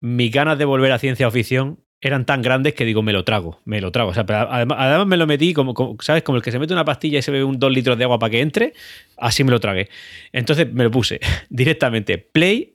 [0.00, 3.24] mis ganas de volver a ciencia o ficción eran tan grandes que digo, me lo
[3.24, 4.10] trago, me lo trago.
[4.10, 6.22] O sea, además, además, me lo metí como, ¿sabes?
[6.22, 8.18] Como el que se mete una pastilla y se bebe un dos litros de agua
[8.18, 8.74] para que entre,
[9.16, 9.88] así me lo tragué.
[10.32, 12.74] Entonces me lo puse directamente, play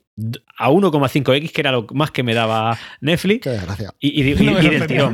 [0.58, 3.44] a 1,5x, que era lo más que me daba Netflix.
[3.44, 3.58] Qué.
[4.00, 5.14] Y, y, del tirón.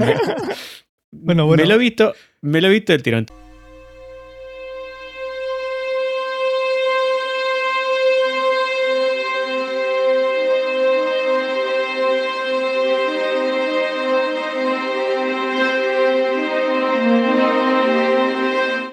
[1.11, 1.63] bueno, bueno.
[1.63, 3.25] Me lo he visto, me lo he visto del tirón.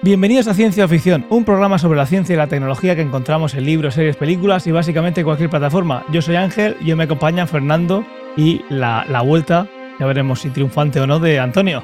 [0.05, 3.55] Bienvenidos a Ciencia o Ficción, un programa sobre la ciencia y la tecnología que encontramos
[3.55, 6.05] en libros, series, películas y básicamente cualquier plataforma.
[6.11, 8.05] Yo soy Ángel y me acompaña Fernando
[8.37, 9.67] y la, vuelta,
[9.99, 11.83] ya veremos si triunfante o no, de Antonio.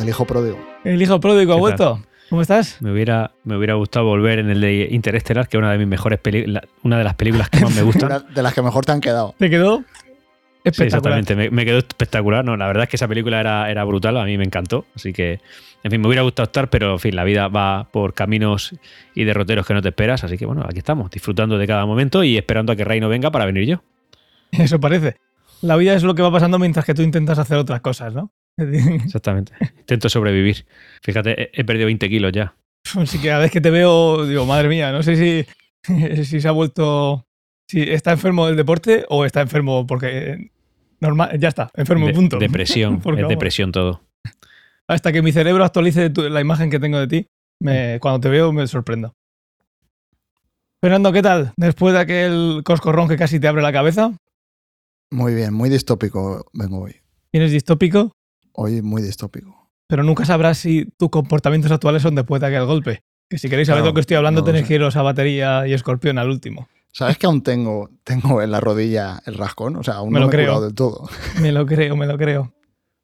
[0.00, 0.58] El hijo pródigo.
[0.82, 2.02] El hijo pródigo ha vuelto.
[2.28, 2.82] ¿Cómo estás?
[2.82, 5.86] Me hubiera, me hubiera gustado volver en el de Interestelar, que es una de mis
[5.86, 8.24] mejores películas, una de las películas que más me gustan.
[8.34, 9.36] de las que mejor te han quedado.
[9.38, 9.84] ¿Te quedó?
[10.64, 11.36] Sí, exactamente.
[11.36, 12.44] Me, quedó espectacular.
[12.44, 14.16] No, la verdad es que esa película era, era brutal.
[14.16, 14.86] A mí me encantó.
[14.96, 15.40] Así que,
[15.82, 18.74] en fin, me hubiera gustado estar, pero en fin, la vida va por caminos
[19.14, 20.24] y derroteros que no te esperas.
[20.24, 23.30] Así que, bueno, aquí estamos, disfrutando de cada momento y esperando a que Reino venga
[23.30, 23.82] para venir yo.
[24.52, 25.16] Eso parece.
[25.60, 28.32] La vida es lo que va pasando mientras que tú intentas hacer otras cosas, ¿no?
[28.56, 29.52] Exactamente.
[29.78, 30.66] Intento sobrevivir.
[31.02, 32.54] Fíjate, he, perdido 20 kilos ya.
[32.96, 36.48] Así que cada vez que te veo, digo, madre mía, no sé si, si se
[36.48, 37.26] ha vuelto
[37.72, 40.50] si está enfermo del deporte o está enfermo porque
[41.00, 42.38] normal, ya está, enfermo, punto.
[42.38, 44.02] Depresión, es depresión todo.
[44.92, 47.26] Hasta que mi cerebro actualice la imagen que tengo de ti,
[47.60, 49.14] me, cuando te veo me sorprendo.
[50.82, 51.54] Fernando, ¿qué tal?
[51.56, 54.12] Después de aquel coscorrón que casi te abre la cabeza.
[55.10, 56.96] Muy bien, muy distópico vengo hoy.
[57.30, 58.12] ¿Tienes distópico?
[58.52, 59.70] Hoy muy distópico.
[59.88, 63.00] Pero nunca sabrás si tus comportamientos actuales son después de aquel golpe.
[63.30, 65.72] Que si queréis saber de lo que estoy hablando, tenéis que iros a batería y
[65.72, 66.68] escorpión al último.
[66.92, 69.76] ¿Sabes que aún tengo, tengo en la rodilla el rascón?
[69.76, 70.58] O sea, aún no lo me creo.
[70.58, 71.08] he del todo.
[71.40, 72.52] Me lo creo, me lo creo.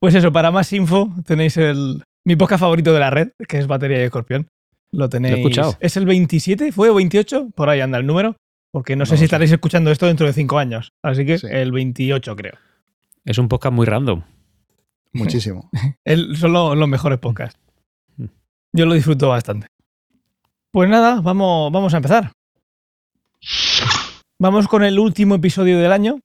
[0.01, 3.67] Pues eso, para más info tenéis el mi podcast favorito de la red, que es
[3.67, 4.49] Batería y Escorpión.
[4.93, 5.35] Lo tenéis.
[5.35, 5.77] he escuchado.
[5.81, 6.73] ¿Es el 27?
[6.73, 7.51] ¿Fue o 28?
[7.55, 8.37] Por ahí anda el número.
[8.71, 10.93] Porque no, sé si estaréis escuchando esto dentro de cinco años.
[11.03, 12.53] Así que el 28, creo.
[13.25, 14.23] Es un podcast muy random.
[15.13, 15.71] Muchísimo.
[16.35, 17.59] son los mejores podcasts.
[18.17, 18.27] Mm.
[18.75, 19.69] Yo lo disfruto bastante.
[20.71, 22.33] Pues nada, vamos, vamos a empezar.
[24.39, 26.21] Vamos con el último episodio del año.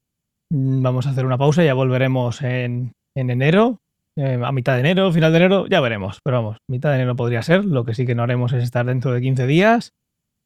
[0.50, 3.80] Mm, vamos a hacer una pausa, ya volveremos en, enero,
[4.16, 6.20] eh, a mitad de enero, final de enero, ya veremos.
[6.24, 7.66] Pero vamos, mitad de enero podría ser.
[7.66, 9.92] Lo que sí que no haremos es estar dentro de 15 días.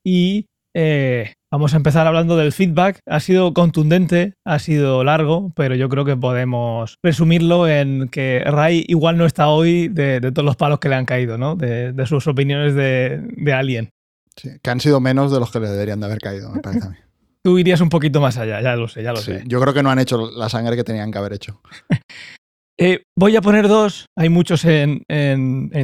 [0.06, 0.46] Y
[0.76, 3.00] eh, vamos a empezar hablando del feedback.
[3.08, 8.86] Ha sido contundente, ha sido largo, pero yo creo que podemos resumirlo en que Ray
[8.88, 11.56] igual no está hoy de, todos los palos que le han caído, ¿no?
[11.56, 13.90] De, sus opiniones de, de Alien.
[14.36, 16.88] Sí, que han sido menos de los que le deberían de haber caído, me parece
[16.88, 16.98] a mí.
[17.44, 19.44] Tú irías un poquito más allá, ya lo sé, ya lo sé.
[19.48, 21.62] Yo creo que no han hecho la sangre que tenían que haber hecho.
[22.78, 24.06] Eh, voy a poner dos.
[24.16, 25.04] Hay muchos en,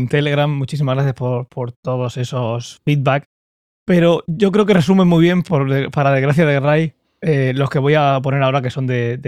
[0.09, 0.49] Telegram.
[0.49, 3.25] Muchísimas gracias por, todos esos feedback.
[3.85, 7.79] Pero yo creo que resumen muy bien, por, para desgracia de Ray, eh, los que
[7.79, 9.19] voy a poner ahora que son de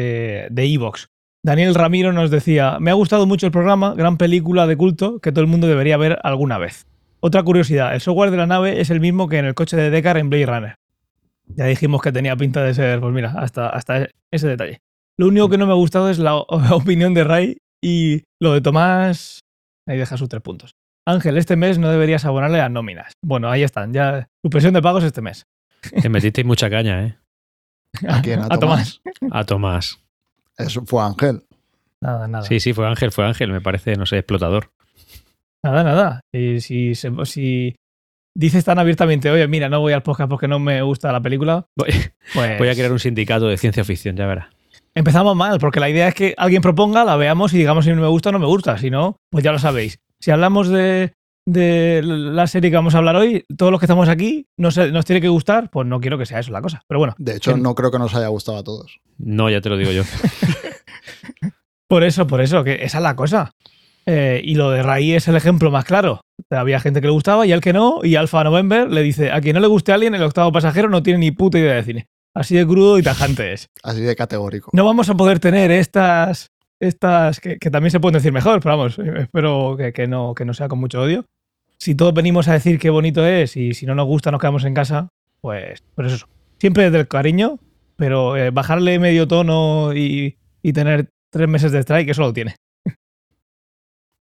[0.56, 1.02] Evox.
[1.02, 5.20] De, Daniel Ramiro nos decía: Me ha gustado mucho el programa, gran película de culto
[5.20, 6.88] que todo el mundo debería ver alguna vez.
[7.20, 9.90] Otra curiosidad, el software de la nave es el mismo que en el coche de
[9.90, 10.76] Deckard en Blade Runner.
[11.48, 14.82] Ya dijimos que tenía pinta de ser, pues mira, hasta, hasta ese detalle.
[15.18, 18.62] Lo único que no me ha gustado es la opinión de Ray y lo de
[18.62, 19.42] Tomás.
[19.88, 20.72] Ahí deja sus tres puntos.
[21.08, 23.14] Ángel, este mes no deberías abonarle a nóminas.
[23.24, 24.28] Bueno, ahí están, ya.
[24.44, 25.46] Supresión de pagos este mes.
[26.02, 27.18] Te metisteis mucha caña, ¿eh?
[28.08, 28.42] ¿A quién?
[28.42, 29.02] ¿A, Tomás?
[29.30, 30.00] A Tomás.
[30.58, 31.44] Eso fue Ángel.
[32.02, 32.44] Nada, nada.
[32.44, 34.72] Sí, sí, fue Ángel, fue Ángel, me parece, no sé, explotador.
[35.64, 36.22] Nada, nada.
[36.34, 37.76] Y si, si
[38.36, 41.66] dices tan abiertamente, oye, mira, no voy al podcast porque no me gusta la película,
[41.76, 41.90] voy,
[42.34, 44.55] pues voy a crear un sindicato de ciencia ficción, ya verás.
[44.96, 48.02] Empezamos mal, porque la idea es que alguien proponga, la veamos y digamos si no
[48.02, 48.78] me gusta o no me gusta.
[48.78, 50.00] Si no, pues ya lo sabéis.
[50.22, 51.12] Si hablamos de,
[51.46, 55.20] la serie que vamos a hablar hoy, todos los que estamos aquí nos, nos tiene
[55.20, 56.82] que gustar, pues no quiero que sea eso la cosa.
[56.88, 57.14] Pero bueno.
[57.18, 59.00] De hecho, no creo que nos haya gustado a todos.
[59.18, 60.04] No, ya te lo digo yo.
[61.90, 63.52] por eso, por eso, que esa es la cosa.
[64.06, 66.22] Eh, y lo de Ray es el ejemplo más claro.
[66.50, 69.42] Había gente que le gustaba y al que no, y Alpha November le dice, a
[69.42, 71.84] quien no le guste a alguien, el octavo pasajero no tiene ni puta idea de
[71.84, 72.08] cine.
[72.36, 73.70] Así de crudo y tajante es.
[73.82, 74.70] Así de categórico.
[74.74, 79.00] No vamos a poder tener estas, estas que, también se pueden decir mejor, pero vamos,
[79.00, 81.26] espero que, no, que no sea con mucho odio.
[81.78, 84.66] Si todos venimos a decir qué bonito es y si no nos gusta nos quedamos
[84.66, 85.08] en casa,
[85.42, 86.28] pues, pues eso.
[86.60, 87.60] Siempre desde el cariño,
[87.96, 92.56] pero eh, bajarle medio tono y, y tener tres meses de strike, eso lo tiene.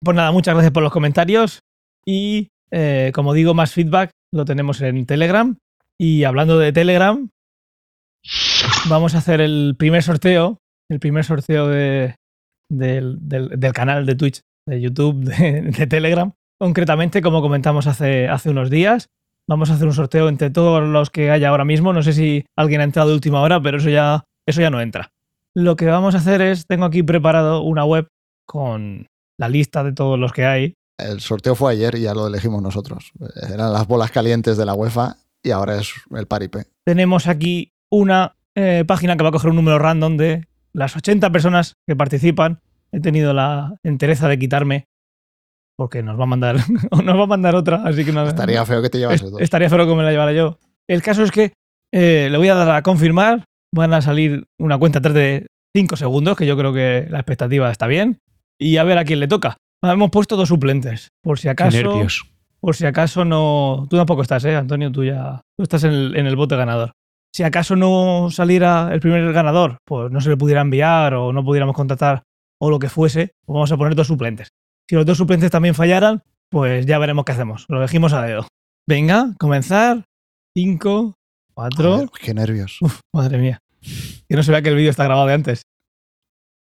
[0.01, 1.63] Pues nada, muchas gracias por los comentarios
[2.05, 5.57] y eh, como digo, más feedback lo tenemos en Telegram.
[5.97, 7.31] Y hablando de Telegram,
[8.89, 10.59] vamos a hacer el primer sorteo
[10.91, 12.15] el primer sorteo de,
[12.71, 16.33] del, canal de Twitch, de YouTube, de, Telegram.
[16.61, 19.09] Concretamente, como comentamos hace, hace unos días,
[19.49, 21.93] vamos a hacer un sorteo entre todos los que haya ahora mismo.
[21.93, 24.81] No sé si alguien ha entrado de última hora, pero eso ya, eso ya no
[24.81, 25.11] entra.
[25.55, 28.09] Lo que vamos a hacer es, tengo aquí preparado una web
[28.47, 29.07] con
[29.39, 30.75] la lista de todos los que hay.
[30.99, 33.13] El sorteo fue ayer y ya lo elegimos nosotros.
[33.53, 36.67] Eran las bolas calientes de la UEFA y ahora es el paripe.
[36.87, 41.31] Tenemos aquí una eh, página que va a coger un número random de las 80
[41.31, 42.61] personas que participan.
[42.93, 44.85] He tenido la entereza de quitarme
[45.77, 46.57] porque nos va a mandar
[47.05, 49.41] nos va a mandar otra, así que no, estaría feo que te llevase dos.
[49.41, 50.59] Estaría feo que me la llevara yo.
[50.89, 51.53] El caso es que
[51.93, 55.47] eh, le voy a dar a confirmar, van a salir una cuenta 3 de
[55.77, 58.19] 5 segundos, que yo creo que la expectativa está bien,
[58.59, 59.57] y a ver a quién le toca.
[59.83, 61.77] Hemos puesto dos suplentes, por si acaso.
[61.77, 62.31] nervios.
[62.61, 63.87] Por si acaso no.
[63.91, 64.91] Tú tampoco estás, ¿eh, Antonio?
[64.91, 65.43] Tú ya.
[65.57, 66.93] Tú estás en el, en el bote ganador.
[67.35, 71.45] Si acaso no saliera el primer ganador, pues no se le pudiera enviar o no
[71.45, 72.23] pudiéramos contactar
[72.61, 74.51] o lo que fuese, pues vamos a poner dos suplentes.
[74.89, 77.67] Si los dos suplentes también fallaran, pues ya veremos qué hacemos.
[77.69, 78.47] Lo elegimos a dedo.
[78.87, 80.05] Venga, comenzar.
[80.57, 81.15] Cinco,
[81.53, 82.09] cuatro.
[82.21, 82.79] qué nervios.
[83.13, 83.59] madre mía.
[84.29, 85.63] Que no se vea que el vídeo está grabado de antes.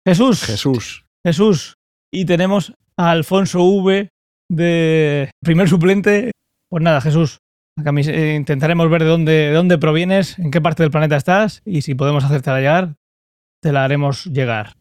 [0.08, 0.44] Jesús.
[0.44, 1.06] Jesús.
[1.26, 1.74] Jesús.
[2.14, 4.10] Y tenemos a Alfonso V
[4.52, 6.32] de primer suplente.
[6.70, 7.40] Pues nada, Jesús.
[7.86, 11.82] Eh, intentaremos ver de dónde, de dónde provienes, en qué parte del planeta estás y
[11.82, 12.96] si podemos hacerte llegar,
[13.62, 14.74] te la haremos llegar.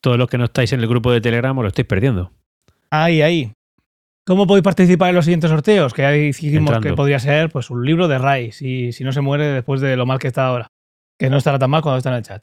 [0.00, 2.32] Todos los que no estáis en el grupo de Telegram os lo estáis perdiendo.
[2.90, 3.52] Ahí, ahí.
[4.26, 5.94] ¿Cómo podéis participar en los siguientes sorteos?
[5.94, 9.20] Que ahí dijimos que podría ser pues, un libro de Rai, si, si no se
[9.20, 10.68] muere después de lo mal que está ahora.
[11.18, 12.42] Que no estará tan mal cuando está en el chat.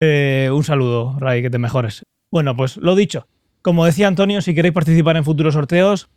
[0.00, 2.04] Eh, un saludo, Rai, que te mejores.
[2.30, 3.26] Bueno, pues lo dicho.
[3.62, 6.08] Como decía Antonio, si queréis participar en futuros sorteos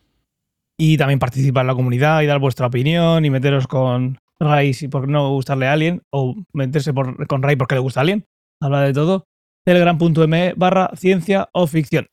[0.77, 4.87] y también participar en la comunidad y dar vuestra opinión y meteros con Rai si
[4.87, 8.25] por no gustarle a alguien o meterse con Rai porque le gusta a alguien,
[8.61, 9.25] habla de todo,
[9.65, 12.07] telegram.me barra ciencia o ficción.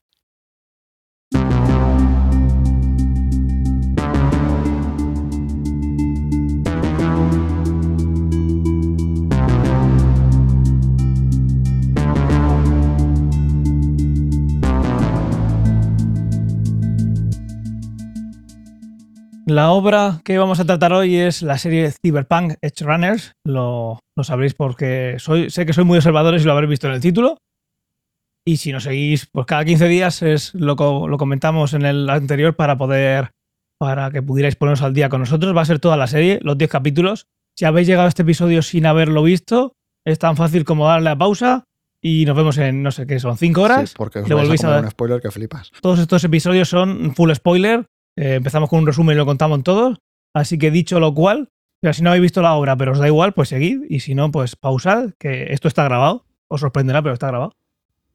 [19.46, 23.32] La obra que vamos a tratar hoy es la serie Cyberpunk Edge Runners.
[23.44, 27.00] Lo, sabréis porque soy, sé que soy muy observadores y lo habréis visto en el
[27.02, 27.37] título.
[28.46, 32.56] Y si nos seguís, pues cada 15 días es lo, lo comentamos en el anterior
[32.56, 33.32] para poder,
[33.79, 35.55] para que pudierais poneros al día con nosotros.
[35.55, 37.26] Va a ser toda la serie, los 10 capítulos.
[37.55, 39.75] Si habéis llegado a este episodio sin haberlo visto,
[40.06, 41.64] es tan fácil como darle a pausa
[42.00, 43.91] y nos vemos en, no sé qué, son 5 horas.
[43.91, 45.70] Sí, porque os vais a, un spoiler que flipas.
[45.82, 47.87] Todos estos episodios son full spoiler
[48.17, 49.99] eh, empezamos con un resumen y lo contamos todos.
[50.35, 51.49] Así que dicho lo cual,
[51.93, 53.83] si no habéis visto la obra, pero os da igual, pues seguid.
[53.89, 56.25] Y si no, pues pausad, que esto está grabado.
[56.49, 57.53] Os sorprenderá, pero está grabado.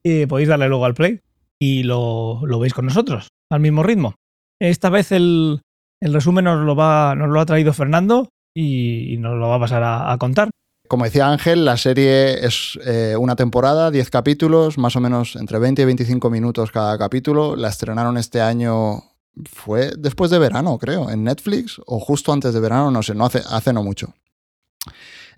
[0.04, 1.22] Y podéis darle luego al play
[1.60, 4.16] y lo, veis con nosotros, al mismo ritmo.
[4.60, 5.62] Esta vez el,
[6.02, 9.84] resumen nos lo, va, nos lo ha traído Fernando y, nos lo va a pasar
[9.84, 10.50] a, contar.
[10.88, 15.60] Como decía Ángel, la serie es eh, una temporada, 10 capítulos, más o menos entre
[15.60, 17.56] 20 y 25 minutos cada capítulo.
[17.56, 19.04] La estrenaron este año
[19.52, 23.26] fue después de verano, creo, en Netflix, o justo antes de verano, no sé, no
[23.26, 24.14] hace, no mucho.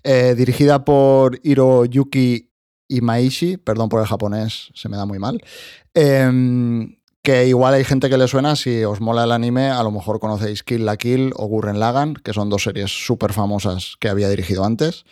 [0.02, 2.50] Eh, dirigida por Hiroyuki
[2.88, 5.42] Imaishi, perdón por el japonés, se me da muy mal.
[5.94, 9.92] Em, que igual hay gente que le suena, si os mola el anime, a lo
[9.92, 14.08] mejor conocéis Kill la Kill o Gurren Lagan, que son dos series súper famosas que
[14.08, 15.04] había dirigido antes.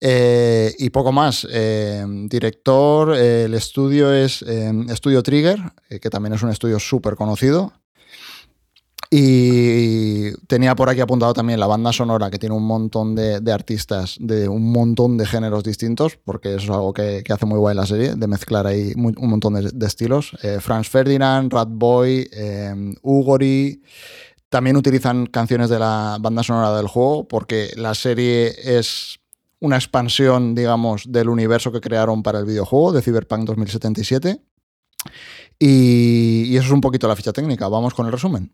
[0.00, 1.46] Eh, y poco más.
[1.50, 7.16] Em, director, el estudio es em, Estudio Trigger, eh, que también es un estudio súper
[7.16, 7.72] conocido.
[9.10, 14.16] Y tenía por aquí apuntado también la banda sonora, que tiene un montón de, artistas
[14.18, 17.86] de un montón de géneros distintos, porque eso es algo que, hace muy guay la
[17.86, 20.36] serie, de mezclar ahí un montón de, estilos.
[20.42, 23.82] Eh, Franz Ferdinand, Ratboy, eh, Ugori.
[24.48, 29.18] También utilizan canciones de la banda sonora del juego, porque la serie es
[29.60, 34.40] una expansión, digamos, del universo que crearon para el videojuego de Cyberpunk 2077.
[35.58, 37.68] y eso es un poquito la ficha técnica.
[37.68, 38.52] Vamos con el resumen.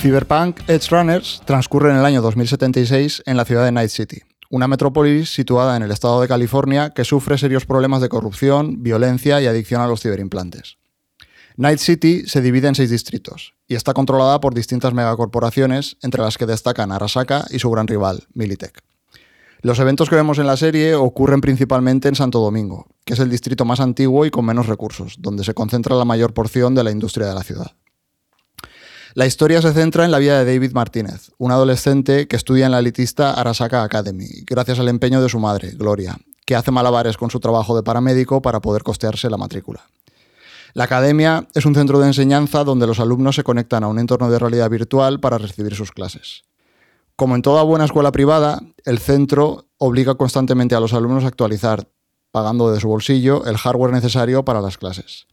[0.00, 4.66] Cyberpunk Edge Runners transcurre en el año 2076 en la ciudad de Night City, una
[4.66, 9.46] metrópolis situada en el estado de California que sufre serios problemas de corrupción, violencia y
[9.46, 10.78] adicción a los ciberimplantes.
[11.58, 16.38] Night City se divide en seis distritos y está controlada por distintas megacorporaciones, entre las
[16.38, 18.82] que destacan Arasaka y su gran rival, Militech.
[19.60, 23.28] Los eventos que vemos en la serie ocurren principalmente en Santo Domingo, que es el
[23.28, 26.90] distrito más antiguo y con menos recursos, donde se concentra la mayor porción de la
[26.90, 27.72] industria de la ciudad.
[29.14, 32.72] La historia se centra en la vida de David Martínez, un adolescente que estudia en
[32.72, 37.28] la elitista Arasaka Academy, gracias al empeño de su madre, Gloria, que hace malabares con
[37.28, 39.80] su trabajo de paramédico para poder costearse la matrícula.
[40.74, 44.30] La academia es un centro de enseñanza donde los alumnos se conectan a un entorno
[44.30, 46.44] de realidad virtual para recibir sus clases.
[47.16, 51.88] Como en toda buena escuela privada, el centro obliga constantemente a los alumnos a actualizar,
[52.30, 55.26] pagando de su bolsillo, el hardware necesario para las clases.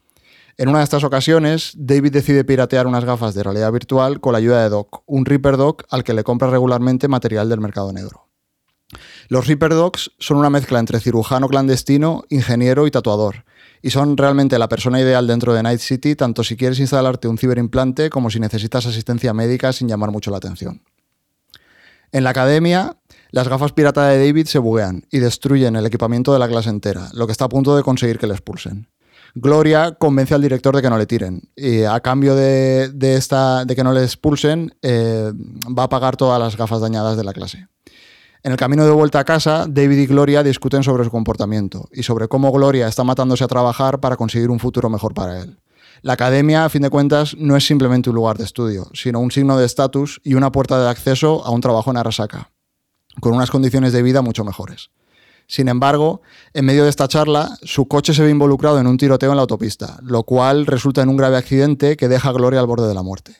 [0.59, 4.39] En una de estas ocasiones, David decide piratear unas gafas de realidad virtual con la
[4.39, 8.27] ayuda de Doc, un Reaper Doc al que le compra regularmente material del mercado negro.
[9.27, 13.45] Los Reaper Docs son una mezcla entre cirujano clandestino, ingeniero y tatuador,
[13.83, 17.37] y son realmente la persona ideal dentro de Night City, tanto si quieres instalarte un
[17.37, 20.81] ciberimplante como si necesitas asistencia médica sin llamar mucho la atención.
[22.11, 22.97] En la academia,
[23.29, 27.09] las gafas pirata de David se buguean y destruyen el equipamiento de la clase entera,
[27.13, 28.87] lo que está a punto de conseguir que le expulsen.
[29.39, 31.41] Gloria convence al director de que no le tiren.
[31.55, 35.31] Y a cambio de, esta, de que no le expulsen, eh,
[35.77, 37.67] va a pagar todas las gafas dañadas de la clase.
[38.41, 42.01] En el camino de vuelta a casa, David y Gloria discuten sobre su comportamiento y
[42.01, 45.59] sobre cómo Gloria está matándose a trabajar para conseguir un futuro mejor para él.
[46.01, 49.31] La academia, a fin de cuentas, no es simplemente un lugar de estudio, sino un
[49.31, 52.51] signo de estatus y una puerta de acceso a un trabajo en Arasaka,
[53.19, 54.89] con unas condiciones de vida mucho mejores.
[55.47, 56.21] Sin embargo,
[56.53, 59.43] en medio de esta charla, su coche se ve involucrado en un tiroteo en la
[59.43, 62.93] autopista, lo cual resulta en un grave accidente que deja a Gloria al borde de
[62.93, 63.37] la muerte.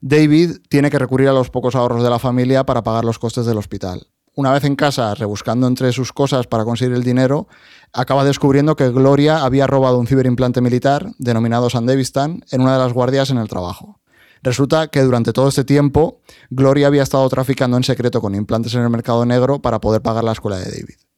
[0.00, 3.46] David tiene que recurrir a los pocos ahorros de la familia para pagar los costes
[3.46, 4.08] del hospital.
[4.34, 7.46] Una vez en casa, rebuscando entre sus cosas para conseguir el dinero,
[7.92, 12.92] acaba descubriendo que Gloria había robado un ciberimplante militar, denominado Sandevistan, en una de las
[12.92, 14.00] guardias en el trabajo.
[14.42, 18.82] Resulta que durante todo este tiempo, Gloria había estado traficando en secreto con implantes en
[18.82, 21.09] el mercado negro para poder pagar la escuela de David.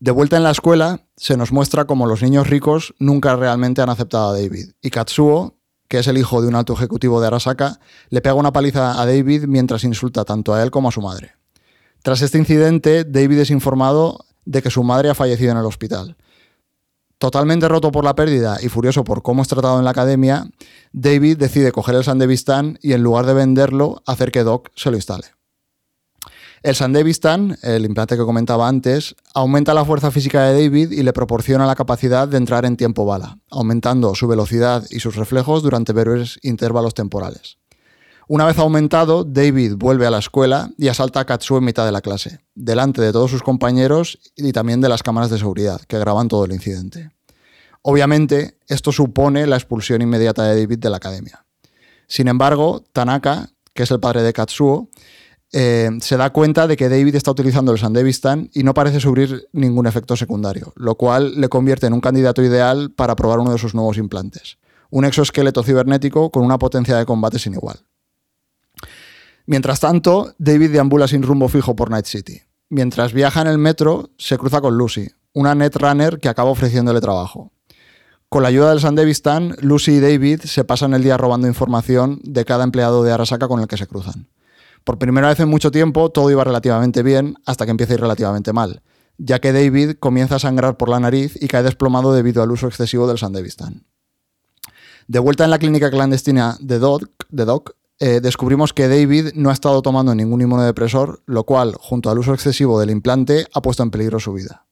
[0.00, 3.90] De vuelta en la escuela, se nos muestra cómo los niños ricos nunca realmente han
[3.90, 5.58] aceptado a David, y Katsuo,
[5.88, 7.78] que es el hijo de un alto ejecutivo de Arasaka,
[8.10, 11.32] le pega una paliza a David mientras insulta tanto a él como a su madre.
[12.02, 16.16] Tras este incidente, David es informado de que su madre ha fallecido en el hospital.
[17.18, 20.46] Totalmente roto por la pérdida y furioso por cómo es tratado en la academia,
[20.92, 24.96] David decide coger el Sandevistan y en lugar de venderlo, hacer que Doc se lo
[24.96, 25.28] instale.
[26.64, 31.12] El Sandevistan, el implante que comentaba antes, aumenta la fuerza física de David y le
[31.12, 35.92] proporciona la capacidad de entrar en tiempo bala, aumentando su velocidad y sus reflejos durante
[35.92, 37.58] breves intervalos temporales.
[38.28, 41.92] Una vez aumentado, David vuelve a la escuela y asalta a Katsuo en mitad de
[41.92, 45.98] la clase, delante de todos sus compañeros y también de las cámaras de seguridad que
[45.98, 47.10] graban todo el incidente.
[47.82, 51.44] Obviamente, esto supone la expulsión inmediata de David de la academia.
[52.06, 54.88] Sin embargo, Tanaka, que es el padre de Katsuo,
[55.56, 59.46] eh, se da cuenta de que David está utilizando el Sandevistan y no parece sufrir
[59.52, 63.58] ningún efecto secundario, lo cual le convierte en un candidato ideal para probar uno de
[63.58, 64.58] sus nuevos implantes,
[64.90, 67.78] un exoesqueleto cibernético con una potencia de combate sin igual.
[69.46, 72.42] Mientras tanto, David deambula sin rumbo fijo por Night City.
[72.68, 77.52] Mientras viaja en el metro, se cruza con Lucy, una netrunner que acaba ofreciéndole trabajo.
[78.28, 82.44] Con la ayuda del Sandevistan, Lucy y David se pasan el día robando información de
[82.44, 84.26] cada empleado de Arasaka con el que se cruzan.
[84.84, 88.00] Por primera vez en mucho tiempo todo iba relativamente bien hasta que empieza a ir
[88.00, 88.82] relativamente mal,
[89.16, 92.68] ya que David comienza a sangrar por la nariz y cae desplomado debido al uso
[92.68, 93.86] excesivo del Sandevistan.
[95.08, 99.50] De vuelta en la clínica clandestina de Doc, de Doc eh, descubrimos que David no
[99.50, 103.82] ha estado tomando ningún inmunodepresor, lo cual, junto al uso excesivo del implante, ha puesto
[103.82, 104.63] en peligro su vida.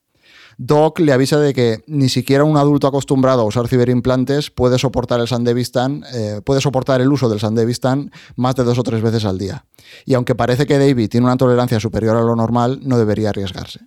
[0.58, 5.20] Doc le avisa de que ni siquiera un adulto acostumbrado a usar ciberimplantes puede soportar
[5.20, 9.24] el Sandevistan, eh, puede soportar el uso del Sandevistan más de dos o tres veces
[9.24, 9.64] al día.
[10.04, 13.80] Y aunque parece que David tiene una tolerancia superior a lo normal, no debería arriesgarse.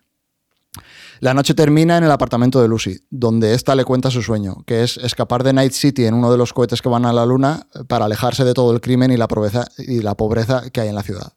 [1.22, 4.84] La noche termina en el apartamento de Lucy, donde ésta le cuenta su sueño, que
[4.84, 7.68] es escapar de Night City en uno de los cohetes que van a la luna
[7.88, 11.34] para alejarse de todo el crimen y la pobreza que hay en la ciudad.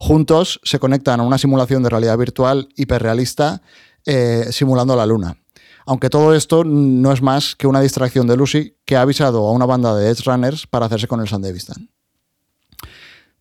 [0.00, 3.62] Juntos se conectan a una simulación de realidad virtual hiperrealista
[4.08, 5.36] eh, simulando la luna.
[5.84, 9.52] Aunque todo esto no es más que una distracción de Lucy, que ha avisado a
[9.52, 11.90] una banda de Edge Runners para hacerse con el Sandevistan.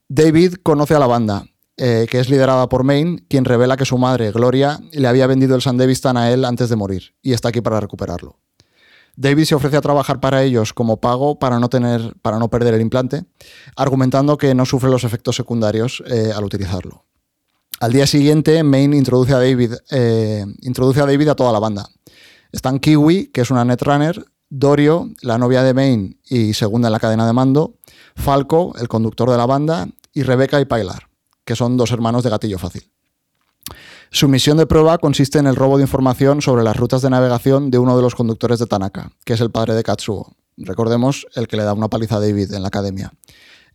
[0.09, 1.45] David conoce a la banda,
[1.77, 5.55] eh, que es liderada por Maine, quien revela que su madre, Gloria, le había vendido
[5.55, 8.37] el Sandevistan a él antes de morir y está aquí para recuperarlo.
[9.15, 12.73] David se ofrece a trabajar para ellos como pago para no, tener, para no perder
[12.73, 13.23] el implante,
[13.77, 17.05] argumentando que no sufre los efectos secundarios eh, al utilizarlo.
[17.79, 21.87] Al día siguiente, Maine introduce a David, eh, introduce a David a toda la banda.
[22.51, 26.99] Están Kiwi, que es una netrunner, Dorio, la novia de Maine y segunda en la
[26.99, 27.75] cadena de mando,
[28.15, 31.07] Falco, el conductor de la banda, y Rebecca y Pilar,
[31.45, 32.91] que son dos hermanos de gatillo fácil.
[34.09, 37.69] Su misión de prueba consiste en el robo de información sobre las rutas de navegación
[37.69, 40.35] de uno de los conductores de Tanaka, que es el padre de Katsuo.
[40.55, 43.13] Recordemos el que le da una paliza a David en la academia.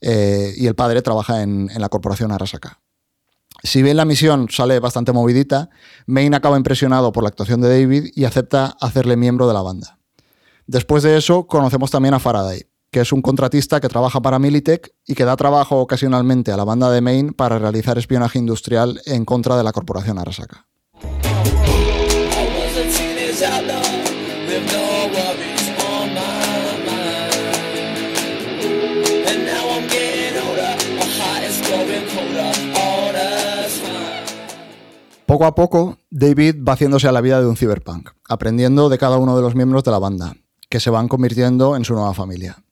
[0.00, 2.80] Eh, y el padre trabaja en la corporación Arasaka.
[3.64, 5.70] Si bien la misión sale bastante movidita,
[6.06, 9.98] Main acaba impresionado por la actuación de David y acepta hacerle miembro de la banda.
[10.66, 14.92] Después de eso, conocemos también a Faraday, que es un contratista que trabaja para Militech
[15.06, 19.24] y que da trabajo ocasionalmente a la banda de Main para realizar espionaje industrial en
[19.24, 20.66] contra de la corporación Arasaka.
[35.32, 39.16] Poco a poco, David va haciéndose a la vida de un cyberpunk, aprendiendo de cada
[39.16, 40.36] uno de los miembros de la banda,
[40.68, 42.62] que se van convirtiendo en su nueva familia.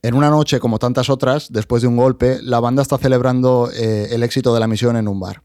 [0.00, 4.06] En una noche, como tantas otras, después de un golpe, la banda está celebrando eh,
[4.12, 5.42] el éxito de la misión en un bar.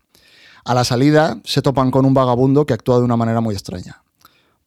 [0.63, 4.03] A la salida, se topan con un vagabundo que actúa de una manera muy extraña.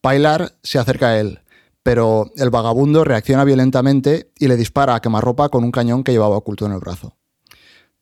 [0.00, 1.42] Pilar se acerca a él,
[1.84, 6.38] pero el vagabundo reacciona violentamente y le dispara a quemarropa con un cañón que llevaba
[6.38, 7.17] oculto en el brazo.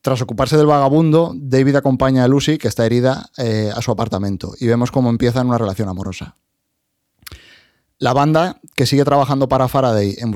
[0.01, 4.53] Tras ocuparse del vagabundo, David acompaña a Lucy, que está herida, eh, a su apartamento
[4.59, 6.37] y vemos cómo empiezan una relación amorosa.
[7.99, 10.35] La banda, que sigue trabajando para Faraday en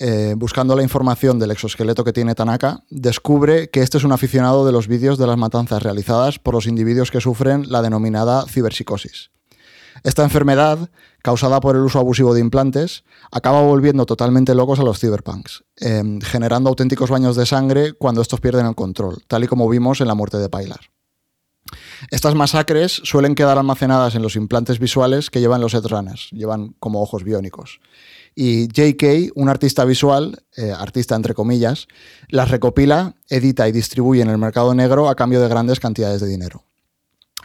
[0.00, 4.66] eh, buscando la información del exoesqueleto que tiene Tanaka, descubre que este es un aficionado
[4.66, 9.30] de los vídeos de las matanzas realizadas por los individuos que sufren la denominada ciberpsicosis.
[10.02, 10.90] Esta enfermedad,
[11.22, 16.20] causada por el uso abusivo de implantes, acaba volviendo totalmente locos a los cyberpunks, em,
[16.20, 20.08] generando auténticos baños de sangre cuando estos pierden el control, tal y como vimos en
[20.08, 20.80] la muerte de Pilar.
[22.10, 27.02] Estas masacres suelen quedar almacenadas en los implantes visuales que llevan los Edrunners, llevan como
[27.02, 27.80] ojos biónicos.
[28.34, 31.88] Y JK, un artista visual, eh, artista entre comillas,
[32.28, 36.28] las recopila, edita y distribuye en el mercado negro a cambio de grandes cantidades de
[36.28, 36.67] dinero.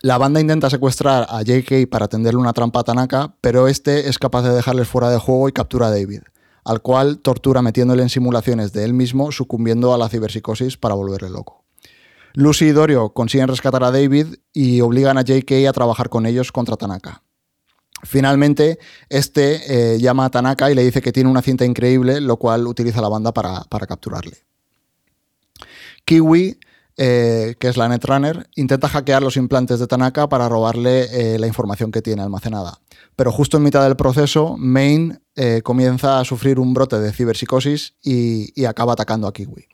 [0.06, 4.20] La banda intenta secuestrar a JK para tenderle una trampa a Tanaka, pero este es
[4.20, 6.24] capaz de dejarles fuera de juego y captura a David,
[6.66, 11.30] al cual tortura metiéndole en simulaciones de él mismo, sucumbiendo a la ciberpsicosis para volverle
[11.30, 11.64] loco.
[12.34, 16.52] Lucy y Dorio consiguen rescatar a David y obligan a JK a trabajar con ellos
[16.52, 17.24] contra Tanaka.
[18.04, 22.36] Finalmente, este eh, llama a Tanaka y le dice que tiene una cinta increíble, lo
[22.36, 24.36] cual utiliza la banda para, para capturarle.
[26.04, 26.60] Kiwi
[26.96, 31.48] eh, que es la Netrunner, intenta hackear los implantes de Tanaka para robarle eh, la
[31.48, 32.80] información que tiene almacenada.
[33.16, 37.96] Pero justo en mitad del proceso, Main eh, comienza a sufrir un brote de ciberpsicosis
[38.04, 39.68] y, acaba atacando a Kiwi.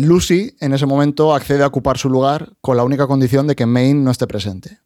[0.00, 3.66] Lucy, en ese momento, accede a ocupar su lugar con la única condición de que
[3.66, 4.80] Main no esté presente.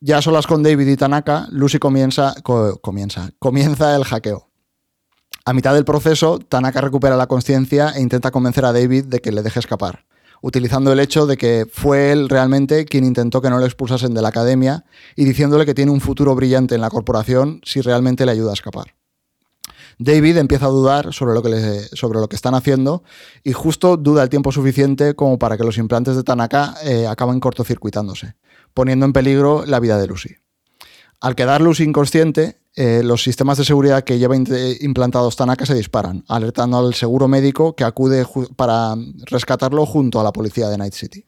[0.00, 4.49] Ya solas con David y Tanaka, Lucy comienza, comienza, comienza el hackeo.
[5.44, 9.32] A mitad del proceso, Tanaka recupera la conciencia e intenta convencer a David de que
[9.32, 10.04] le deje escapar,
[10.42, 14.20] utilizando el hecho de que fue él realmente quien intentó que no le expulsasen de
[14.20, 14.84] la academia
[15.16, 18.54] y diciéndole que tiene un futuro brillante en la corporación si realmente le ayuda a
[18.54, 18.94] escapar.
[19.98, 21.50] David empieza a dudar sobre lo, que
[21.94, 23.02] sobre lo que están haciendo
[23.42, 27.40] y justo duda el tiempo suficiente como para que los implantes de Tanaka eh, acaben
[27.40, 28.34] cortocircuitándose,
[28.72, 30.36] poniendo en peligro la vida de Lucy.
[31.20, 36.24] Al quedar Lucy inconsciente, eh, los sistemas de seguridad que lleva implantados Tanaka se disparan,
[36.28, 38.24] alertando al seguro médico que acude
[38.56, 38.94] para
[39.26, 41.24] rescatarlo junto a la policía de Night City.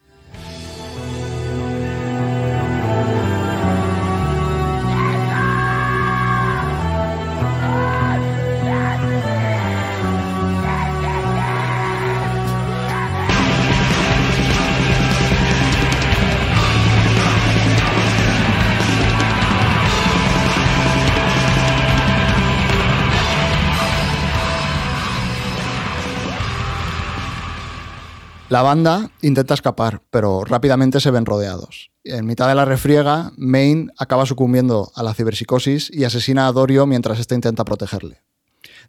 [28.53, 31.91] La banda intenta escapar, pero rápidamente se ven rodeados.
[32.05, 36.85] En mitad de la refriega, Main acaba sucumbiendo a la ciberpsicosis y asesina a Dorio
[36.85, 38.21] mientras este intenta protegerle.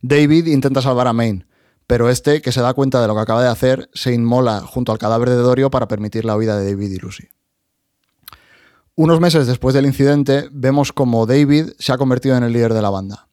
[0.01, 1.47] David intenta salvar a Main,
[1.87, 4.91] pero este, que se da cuenta de lo que acaba de hacer, se inmola junto
[4.91, 7.29] al cadáver de Dorio para permitir la huida de David y Lucy.
[8.95, 12.81] Unos meses después del incidente, vemos como David se ha convertido en el líder de
[12.81, 13.29] la banda.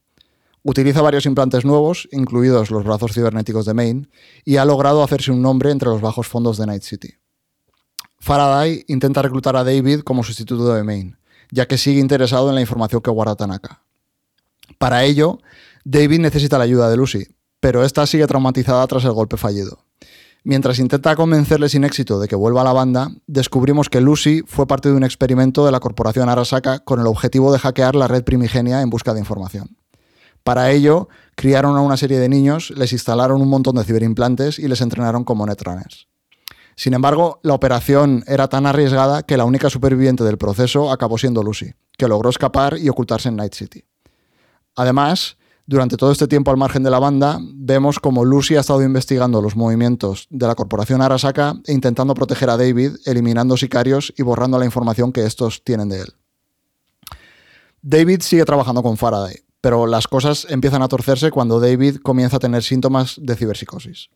[0.62, 4.10] Utiliza varios implantes nuevos, incluidos los brazos cibernéticos de Main,
[4.44, 7.14] y ha logrado hacerse un nombre entre los bajos fondos de Night City.
[8.18, 11.16] Faraday intenta reclutar a David como sustituto de Main,
[11.50, 13.82] ya que sigue interesado en la información que guarda Tanaka.
[14.78, 15.38] Para ello,
[15.84, 17.26] David necesita la ayuda de Lucy,
[17.60, 19.84] pero esta sigue traumatizada tras el golpe fallido.
[20.44, 24.66] Mientras intenta convencerle sin éxito de que vuelva a la banda, descubrimos que Lucy fue
[24.66, 28.24] parte de un experimento de la corporación Arasaka con el objetivo de hackear la red
[28.24, 29.79] primigenia en busca de información.
[30.42, 34.68] Para ello, criaron a una serie de niños, les instalaron un montón de ciberimplantes y
[34.68, 36.08] les entrenaron como netrunners.
[36.76, 41.42] Sin embargo, la operación era tan arriesgada que la única superviviente del proceso acabó siendo
[41.42, 43.84] Lucy, que logró escapar y ocultarse en Night City.
[44.76, 48.82] Además, durante todo este tiempo al margen de la banda, vemos como Lucy ha estado
[48.82, 54.22] investigando los movimientos de la corporación Arasaka e intentando proteger a David, eliminando sicarios y
[54.22, 56.14] borrando la información que estos tienen de él.
[57.82, 62.40] David sigue trabajando con Faraday, pero las cosas empiezan a torcerse cuando David comienza a
[62.40, 64.10] tener síntomas de ciberpsicosis.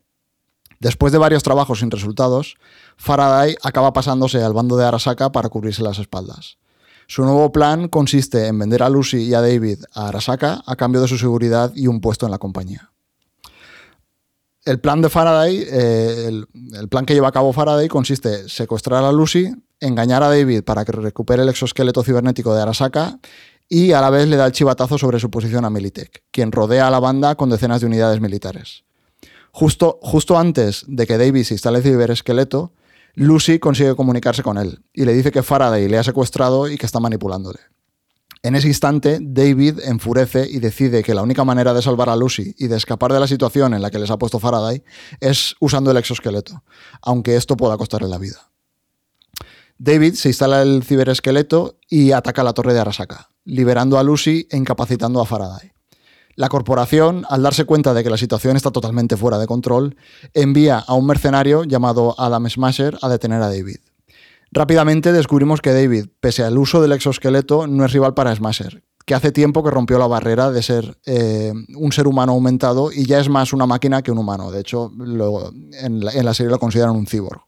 [0.81, 2.57] Después de varios trabajos sin resultados,
[2.97, 6.59] Faraday acaba pasándose al bando de Arasaka para cubrirse las espaldas.
[7.07, 11.01] Su nuevo plan consiste en vender a Lucy y a David a Arasaka a cambio
[11.01, 12.91] de su seguridad y un puesto en la compañía.
[14.65, 18.49] El plan de Faraday, eh, el, el, plan que lleva a cabo Faraday consiste en
[18.49, 23.19] secuestrar a Lucy, engañar a David para que recupere el exoesqueleto cibernético de Arasaka
[23.69, 26.89] y a la vez le da el chivatazo sobre su posición a Militech, quien rodea
[26.89, 28.85] a la banda con decenas de unidades militares.
[29.53, 32.73] Justo, justo antes de que David se instale el ciberesqueleto,
[33.15, 36.87] Lucy consigue comunicarse con él y le dice que Faraday le ha secuestrado y que
[36.87, 37.61] está manipulándole.
[38.43, 42.55] En ese instante, David enfurece y decide que la única manera de salvar a Lucy
[42.59, 44.83] y de escapar de la situación en la que les ha puesto Faraday
[45.21, 46.63] es usando el exoesqueleto,
[47.01, 48.51] aunque esto pueda costarle la vida.
[49.85, 54.57] David se instala el ciberesqueleto y ataca la torre de Arasaka, liberando a Lucy e
[54.57, 55.73] incapacitando a Faraday.
[56.37, 59.99] La corporación, al darse cuenta de que la situación está totalmente fuera de control,
[60.33, 63.77] envía a un mercenario llamado Adam Smasher a detener a David.
[64.53, 69.15] Rápidamente descubrimos que David, pese al uso del exoesqueleto, no es rival para Smasher, que
[69.15, 73.21] hace tiempo que rompió la barrera de ser eh, un ser humano aumentado y ya
[73.21, 74.51] es más una máquina que un humano.
[74.51, 77.43] De hecho, en, la, en la serie lo consideran un cyborg.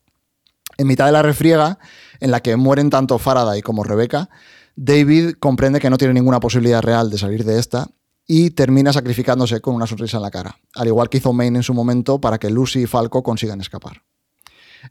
[0.78, 1.78] En mitad de la refriega,
[2.20, 4.28] en la que mueren tanto Faraday como Rebecca,
[4.76, 7.88] David comprende que no tiene ninguna posibilidad real de salir de esta
[8.26, 11.62] y termina sacrificándose con una sonrisa en la cara, al igual que hizo Maine en
[11.62, 14.02] su momento para que Lucy y Falco consigan escapar.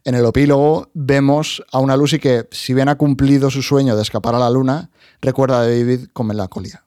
[0.04, 4.02] En el epílogo vemos a una Lucy que, si bien ha cumplido su sueño de
[4.02, 6.85] escapar a la luna, recuerda a David con melancolía.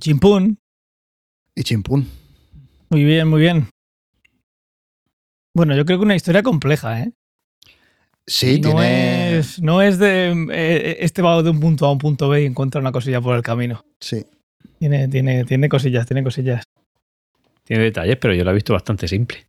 [0.00, 0.58] Chimpún.
[1.54, 2.08] Y chimpún.
[2.88, 3.68] Muy bien, muy bien.
[5.54, 7.12] Bueno, yo creo que una historia compleja, ¿eh?
[8.26, 9.38] Sí, no tiene...
[9.38, 12.46] es, no es de eh, este va de un punto a un punto B y
[12.46, 13.84] encuentra una cosilla por el camino.
[13.98, 14.24] Sí.
[14.78, 16.64] Tiene, tiene, tiene cosillas, tiene cosillas.
[17.64, 19.46] Tiene detalles, pero yo la he visto bastante simple.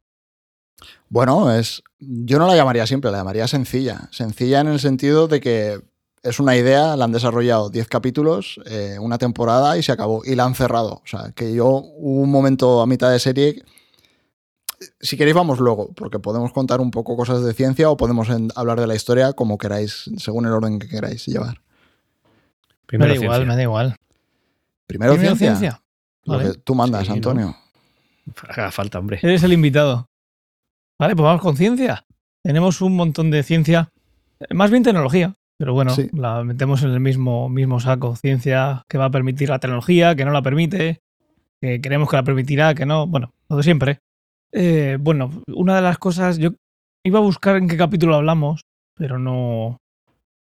[1.09, 1.83] Bueno, es.
[1.99, 4.09] Yo no la llamaría simple, la llamaría sencilla.
[4.11, 5.79] Sencilla en el sentido de que
[6.23, 10.21] es una idea, la han desarrollado 10 capítulos, eh, una temporada y se acabó.
[10.25, 11.01] Y la han cerrado.
[11.03, 13.63] O sea, que yo hubo un momento a mitad de serie.
[14.99, 18.49] Si queréis, vamos luego, porque podemos contar un poco cosas de ciencia o podemos en-
[18.55, 21.61] hablar de la historia como queráis, según el orden que queráis llevar.
[21.61, 23.47] Me Primero da igual, ciencia.
[23.47, 23.95] me da igual.
[24.87, 25.57] Primero, Primero ciencia.
[25.59, 25.83] ciencia.
[26.25, 26.51] Lo Vale.
[26.51, 27.13] que tú mandas, Sí, ¿no?
[27.15, 27.55] Antonio.
[28.49, 29.19] Haga falta, hombre.
[29.21, 30.07] Eres el invitado.
[30.99, 32.05] Vale, pues vamos con ciencia.
[32.43, 33.89] Tenemos un montón de ciencia.
[34.51, 35.35] Más bien tecnología.
[35.61, 36.09] Pero bueno, Sí.
[36.13, 38.15] la metemos en el mismo, mismo saco.
[38.15, 41.01] Ciencia que va a permitir la tecnología, que no la permite,
[41.61, 43.05] que creemos que la permitirá, que no.
[43.05, 43.99] Bueno, lo de siempre.
[44.51, 46.39] Eh, bueno, una de las cosas.
[46.39, 46.49] Yo
[47.05, 48.61] iba a buscar en qué capítulo hablamos,
[48.95, 49.77] pero no,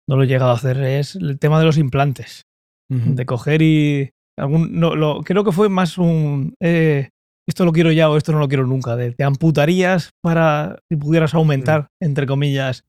[0.05, 0.83] no lo he llegado a hacer.
[0.83, 2.43] Es el tema de los implantes.
[2.89, 4.11] De coger y.
[4.37, 6.55] Algún, no, lo, creo que fue más un.
[6.61, 7.07] eh,
[7.47, 8.97] esto lo quiero ya o esto no lo quiero nunca.
[8.97, 12.83] De, te amputarías para si pudieras aumentar, entre comillas.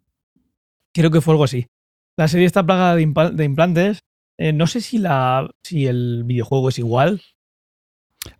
[0.93, 1.69] Creo que fue algo así.
[2.17, 4.01] La serie está plagada de, implantes.
[4.39, 7.23] Eh, no sé si, la, si el videojuego es igual.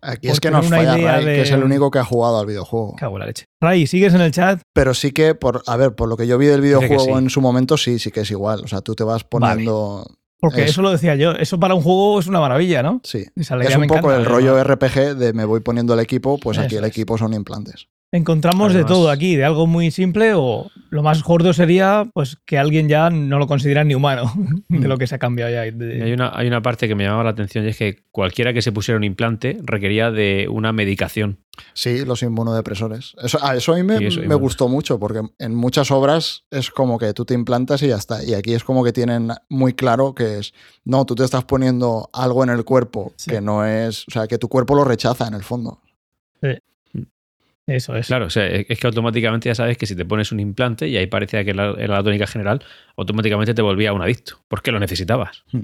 [0.01, 2.45] Aquí es que nos falla Ray, de- que es el único que ha jugado al
[2.45, 2.95] videojuego.
[2.97, 3.45] Cago la leche.
[3.61, 4.61] Ray, ¿sigues en el chat?
[4.73, 7.11] Pero sí que, por, a ver, por lo que yo vi del videojuego sí.
[7.11, 8.61] en su momento, sí, sí que es igual.
[8.63, 10.05] O sea, tú te vas poniendo.
[10.39, 11.31] Porque Es- eso lo decía yo.
[11.31, 12.99] Eso para un juego es una maravilla, ¿no?
[13.03, 13.25] Sí.
[13.35, 14.29] Es un poco encanta, el ¿no?
[14.29, 17.87] rollo RPG de me voy poniendo el equipo, pues aquí el equipo son implantes.
[18.13, 22.57] Encontramos de todo aquí, de algo muy simple o lo más gordo sería pues que
[22.57, 24.31] alguien ya no lo considera ni humano
[24.69, 25.61] de lo que se ha cambiado ya.
[25.61, 28.61] Hay, una, hay una parte que me llamaba la atención y es que cualquiera que
[28.61, 31.39] se pusiera un implante requería de una medicación.
[31.73, 33.13] Sí, los inmunodepresores.
[33.21, 34.39] Eso, a eso a mí me, Sí, eso, me inmuno.
[34.39, 38.23] gustó mucho, porque en muchas obras es como que tú te implantas y ya está.
[38.23, 40.53] Y aquí es como que tienen muy claro que es,
[40.85, 43.31] no, tú te estás poniendo algo en el cuerpo Sí.
[43.31, 45.81] que no es, o sea, que tu cuerpo lo rechaza en el fondo.
[47.67, 48.07] Eso es.
[48.07, 50.95] Claro, o sea, es que automáticamente ya sabes que si te pones un implante, y
[50.95, 52.63] ahí parecía que era la tónica general,
[52.95, 55.43] automáticamente te volvía un adicto, porque lo necesitabas.
[55.51, 55.63] Hmm.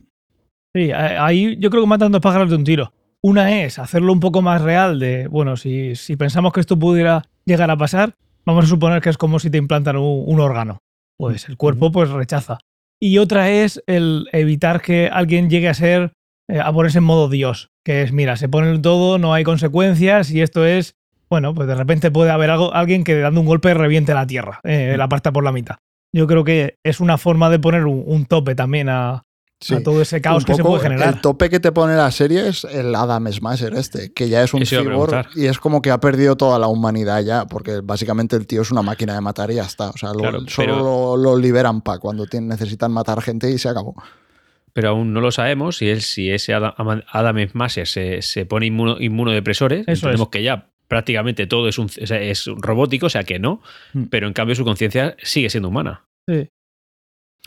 [0.75, 2.93] Sí, ahí yo creo que matan dos pájaros de un tiro.
[3.21, 7.23] Una es hacerlo un poco más real de, bueno, si, si pensamos que esto pudiera
[7.45, 10.79] llegar a pasar, vamos a suponer que es como si te implantan un, órgano.
[11.17, 12.57] Pues el cuerpo pues rechaza.
[12.99, 16.13] Y otra es el evitar que alguien llegue a ser,
[16.49, 20.31] eh, a ponerse en modo Dios, que es, mira, se pone todo, no hay consecuencias
[20.31, 20.95] y esto es
[21.29, 24.59] bueno, pues de repente puede haber algo, alguien que dando un golpe reviente la tierra,
[24.63, 25.75] eh, la parta por la mitad.
[26.13, 29.23] Yo creo que es una forma de poner un, tope también a,
[29.83, 31.15] todo ese caos que se puede generar.
[31.15, 34.53] El tope que te pone la serie es el Adam Smasher este, que ya es
[34.53, 38.45] un cyborg y es como que ha perdido toda la humanidad ya, porque básicamente el
[38.45, 39.89] tío es una máquina de matar y ya está.
[39.89, 40.11] O sea,
[40.47, 43.95] solo lo, liberan para cuando necesitan matar gente y se acabó.
[44.71, 49.81] Pero aún no lo sabemos si, él, si ese Adam, Smasher se, pone inmuno, inmunodepresores.
[49.87, 53.61] Eso entendemos que ya prácticamente todo es, un, es robótico, o sea que no,
[53.93, 54.03] hmm.
[54.11, 56.05] pero en cambio su conciencia sigue siendo humana.
[56.29, 56.47] Sí.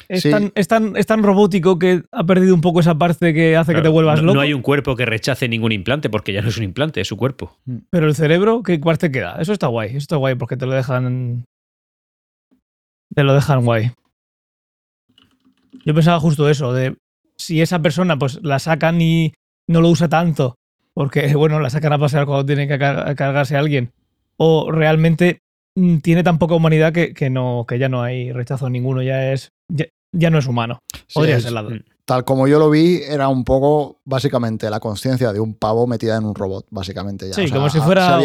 [0.09, 4.21] Es, Tan, robótico que ha perdido un poco esa parte que hace que te vuelvas
[4.21, 4.35] loco.
[4.35, 7.07] No hay un cuerpo que rechace ningún implante porque ya no es un implante, es
[7.07, 7.57] su cuerpo.
[7.67, 7.79] Hmm.
[7.89, 9.37] Pero el cerebro, ¿qué parte queda?
[9.41, 11.45] Eso está guay, eso está guay porque te lo dejan.
[13.15, 13.93] Te lo dejan guay.
[15.85, 16.97] Yo pensaba justo eso, de
[17.37, 19.35] si esa persona pues la sacan y
[19.69, 20.57] no lo usa tanto
[20.97, 23.93] porque, bueno, la sacan a pasear cuando tiene que cargarse a alguien,
[24.39, 25.43] o realmente
[25.75, 29.53] mm, tiene tan poca humanidad que, no, que ya no hay rechazo ninguno, ya es
[30.13, 30.83] ya, no es humano.
[31.13, 31.69] Podría ser lado.
[32.07, 36.17] Tal como yo lo vi, era un poco básicamente la conciencia de un pavo metida
[36.17, 37.29] en un robot, básicamente.
[37.29, 37.35] Ya.
[37.35, 38.19] Sí, como si fuera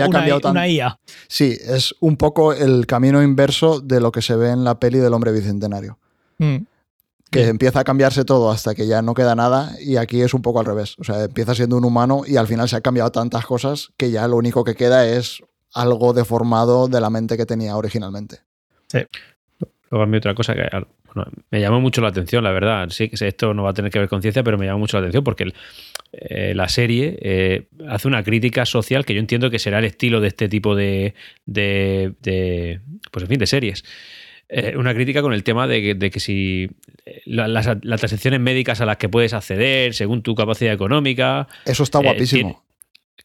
[0.46, 0.98] una, IA.
[1.28, 5.00] Sí, es un poco el camino inverso de lo que se ve en la peli
[5.00, 5.98] del hombre bicentenario.
[6.38, 6.71] Mm
[7.32, 10.42] que empieza a cambiarse todo hasta que ya no queda nada y aquí es un
[10.42, 10.96] poco al revés.
[11.00, 14.12] O sea, empieza siendo un humano y al final se han cambiado tantas cosas que
[14.12, 15.42] ya lo único que queda es
[15.74, 18.40] algo deformado de la mente que tenía originalmente.
[18.88, 19.00] Sí.
[19.90, 20.68] Luego a mí otra cosa que
[21.50, 22.90] me llamó mucho la atención, la verdad.
[22.90, 24.98] Sí que esto no va a tener que ver con ciencia, pero me llamó mucho
[24.98, 25.54] la atención porque
[26.12, 30.20] eh, la serie eh, hace una crítica social que yo entiendo que será el estilo
[30.20, 31.14] de este tipo de,
[31.46, 33.84] de, de pues en fin, de series.
[34.54, 36.70] Eh, una crítica con el tema de que, si
[37.06, 41.48] eh, las, transacciones médicas a las que puedes acceder según tu capacidad económica.
[41.64, 42.62] Eso está eh, guapísimo.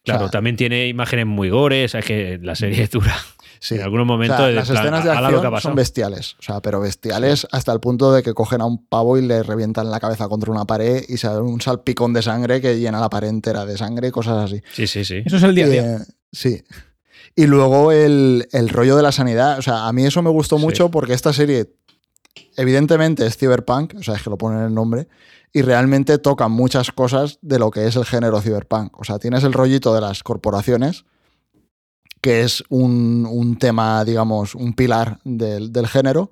[0.05, 3.17] claro, también tiene imágenes muy gores, es que la serie es dura.
[3.59, 3.75] Sí.
[3.75, 4.53] En algunos momentos.
[4.53, 6.37] las escenas de acción son bestiales.
[6.39, 9.43] O sea, pero bestiales hasta el punto de que cogen a un pavo y le
[9.43, 13.01] revientan la cabeza contra una pared y se da un salpicón de sangre que llena
[13.01, 14.63] la pared entera de sangre, cosas así.
[14.73, 15.23] Sí, sí, sí.
[15.25, 15.99] Eso es el día a día.
[16.31, 16.63] sí.
[17.39, 19.59] Y luego el, rollo de la sanidad.
[19.59, 21.71] O sea, a mí eso me gustó mucho porque esta serie,
[22.57, 25.07] evidentemente, es cyberpunk, o sea, es que lo ponen en el nombre,
[25.53, 28.99] y realmente toca muchas cosas de lo que es el género cyberpunk.
[28.99, 31.05] O sea, tienes el rollito de las corporaciones,
[32.23, 36.31] que es un, tema, digamos, un pilar del, del género.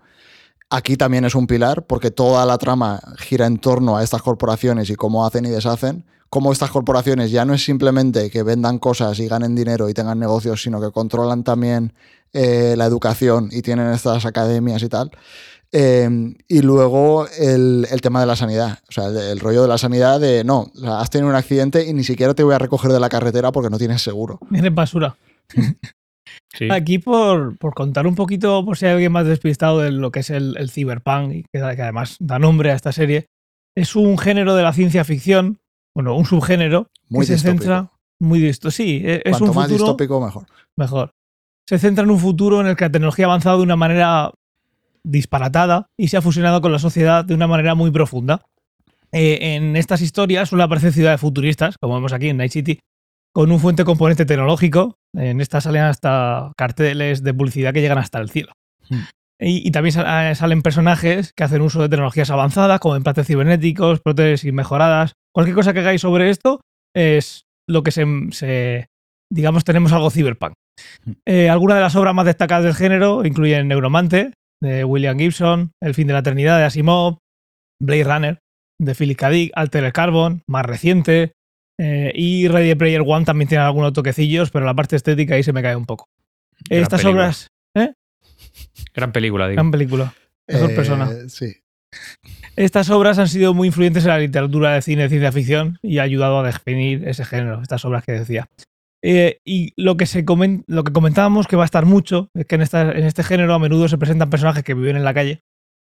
[0.71, 4.91] Aquí también es un pilar porque toda la trama gira en torno a estas corporaciones
[4.91, 9.21] y cómo hacen y deshacen cómo estas corporaciones ya no es simplemente que vendan cosas
[9.21, 11.93] y ganen dinero y tengan negocios, sino que controlan también
[12.33, 15.13] eh, la educación y tienen estas academias y tal.
[15.71, 20.19] Eh, y luego el, tema de la sanidad, o sea, el, rollo de la sanidad
[20.19, 23.09] de no, has tenido un accidente y ni siquiera te voy a recoger de la
[23.09, 24.41] carretera porque no tienes seguro.
[24.51, 25.17] Tienes basura.
[26.71, 30.31] Aquí por, contar un poquito, por si hay alguien más despistado de lo que es
[30.31, 33.27] el, el cyberpunk, y que, que además da nombre a esta serie,
[33.77, 35.59] es un género de la ciencia ficción
[35.95, 38.77] bueno, un subgénero muy que se centra muy distópico.
[38.77, 40.47] Sí, e-, es un futuro, más distópico, mejor.
[40.77, 41.11] Mejor.
[41.69, 44.33] Se centra en un futuro en el que la tecnología ha avanzado de una manera
[45.03, 48.43] disparatada y se ha fusionado con la sociedad de una manera muy profunda.
[49.13, 52.81] Eh, en estas historias suele aparecer ciudades futuristas, como vemos aquí en Night City,
[53.35, 54.97] con un fuente componente tecnológico.
[55.13, 58.53] En estas salen hasta carteles de publicidad que llegan hasta el cielo.
[58.89, 59.01] Hmm.
[59.41, 64.53] Y, también eh, salen personajes que hacen uso de tecnologías avanzadas, como implantes cibernéticos, prótesis
[64.53, 65.15] mejoradas.
[65.35, 66.61] Cualquier cosa que hagáis sobre esto
[66.95, 68.87] es lo que se,
[69.31, 70.55] digamos, tenemos algo cyberpunk.
[71.05, 71.13] Hmm.
[71.27, 75.95] Eh, algunas de las obras más destacadas del género incluyen Neuromante, de William Gibson, El
[75.95, 77.19] fin de la eternidad, de Asimov,
[77.83, 78.39] Blade Runner,
[78.81, 79.31] de Philip K.
[79.31, 81.33] Dick, Alter Carbon, más reciente,
[81.79, 85.53] eh, y Ready Player One también tiene algunos toquecillos, pero la parte estética ahí se
[85.53, 86.09] me cae un poco.
[86.69, 87.49] Estas obras...
[88.95, 89.57] Gran película, digo.
[89.57, 90.15] Gran película.
[90.47, 91.11] Mejor eh, persona.
[91.29, 91.57] Sí.
[92.57, 95.99] Estas obras han sido muy influyentes en la literatura de cine de ciencia ficción y
[95.99, 98.49] ha ayudado a definir ese género, estas obras que decía.
[99.03, 100.25] Eh, y lo que, se
[100.67, 103.59] lo que comentábamos que va a estar mucho es que en, en este género a
[103.59, 105.43] menudo se presentan personajes que viven en la calle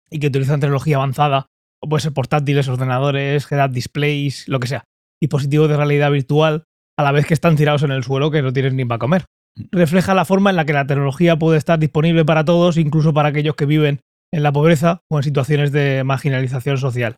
[0.09, 1.47] y que utilizan tecnología avanzada,
[1.79, 4.83] o puede ser portátiles, ordenadores, head-up displays, lo que sea,
[5.21, 6.63] dispositivos de realidad virtual,
[6.97, 9.25] a la vez que están tirados en el suelo que no tienen ni para comer.
[9.71, 13.29] refleja la forma en la que la tecnología puede estar disponible para todos, incluso para
[13.29, 14.01] aquellos que viven
[14.31, 17.15] en la pobreza o en situaciones de marginalización social.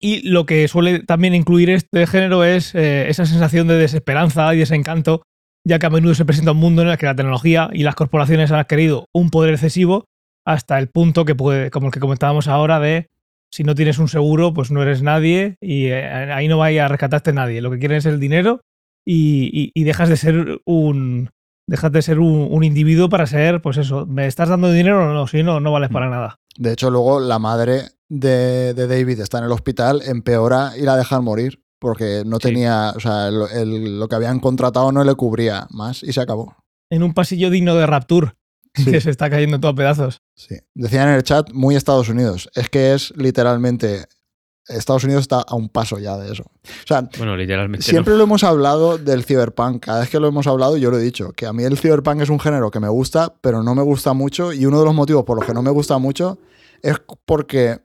[0.00, 4.58] Y lo que suele también incluir este género es eh, esa sensación de desesperanza y
[4.58, 5.22] desencanto,
[5.64, 7.94] ya que a menudo se presenta un mundo en el que la tecnología y las
[7.94, 10.06] corporaciones han adquirido un poder excesivo
[10.46, 13.08] hasta el punto que puede, como el que comentábamos ahora, de
[13.50, 16.88] si no tienes un seguro, pues no eres nadie y eh, ahí no vaya a
[16.88, 17.60] rescatarte nadie.
[17.60, 18.60] Lo que quieren es el dinero
[19.04, 21.30] y, dejas de ser un,
[21.66, 25.26] dejas de ser un, individuo para ser, pues eso, ¿me estás dando dinero o no?
[25.26, 26.10] Si no, no vales para mm.
[26.10, 26.36] nada.
[26.56, 31.24] De hecho, luego la madre de, David está en el hospital, empeora y la dejan
[31.24, 36.12] morir, porque no tenía, o sea, lo que habían contratado no le cubría más y
[36.12, 36.56] se acabó.
[36.90, 38.32] En un pasillo digno de Rapture,
[38.84, 40.22] que se está cayendo todo a pedazos.
[40.34, 40.56] Sí.
[40.74, 42.48] Decían en el chat, muy Estados Unidos.
[42.54, 44.06] Es que es literalmente
[44.68, 46.44] Estados Unidos está a un paso ya de eso.
[46.44, 49.84] O sea, bueno, literalmente siempre lo hemos hablado del cyberpunk.
[49.84, 52.20] Cada vez que lo hemos hablado, yo lo he dicho, que a mí el cyberpunk
[52.22, 54.52] es un género que me gusta, pero no me gusta mucho.
[54.52, 56.38] Y uno de los motivos por los que no me gusta mucho
[56.82, 57.80] es porque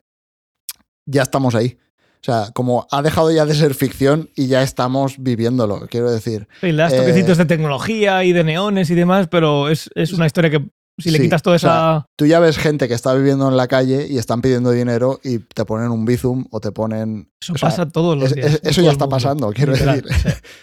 [1.05, 1.77] ya estamos ahí.
[2.25, 6.47] O sea, como ha dejado ya de ser ficción y ya estamos viviéndolo, quiero decir.
[6.59, 10.11] Sí, le das toquecitos eh, de tecnología y de neones y demás, pero es, es
[10.11, 12.07] una historia que si le quitas toda esa.
[12.15, 15.37] tú ya ves gente que está viviendo en la calle y están pidiendo dinero y
[15.37, 17.29] te ponen un bizum o te ponen.
[17.39, 18.59] Eso pasa todos los días.
[18.63, 20.03] eso ya está pasando, quiero decir.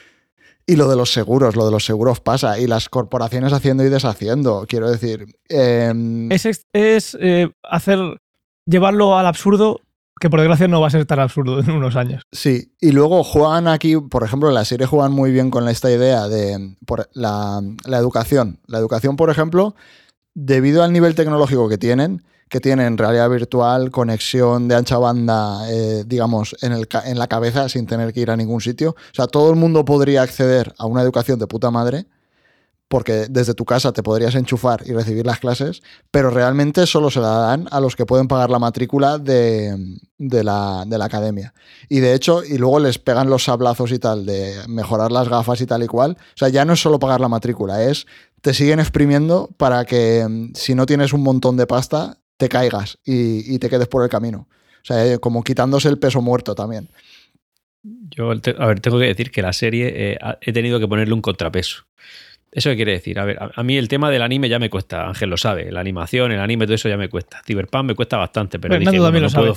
[0.66, 2.58] y lo de los seguros, lo de los seguros pasa.
[2.58, 5.26] Y las corporaciones haciendo y deshaciendo, quiero decir.
[5.48, 8.00] Em, es, es eh, hacer.
[8.66, 9.80] llevarlo al absurdo
[10.22, 12.22] que por desgracia no va a ser tan absurdo en unos años.
[12.30, 15.90] Sí, y luego juegan aquí, por ejemplo, en la serie juegan muy bien con esta
[15.90, 16.76] idea de
[17.14, 18.60] la, la, educación.
[18.68, 19.74] La educación, por ejemplo,
[20.32, 26.04] debido al nivel tecnológico que tienen, que tienen realidad virtual, conexión de ancha banda, eh,
[26.06, 28.90] digamos, en, el, en la cabeza sin tener que ir a ningún sitio.
[28.90, 32.06] O sea, todo el mundo podría acceder a una educación de puta madre
[32.92, 37.20] porque desde tu casa te podrías enchufar y recibir las clases, pero realmente solo se
[37.20, 39.74] la dan a los que pueden pagar la matrícula de,
[40.18, 41.54] la, de, la, academia.
[41.88, 45.62] Y de hecho, y luego les pegan los sablazos y tal de mejorar las gafas
[45.62, 46.18] y tal y cual.
[46.20, 48.06] O sea, ya no es solo pagar la matrícula, es
[48.42, 52.98] te siguen exprimiendo para que mm, si no tienes un montón de pasta, te caigas
[53.06, 54.48] y, te quedes por el camino.
[54.50, 56.90] O sea, eh, como quitándose el peso muerto también.
[57.82, 61.22] Yo, a ver, tengo que decir que la serie eh, he tenido que ponerle un
[61.22, 61.84] contrapeso.
[62.52, 63.18] ¿Eso qué quiere decir?
[63.18, 65.72] A ver, a, mí el tema del anime ya me cuesta, Ángel lo sabe.
[65.72, 67.40] La animación, el anime, todo eso ya me cuesta.
[67.46, 69.56] Cyberpunk me cuesta bastante, pero dije, también lo puedo.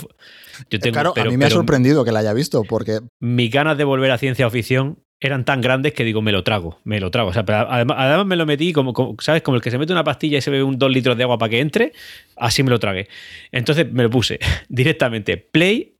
[0.69, 3.01] Yo tengo, claro, a mí me ha sorprendido que la haya visto, porque.
[3.19, 6.79] Mis ganas de volver a ciencia ficción eran tan grandes que digo, me lo trago,
[6.85, 7.29] me lo trago.
[7.29, 9.41] O sea, además, me lo metí como, ¿sabes?
[9.41, 11.37] Como el que se mete una pastilla y se bebe un dos litros de agua
[11.37, 11.91] para que entre,
[12.37, 13.09] así me lo tragué.
[13.51, 15.97] Entonces me lo puse directamente, play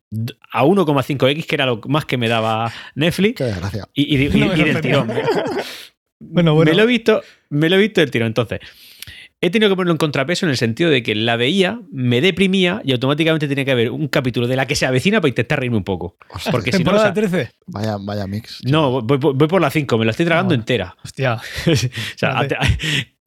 [0.51, 3.38] a 1,5x, que era lo más que me daba Netflix.
[3.38, 3.86] Qué desgracia.
[3.93, 5.12] Y, y, del tirón.
[6.19, 8.25] Bueno, Me lo he visto, me lo he visto el tiro.
[8.25, 8.60] Entonces,
[9.41, 12.82] he tenido que ponerlo en contrapeso en el sentido de que la veía, me deprimía
[12.84, 15.78] y automáticamente tenía que haber un capítulo de la que se avecina para intentar reírme
[15.78, 16.17] un poco.
[16.51, 17.51] Porque si no, 13?
[17.67, 18.62] Vaya, vaya mix.
[18.63, 20.95] No, voy, por la 5, me la estoy tragando entera.
[21.04, 21.36] Hostia.
[21.67, 22.47] o sea,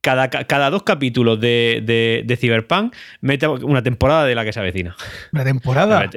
[0.00, 4.60] cada, cada, dos capítulos de, de, de, Cyberpunk mete una temporada de la que se
[4.60, 4.96] avecina.
[5.32, 6.08] ¿Una temporada?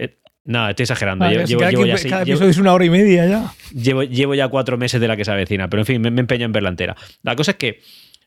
[0.43, 1.29] No, estoy exagerando.
[1.29, 3.53] llevo, cada, episodio es una hora y media ya.
[3.73, 6.45] Llevo, llevo, ya cuatro meses de la que se avecina, pero en fin, me, empeño
[6.45, 6.95] en verla entera.
[7.21, 7.81] La cosa es que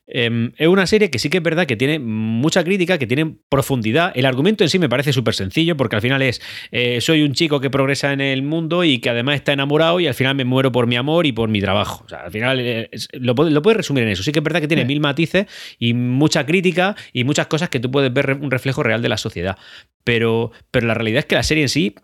[0.07, 3.35] em, es una serie que sí que es verdad que tiene mucha crítica, que tiene
[3.49, 4.11] profundidad.
[4.15, 6.41] El argumento en sí me parece súper sencillo, porque al final es:
[6.71, 10.07] eh, soy un chico que progresa en el mundo y que además está enamorado, y
[10.07, 12.03] al final me muero por mi amor y por mi trabajo.
[12.05, 14.23] O sea, al final eh, lo, lo, puedes resumir en eso.
[14.23, 15.47] Sí que es verdad que tiene mil matices
[15.79, 19.17] y mucha crítica y muchas cosas que tú puedes ver un reflejo real de la
[19.17, 19.57] sociedad.
[20.03, 21.95] Pero, pero la realidad es que la serie en sí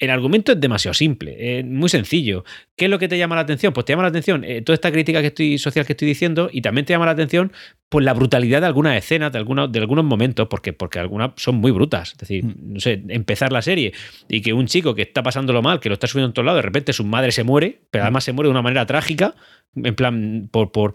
[0.00, 2.42] el argumento es demasiado simple, es muy sencillo.
[2.74, 3.74] ¿Qué es lo que te llama la atención?
[3.74, 6.48] Pues te llama la atención eh, toda esta crítica que estoy, social que estoy diciendo
[6.50, 7.52] y también te llama la atención
[7.90, 11.56] pues, la brutalidad de algunas escenas, de, algunos, de algunos momentos, porque, porque algunas son
[11.56, 12.12] muy brutas.
[12.12, 12.54] Es decir, mm.
[12.72, 13.92] no sé, empezar la serie
[14.26, 16.58] y que un chico que está pasándolo mal, que lo está subiendo en todos lados,
[16.58, 19.34] de repente su madre se muere, pero además se muere de una manera trágica,
[19.76, 20.94] en plan, por, por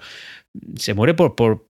[0.77, 1.65] se muere por, por,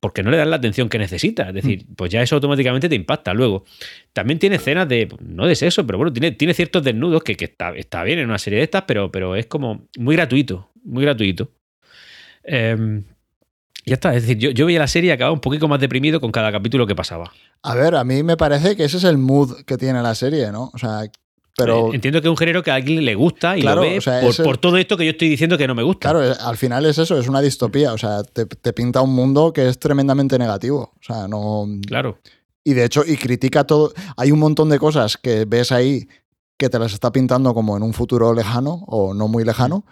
[0.00, 1.48] porque no le dan la atención que necesita.
[1.48, 1.94] Es decir, mm.
[1.94, 3.34] pues ya eso automáticamente te impacta.
[3.34, 3.64] Luego,
[4.12, 7.70] también tiene escenas de, no de sexo, pero bueno, tiene, tiene ciertos desnudos que, está,
[7.74, 11.50] está, bien en una serie de estas, pero, pero es como muy gratuito, muy gratuito.
[12.42, 13.04] Em,
[13.86, 16.20] ya está, es decir, yo, yo veía la serie y acababa un poquito más deprimido
[16.20, 17.32] con cada capítulo que pasaba.
[17.62, 20.52] A ver, a mí me parece que ese es el mood que tiene la serie,
[20.52, 20.70] ¿no?
[20.74, 21.02] O sea,
[21.64, 24.00] pero, eh, Entiendo que es un género que a alguien le gusta y lo ve
[24.42, 26.10] por, todo esto que yo estoy diciendo que no me gusta.
[26.10, 27.92] Claro, al final es eso, es una distopía.
[27.92, 30.92] O sea, te, pinta un mundo que es tremendamente negativo.
[30.98, 31.66] O sea, no.
[31.86, 32.18] Claro.
[32.64, 33.92] Y de hecho, y critica todo.
[34.16, 36.08] Hay un montón de cosas que ves ahí
[36.56, 39.84] que te las está pintando como en un futuro lejano o no muy lejano.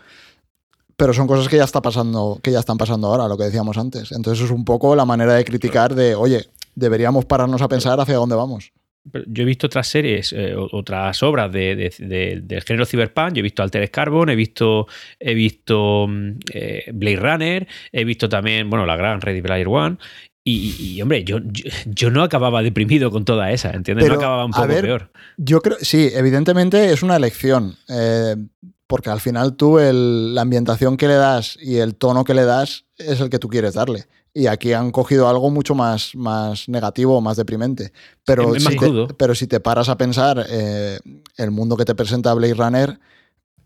[0.97, 3.79] pero son cosas que ya está pasando, que ya están pasando ahora, lo que decíamos
[3.79, 4.13] antes.
[4.13, 8.17] Entonces es un poco la manera de criticar de, oye, deberíamos pararnos a pensar hacia
[8.17, 8.73] dónde vamos.
[9.05, 13.35] Yo he visto otras series, eh, otras obras de, de, de, del género cyberpunk.
[13.35, 14.87] Yo he visto Altered Carbon, he visto,
[15.19, 16.07] he visto
[16.53, 19.97] eh, Blade Runner, he visto también, bueno, la gran Ready Player One.
[20.45, 24.05] Y, y, hombre, yo, yo, yo, no acababa deprimido con toda esa, ¿entiendes?
[24.05, 25.11] Pero, no acababa un poco ver, peor.
[25.37, 27.77] Yo creo, sí, evidentemente es una elección.
[27.89, 28.37] Eh,
[28.89, 32.45] porque al final tú el, la ambientación que le das y el tono que le
[32.45, 34.07] das es el que tú quieres darle.
[34.39, 37.93] Y aquí han cogido algo mucho más, más negativo, más deprimente.
[38.25, 41.01] Pero, es si, más te, pero si te paras a pensar, eh,
[41.37, 43.01] el mundo que te presenta Blade Runner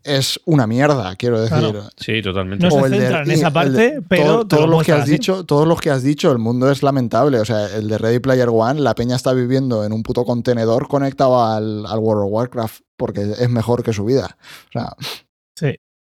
[0.03, 1.59] es una mierda, quiero decir.
[1.59, 1.83] Claro.
[1.95, 2.65] Sí, totalmente.
[2.65, 5.11] No se centra en esa parte, de, pero todo, lo los que has así.
[5.11, 7.39] dicho, todos los que has dicho, el mundo es lamentable.
[7.39, 10.87] O sea, el de Ready Player One, la peña está viviendo en un puto contenedor
[10.87, 14.37] conectado al, al World of Warcraft porque es mejor que su vida.
[14.69, 14.95] O sea,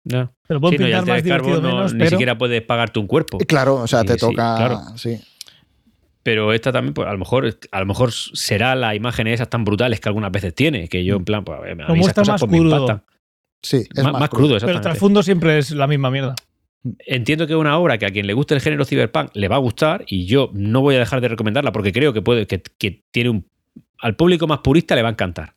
[0.05, 0.33] No.
[0.49, 2.11] Pueden sí, no, más divertido menos, Ni pero...
[2.11, 3.39] siquiera puedes pagarte un cuerpo.
[3.39, 4.57] Claro, o sea, te Sí, toca.
[4.57, 4.81] claro.
[4.97, 5.21] Sí.
[6.25, 9.65] Pero esta también, pues a lo mejor, a lo mejor será las imágenes esas tan
[9.65, 12.41] brutales que algunas veces tiene, que yo en plan, pues, a mí esas cosas más
[12.41, 12.77] pues, me crudo.
[12.81, 13.05] impactan.
[13.63, 14.47] Sí, es más, más, más crudo.
[14.49, 16.35] crudo, Pero el trasfondo siempre es la misma mierda.
[17.07, 19.55] Entiendo que es una obra que a quien le guste el género cyberpunk le va
[19.57, 22.61] a gustar y yo no voy a dejar de recomendarla porque creo que puede que,
[22.61, 23.47] que tiene un
[24.01, 25.53] al público más purista le va a encantar.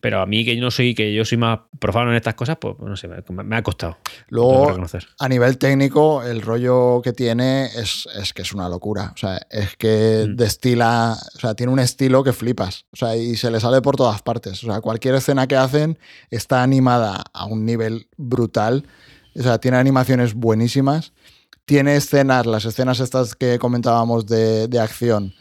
[0.00, 2.56] Pero a mí que yo no soy que yo soy más profano en estas cosas,
[2.60, 3.98] pues no sé, me, me ha costado.
[4.28, 4.74] Luego,
[5.18, 9.12] a nivel técnico, el rollo que tiene es, es que es una locura.
[9.14, 10.36] O sea, es que Mm.
[10.36, 12.86] destila, o sea, tiene un estilo que flipas.
[12.92, 14.62] O sea, y se le sale por todas partes.
[14.64, 15.98] O sea, cualquier escena que hacen
[16.30, 18.86] está animada a un nivel brutal.
[19.36, 21.12] O sea, tiene animaciones buenísimas.
[21.66, 25.34] Tiene escenas, las escenas estas que comentábamos de, de acción,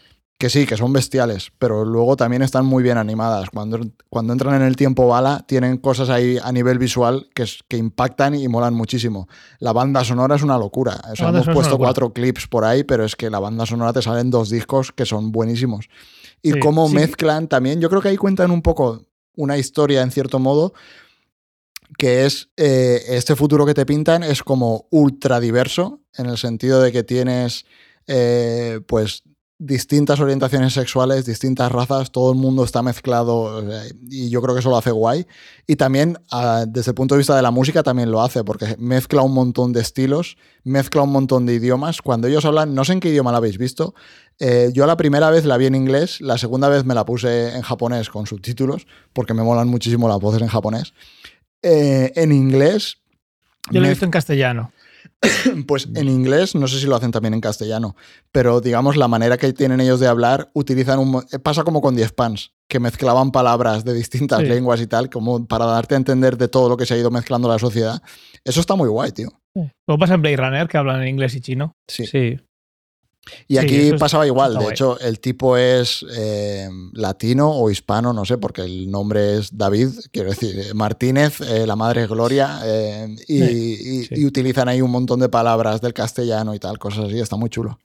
[0.43, 3.49] que sí, que son bestiales, pero luego también están muy bien animadas.
[3.49, 3.79] Cuando,
[4.09, 8.45] cuando entran en el tiempo bala, tienen cosas ahí a nivel visual que, impactan y
[8.49, 9.29] molan muchísimo.
[9.59, 10.99] La banda sonora es una locura.
[11.09, 13.93] O sea, banda hemos puesto cuatro clips por ahí, pero es que la banda sonora
[13.93, 15.87] te salen dos discos que son buenísimos.
[16.41, 16.95] Y Sí, cómo sí.
[16.95, 19.05] mezclan también, yo creo que ahí cuentan un poco
[19.37, 20.73] una historia en cierto modo,
[21.97, 26.81] que es eh, este futuro que te pintan es como ultra diverso, en el sentido
[26.81, 27.63] de que tienes
[28.07, 29.23] eh, pues
[29.65, 34.59] distintas orientaciones sexuales, distintas razas, todo el mundo está mezclado sea, y yo creo que
[34.59, 35.25] eso lo hace guay.
[35.67, 38.75] Y también ah, desde el punto de vista de la música también lo hace, porque
[38.77, 42.01] mezcla un montón de estilos, mezcla un montón de idiomas.
[42.01, 43.95] Cuando ellos hablan, no sé en qué idioma la habéis visto,
[44.39, 47.55] eh, yo la primera vez la vi en inglés, la segunda vez me la puse
[47.55, 50.93] en japonés con subtítulos, porque me molan muchísimo las voces en japonés.
[51.61, 52.97] Eh, en inglés,
[53.71, 54.73] Yo lo he visto en castellano.
[55.67, 57.95] pues en inglés, no sé si lo hacen también en castellano,
[58.31, 61.23] pero digamos la manera que tienen ellos de hablar, utilizan un...
[61.43, 64.45] Pasa como con 10 pans, que mezclaban palabras de distintas Sí.
[64.45, 67.11] lenguas y tal, como para darte a entender de todo lo que se ha ido
[67.11, 68.01] mezclando la sociedad.
[68.43, 69.29] Eso está muy guay, tío.
[69.85, 71.73] Como pasa en Blade Runner, que hablan en inglés y chino.
[71.87, 72.05] Sí.
[72.07, 72.39] Sí.
[73.47, 78.11] Y Sí, aquí es- pasaba igual, de hecho el tipo es eh, latino o hispano,
[78.11, 82.09] no sé, porque el nombre es David, quiero decir, eh, Martínez, eh, la madre es
[82.09, 84.15] Gloria, eh, y, y- sí.
[84.17, 87.49] y utilizan ahí un montón de palabras del castellano y tal, cosas así, está muy
[87.49, 87.79] chulo.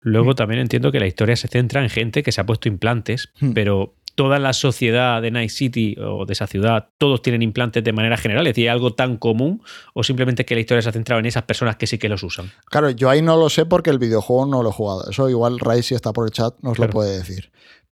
[0.00, 0.34] Luego Mm.
[0.36, 3.52] también entiendo que la historia se centra en gente que se ha puesto implantes, Hmm.
[3.52, 7.92] pero toda la sociedad de Night City o de esa ciudad, todos tienen implantes de
[7.92, 9.62] manera general, es decir, algo tan común,
[9.92, 12.22] o simplemente que la historia se ha centrado en esas personas que sí que los
[12.22, 12.50] usan.
[12.66, 15.10] Claro, yo ahí no lo sé porque el videojuego no lo he jugado.
[15.10, 16.88] Eso igual Ray, si está por el chat, nos Claro.
[16.88, 17.50] lo puede decir.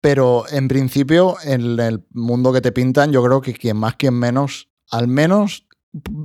[0.01, 4.13] Pero en principio, en el mundo que te pintan, yo creo que quien más, quien
[4.13, 5.65] menos, al menos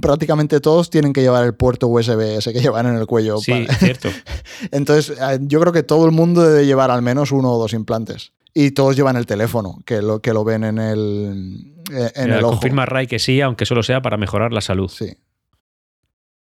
[0.01, 3.39] prácticamente todos tienen que llevar el puerto USB ese que llevan en el cuello.
[3.39, 4.09] Sí, para- cierto.
[4.71, 7.73] Entonces, eh, yo creo que todo el mundo debe llevar al menos uno o dos
[7.73, 8.33] implantes.
[8.55, 12.39] Y todos llevan el teléfono, que lo, que lo ven en el, eh, en Mira,
[12.39, 12.53] el ojo.
[12.55, 14.89] confirma Ray que sí, aunque solo sea para mejorar la salud.
[14.89, 15.17] Sí.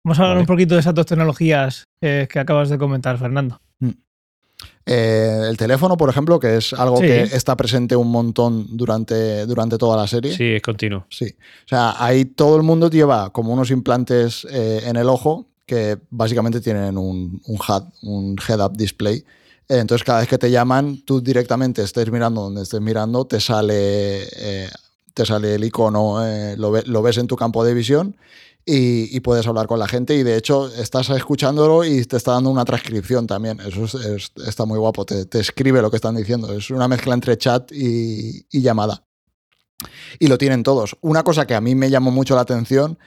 [0.03, 0.41] Vamos a hablar Vale.
[0.41, 3.59] un poquito de esas dos tecnologías eh, que acabas de comentar, Fernando.
[4.85, 7.03] Eh, el teléfono, por ejemplo, que es algo Sí.
[7.03, 10.35] que está presente un montón durante, durante toda la serie.
[10.35, 11.05] Sí, es continuo.
[11.09, 11.25] Sí.
[11.65, 15.99] O sea, ahí todo el mundo lleva como unos implantes eh, en el ojo que
[16.09, 19.23] básicamente tienen un, un HUD, un head-up display.
[19.69, 24.23] Entonces, cada vez que te llaman, tú directamente estés mirando donde estés mirando, te sale,
[24.35, 24.69] eh,
[25.13, 28.15] te sale el icono, eh, lo, lo ves en tu campo de visión
[28.65, 30.15] y, puedes hablar con la gente.
[30.15, 33.59] Y de hecho, estás escuchándolo y te está dando una transcripción también.
[33.61, 36.51] Eso es- es- está muy guapo, te, te escribe lo que están diciendo.
[36.53, 39.03] Es una mezcla entre chat y, y llamada.
[40.19, 40.97] Y lo tienen todos.
[41.01, 42.99] Una cosa que a mí me llamó mucho la atención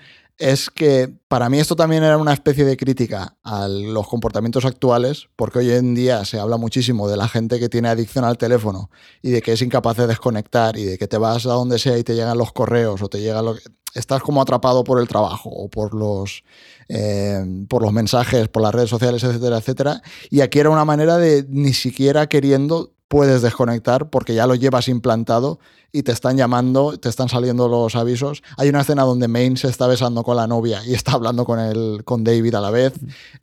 [0.43, 5.28] es que para mí esto también era una especie de crítica a los comportamientos actuales,
[5.36, 8.90] porque hoy en día se habla muchísimo de la gente que tiene adicción al teléfono
[9.22, 11.97] y de que es incapaz de desconectar y de que te vas a donde sea
[11.97, 13.62] y te llegan los correos o te llega lo que...
[13.95, 16.43] estás como atrapado por el trabajo o por los,
[16.88, 20.03] eh, por los mensajes, por las redes sociales, etcétera, etcétera.
[20.28, 24.89] Y aquí era una manera de ni siquiera queriendo puedes desconectar porque ya lo llevas
[24.89, 25.59] implantado
[25.93, 28.43] y te están llamando, te están saliendo los avisos.
[28.57, 31.61] Hay una escena donde Maine se está besando con la novia y está hablando con,
[31.61, 32.95] el, con David a la vez.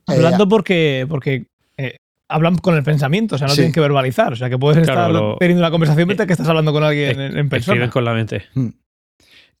[0.08, 1.46] Hablando porque, porque
[1.76, 1.94] eh,
[2.28, 3.58] hablan con el pensamiento, o sea, no Sí.
[3.58, 4.32] tienen que verbalizar.
[4.32, 6.82] O sea, que puedes Claro, estar lo- teniendo una conversación mientras que estás hablando con
[6.82, 7.74] alguien en, en persona.
[7.74, 8.42] Escriben con la mente.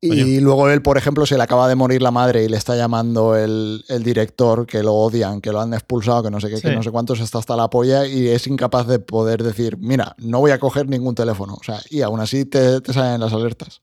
[0.02, 2.74] Y luego él, por ejemplo, se le acaba de morir la madre y le está
[2.74, 6.60] llamando el, el director que lo odian, que lo han expulsado, que no sé qué,
[6.60, 10.16] que no sé cuántos, está hasta la polla y es incapaz de poder decir, mira,
[10.18, 11.54] no voy a coger ningún teléfono.
[11.54, 13.82] O sea, y aún así te, te salen las alertas.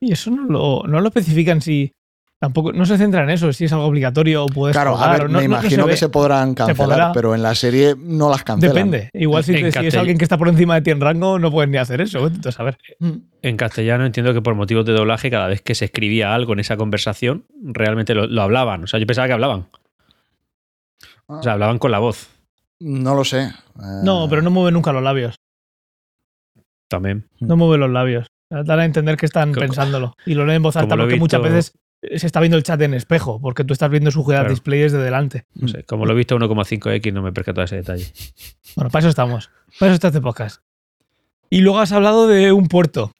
[0.00, 1.92] Y eso no lo, no lo especifican si.
[2.42, 4.74] Tampoco, no se centra en eso, si es algo obligatorio o puedes.
[4.74, 5.92] Claro, a ver, o no- me no- no imagino ve.
[5.92, 7.12] que se podrán cancelar, podrá.
[7.12, 8.74] pero en la serie no las cancelan.
[8.74, 9.10] Depende.
[9.12, 11.38] Igual si, En te- si es alguien que está por encima de ti en rango,
[11.38, 12.26] no puedes ni hacer eso.
[12.26, 12.78] Entonces, a ver.
[12.98, 13.10] Mm.
[13.42, 16.58] En castellano entiendo que por motivos de doblaje, cada vez que se escribía algo en
[16.58, 18.82] esa conversación, realmente lo, lo hablaban.
[18.82, 19.66] O sea, yo pensaba que hablaban.
[21.26, 22.28] O sea, hablaban con la voz
[22.84, 23.42] no lo sé.
[23.42, 23.52] Eh,
[24.02, 25.36] No, pero no mueve nunca los labios.
[26.88, 27.28] también.
[27.38, 28.26] No mueve los labios.
[28.50, 30.14] Dan a entender que están pensándolo.
[30.26, 31.72] Y lo leen en voz alta porque muchas visto- veces
[32.16, 34.50] se está viendo el chat en espejo, porque tú estás viendo su Claro.
[34.50, 35.46] display desde delante.
[35.54, 38.06] No sé, como lo he visto a 1,5x, no me he percatado de ese detalle.
[38.76, 39.50] Bueno, para eso estamos.
[39.78, 40.62] Para eso está este podcast.
[41.50, 43.12] Y luego has hablado de un puerto.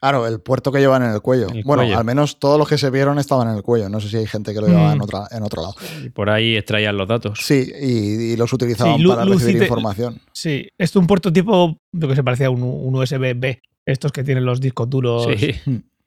[0.00, 1.48] Claro, el puerto que llevan en el cuello.
[1.48, 1.98] El bueno, cuello.
[1.98, 3.88] al menos todos los que se vieron estaban en el cuello.
[3.88, 5.02] No sé si hay gente que lo llevaba en, Mm.
[5.02, 5.74] otra, en otro lado.
[6.04, 7.40] Y por ahí extraían los datos.
[7.42, 10.20] Sí, y, y los utilizaban Sí, para recibir te- información.
[10.32, 13.60] Sí, esto es un puerto tipo, lo que se parecía a un, un USB-B.
[13.86, 15.52] Estos que tienen los discos duros, Sí.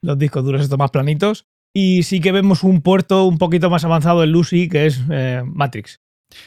[0.02, 1.46] los discos duros estos más planitos.
[1.74, 5.42] Y sí que vemos un puerto un poquito más avanzado en Lucy, que es eh,
[5.46, 6.00] Matrix.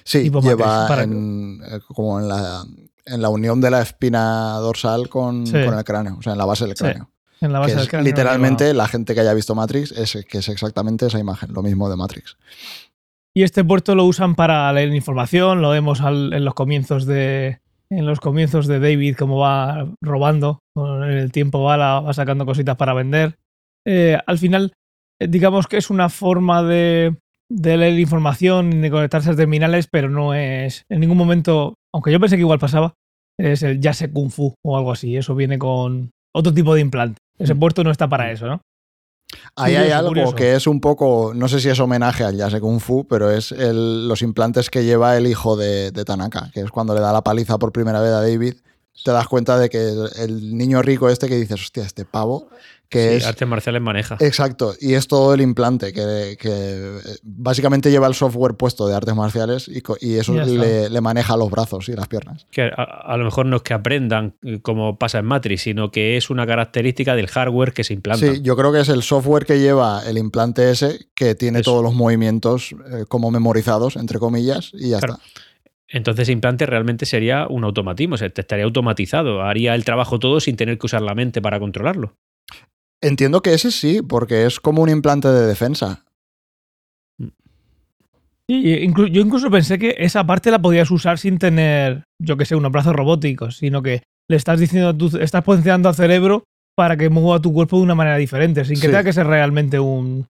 [0.04, 2.64] Sí, lleva Matrix, para- en, eh, como en la,
[3.06, 5.52] en la unión de la espina dorsal con, Sí.
[5.64, 7.10] con el cráneo, o sea, en la base del Sí, cráneo.
[7.40, 10.38] En la base del cráneo literalmente lleva- la gente que haya visto Matrix, es, que
[10.38, 12.36] es exactamente esa imagen, lo mismo de Matrix.
[13.34, 17.60] Y este puerto lo usan para leer información, lo vemos al- en los comienzos de
[17.90, 22.46] en los comienzos de David cómo va robando, en el tiempo va, la- va sacando
[22.46, 23.36] cositas para vender.
[23.84, 24.72] Eh, al final,
[25.20, 27.16] digamos que es una forma de,
[27.50, 32.12] de leer información y de conectarse a terminales, pero no es en ningún momento, aunque
[32.12, 32.94] yo pensé que igual pasaba,
[33.38, 35.16] es el Yase Kung Fu o algo así.
[35.16, 37.18] Eso viene con otro tipo de implante.
[37.38, 37.58] Ese Mm.
[37.58, 38.60] puerto no está para eso, ¿no?
[39.56, 40.34] Ahí hay algo curioso.
[40.36, 43.50] que es un poco, no sé si es homenaje al Yase Kung Fu, pero es
[43.50, 47.12] el- los implantes que lleva el hijo de, de Tanaka, que es cuando le da
[47.12, 48.54] la paliza por primera vez a David.
[49.03, 52.49] Te das cuenta de que el, el niño rico este que dices, hostia, este pavo,
[52.88, 54.16] que Sí, es artes marciales maneja.
[54.20, 58.95] Exacto, y es todo el implante que, que, eh, básicamente lleva el software puesto de
[58.95, 62.47] artes marciales y, eso le, le maneja los brazos y las piernas.
[62.53, 65.90] Que a, a lo mejor no es que aprendan eh, como pasa en Matrix, sino
[65.90, 68.24] que es una característica del hardware que se implanta.
[68.32, 71.72] Sí, yo creo que es el software que lleva el implante ese que tiene Eso.
[71.72, 75.14] todos los movimientos eh, como memorizados, entre comillas, y ya Claro.
[75.14, 75.40] está.
[75.95, 80.18] Entonces ese implante realmente sería un automatismo, o sea, te estaría automatizado, haría el trabajo
[80.18, 82.16] todo sin tener que usar la mente para controlarlo.
[83.01, 86.05] Entiendo que ese sí, porque es como un implante de defensa.
[88.49, 92.45] Sí, inclu- yo incluso pensé que esa parte la podías usar sin tener, yo que
[92.45, 96.45] sé, unos brazos robóticos, sino que le estás diciendo, a tu- estás potenciando al cerebro
[96.76, 98.86] para que mueva tu cuerpo de una manera diferente, sin que Sí.
[98.88, 100.26] tenga que ser realmente un,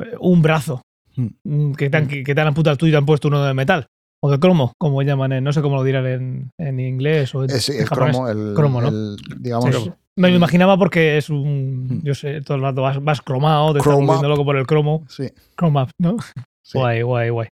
[0.00, 0.82] eh, un brazo
[1.16, 1.28] Hmm.
[1.44, 3.54] mm, que te, han, que te han amputado tú y te han puesto uno de
[3.54, 3.86] metal.
[4.20, 7.44] O de cromo, como llaman, en- no sé cómo lo dirán en, en inglés o
[7.44, 8.16] en, Es, en el japonés.
[8.16, 8.88] cromo, el, Cromo, ¿no?
[8.88, 9.92] el, digamos, Sí.
[10.16, 12.00] Me lo imaginaba porque es un, Hmm.
[12.02, 15.04] yo sé, todo el rato vas, vas cromado, te estás Chrome loco por el cromo.
[15.08, 16.16] sí, Chrome up, ¿no?
[16.64, 16.76] sí.
[16.76, 17.48] Guay, guay, guay.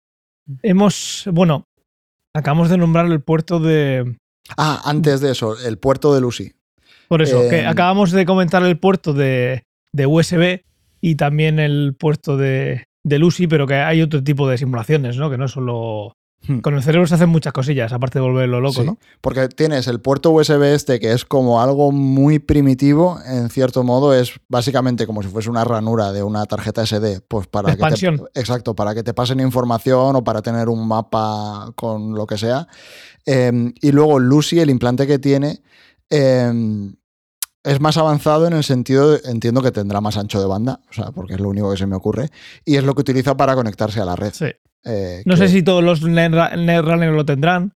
[0.62, 1.64] Hemos, bueno,
[2.36, 4.16] acabamos de nombrar el puerto de...
[4.56, 6.52] Ah, antes de eso, el puerto de Lucy.
[7.08, 10.62] Por eso, que Eh, acabamos de comentar el puerto de, de USB
[11.00, 15.30] y también el puerto de, de Lucy, pero que hay otro tipo de simulaciones, ¿no?
[15.30, 16.12] Que no solo...
[16.46, 16.58] Hmm.
[16.58, 18.98] Con el cerebro se hacen muchas cosillas, aparte de volverlo loco, Sí, ¿no?
[19.20, 24.12] Porque tienes el puerto USB este que es como algo muy primitivo, en cierto modo,
[24.12, 27.76] es básicamente como si fuese una ranura de una tarjeta SD, pues para que
[28.32, 32.36] te, exacto, para que te pasen información o para tener un mapa con lo que
[32.38, 32.66] sea.
[33.24, 35.62] Eh, y luego Lucy, el implante que tiene,
[36.10, 36.52] eh,
[37.64, 40.92] es más avanzado en el sentido, de- entiendo que tendrá más ancho de banda, o
[40.92, 42.30] sea, porque es lo único que se me ocurre,
[42.64, 44.32] y es lo que utiliza para conectarse a la red.
[44.34, 44.46] Sí.
[44.84, 47.72] Eh, No que sé si todos los Netrunner lo tendrán.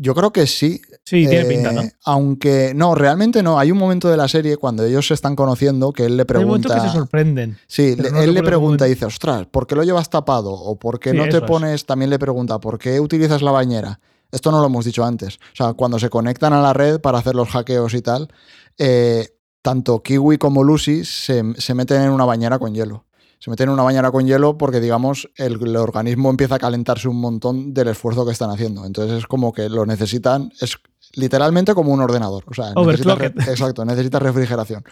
[0.00, 1.82] Yo creo que sí, Sí, tiene Eh, pinta, ¿no?
[2.04, 3.58] Aunque no, realmente no.
[3.58, 6.44] Hay un momento de la serie cuando ellos se están conociendo que él le Hay
[6.44, 6.74] momentos pregunta.
[6.74, 7.58] que se sorprenden.
[7.66, 10.52] sí, pero le- no él le pregunta y dice, ostras, ¿por qué lo llevas tapado?
[10.52, 11.42] O ¿por qué Sí, no te es.
[11.42, 11.84] pones?
[11.86, 13.98] También le pregunta, ¿por qué utilizas la bañera?
[14.30, 15.36] Esto no lo hemos dicho antes.
[15.54, 18.28] O sea, cuando se conectan a la red para hacer los hackeos y tal,
[18.76, 19.26] eh,
[19.62, 23.06] tanto Kiwi como Lucy se, se meten en una bañera con hielo.
[23.38, 27.08] Se meten en una bañera con hielo porque, digamos, el, el organismo empieza a calentarse
[27.08, 28.84] un montón del esfuerzo que están haciendo.
[28.84, 30.76] Entonces es como que lo necesitan, es
[31.14, 32.44] literalmente como un ordenador.
[32.46, 33.14] O sea, necesita
[33.50, 34.84] exacto, necesita refrigeración.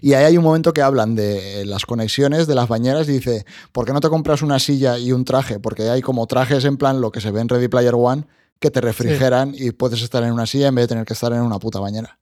[0.00, 3.44] Y ahí hay un momento que hablan de las conexiones de las bañeras y dice,
[3.72, 5.58] ¿por qué no te compras una silla y un traje?
[5.58, 8.26] Porque hay como trajes en plan lo que se ve en Ready Player One
[8.60, 11.32] que te refrigeran y puedes estar en una silla en vez de tener que estar
[11.32, 12.18] en una puta bañera.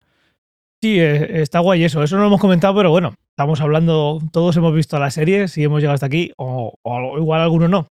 [0.83, 2.03] Sí, eh, está guay eso.
[2.03, 5.63] Eso no lo hemos comentado, pero bueno, estamos hablando, todos hemos visto la serie, si
[5.63, 7.87] hemos llegado hasta aquí, o, o igual alguno no.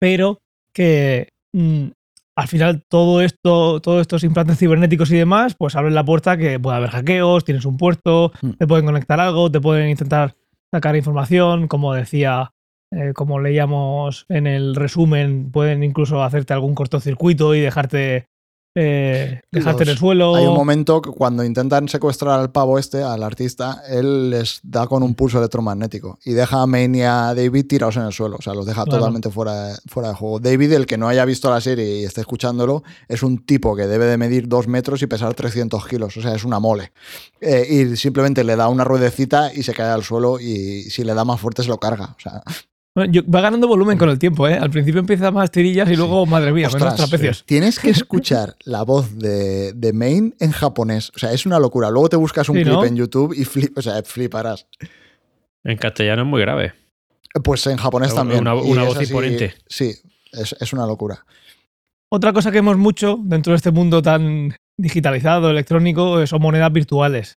[0.00, 0.38] Pero
[0.72, 1.88] que mm,
[2.36, 6.58] al final todo esto, todos estos implantes cibernéticos y demás, pues abren la puerta que
[6.58, 8.50] pueda haber hackeos, tienes un puerto, Mm.
[8.52, 10.34] te pueden conectar algo, te pueden intentar
[10.72, 12.52] sacar información, como decía,
[12.92, 18.26] eh, como leíamos en el resumen, pueden incluso hacerte algún cortocircuito y dejarte,
[18.76, 20.36] eh, dejarte en el suelo.
[20.36, 24.86] Hay un momento que cuando intentan secuestrar al pavo este, al artista, él les da
[24.86, 28.36] con un pulso electromagnético y deja a Maine y a David tirados en el suelo.
[28.38, 28.98] O sea, los deja Claro.
[28.98, 30.38] totalmente fuera de, fuera de juego.
[30.38, 33.86] David, el que no haya visto la serie y esté escuchándolo, es un tipo que
[33.86, 36.16] debe de medir dos metros y pesar 300 kilos.
[36.16, 36.92] O sea, es una mole.
[37.40, 41.14] Eh, y simplemente le da una ruedecita y se cae al suelo y si le
[41.14, 42.14] da más fuerte se lo carga.
[42.16, 42.42] O sea,
[42.96, 44.54] Bueno, yo- va ganando volumen con el tiempo, ¿eh?
[44.54, 47.44] Al principio empieza más tirillas y luego, madre mía, menos Ostras, trapecios.
[47.44, 51.12] Tienes que escuchar la voz de, de Maine en japonés.
[51.14, 51.90] O sea, es una locura.
[51.90, 52.84] Luego te buscas un Sí, clip ¿no?
[52.86, 54.66] en YouTube y flip, o sea, fliparás.
[55.62, 56.72] En castellano es muy grave.
[57.44, 58.40] Pues en japonés Una- también.
[58.40, 59.54] una- voz así- imponente.
[59.68, 59.92] Sí,
[60.32, 61.26] es, es una locura.
[62.10, 66.72] Otra cosa que vemos mucho dentro de este mundo tan digitalizado, electrónico, eh, son monedas
[66.72, 67.36] virtuales.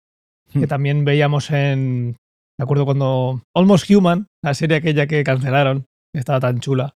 [0.52, 0.60] Hmm.
[0.60, 2.16] Que también veíamos en.
[2.58, 3.42] Me acuerdo cuando.
[3.54, 6.94] Almost Human, la serie aquella que cancelaron, estaba tan chula.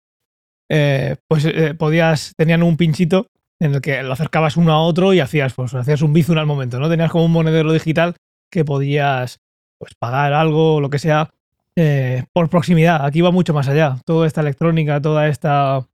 [0.69, 2.33] eh, pues eh, podías.
[2.35, 3.27] Tenían un pinchito
[3.59, 6.47] en el que lo acercabas uno a otro y hacías, pues, hacías un bizun al
[6.47, 6.89] momento, ¿no?
[6.89, 8.15] Tenías como un monedero digital
[8.51, 9.37] que podías
[9.77, 11.29] pues, pagar algo, lo que sea,
[11.75, 13.05] eh, por proximidad.
[13.05, 13.97] Aquí va mucho más allá.
[14.03, 15.85] Toda esta electrónica, toda esta.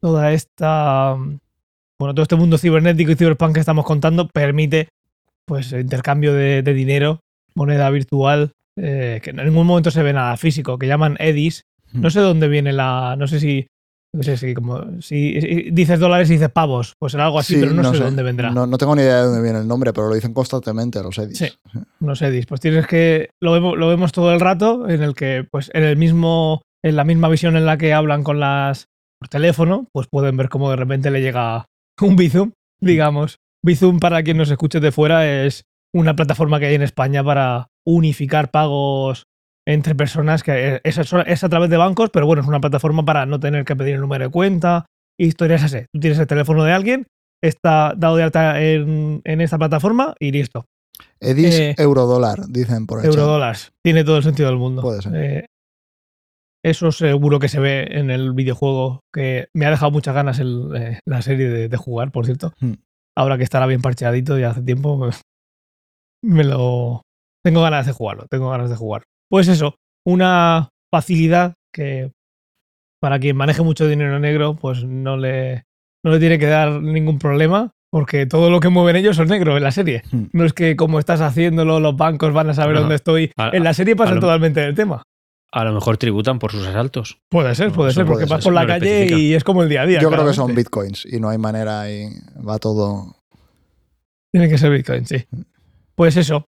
[0.00, 1.16] Toda esta.
[1.98, 4.88] Bueno, todo este mundo cibernético y ciberpunk que estamos contando permite
[5.46, 7.20] pues intercambio de dinero,
[7.54, 11.64] moneda virtual, eh, que en ningún momento se ve nada físico, que llaman EDIs.
[11.92, 13.14] No sé dónde viene la.
[13.16, 13.68] No sé si.
[14.12, 15.00] No sé si como.
[15.00, 18.22] Si, dices dólares y dices pavos, pues será algo así, Sí, pero no, sé, dónde
[18.22, 18.50] vendrá.
[18.50, 21.18] No, no tengo ni idea de dónde viene el nombre, pero lo dicen constantemente los
[21.18, 21.38] edits.
[21.38, 21.52] Sí.
[22.00, 22.46] unos edis.
[22.46, 23.30] Pues tienes que.
[23.40, 26.62] Lo vemos, lo vemos todo el rato, en el que, pues, en el mismo.
[26.82, 28.86] En la misma visión en la que hablan con las.
[29.20, 31.66] por teléfono, pues pueden ver cómo de repente le llega
[32.00, 32.50] un Bizum,
[32.80, 33.38] digamos.
[33.64, 35.64] Bizum, para quien nos escuche de fuera, es
[35.94, 39.24] una plataforma que hay en España para unificar pagos
[39.66, 43.24] entre personas, que es, es a través de bancos, pero bueno, es una plataforma para
[43.24, 44.84] no tener que pedir el número de cuenta,
[45.18, 45.86] historias así.
[45.92, 47.06] Tú tienes el teléfono de alguien,
[47.42, 50.66] está dado de alta en, en esta plataforma y listo.
[51.20, 53.06] Edis Eh, eurodólar, dicen por ahí.
[53.06, 53.72] Eurodólares.
[53.82, 54.82] Tiene todo el sentido del mundo.
[54.82, 55.14] Puede ser.
[55.14, 55.46] Eh,
[56.62, 60.70] eso seguro que se ve en el videojuego, que me ha dejado muchas ganas el,
[60.76, 62.52] eh, la serie de, de jugar, por cierto.
[62.60, 62.74] Hmm.
[63.16, 65.08] Ahora que estará bien parcheadito y hace tiempo,
[66.24, 67.02] me, lo...
[67.44, 69.02] Tengo ganas de jugarlo, tengo ganas de jugar.
[69.30, 72.12] Pues eso, una facilidad que
[73.00, 75.64] para quien maneje mucho dinero negro, pues no le,
[76.04, 79.56] no le tiene que dar ningún problema, porque todo lo que mueven ellos son negro
[79.56, 80.02] en la serie.
[80.10, 80.24] Hmm.
[80.32, 82.80] No es que como estás haciéndolo, los bancos van a saber No.
[82.80, 83.30] dónde estoy.
[83.36, 85.02] A- en la serie pasa lo- totalmente del tema.
[85.52, 87.18] A lo mejor tributan por sus asaltos.
[87.30, 89.20] Puede ser, puede ser, puede porque ser, vas por la no calle especifica.
[89.20, 90.00] y es como el día a día.
[90.00, 92.08] Yo creo que son bitcoins y no hay manera y
[92.44, 93.14] va todo.
[94.32, 95.24] Tiene que ser Bitcoin, sí.
[95.94, 96.46] Pues eso.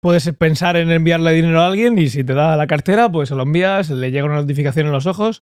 [0.00, 3.34] Puedes pensar en enviarle dinero a alguien y si te da la cartera, pues se
[3.34, 5.42] lo envías, le llega una notificación en los ojos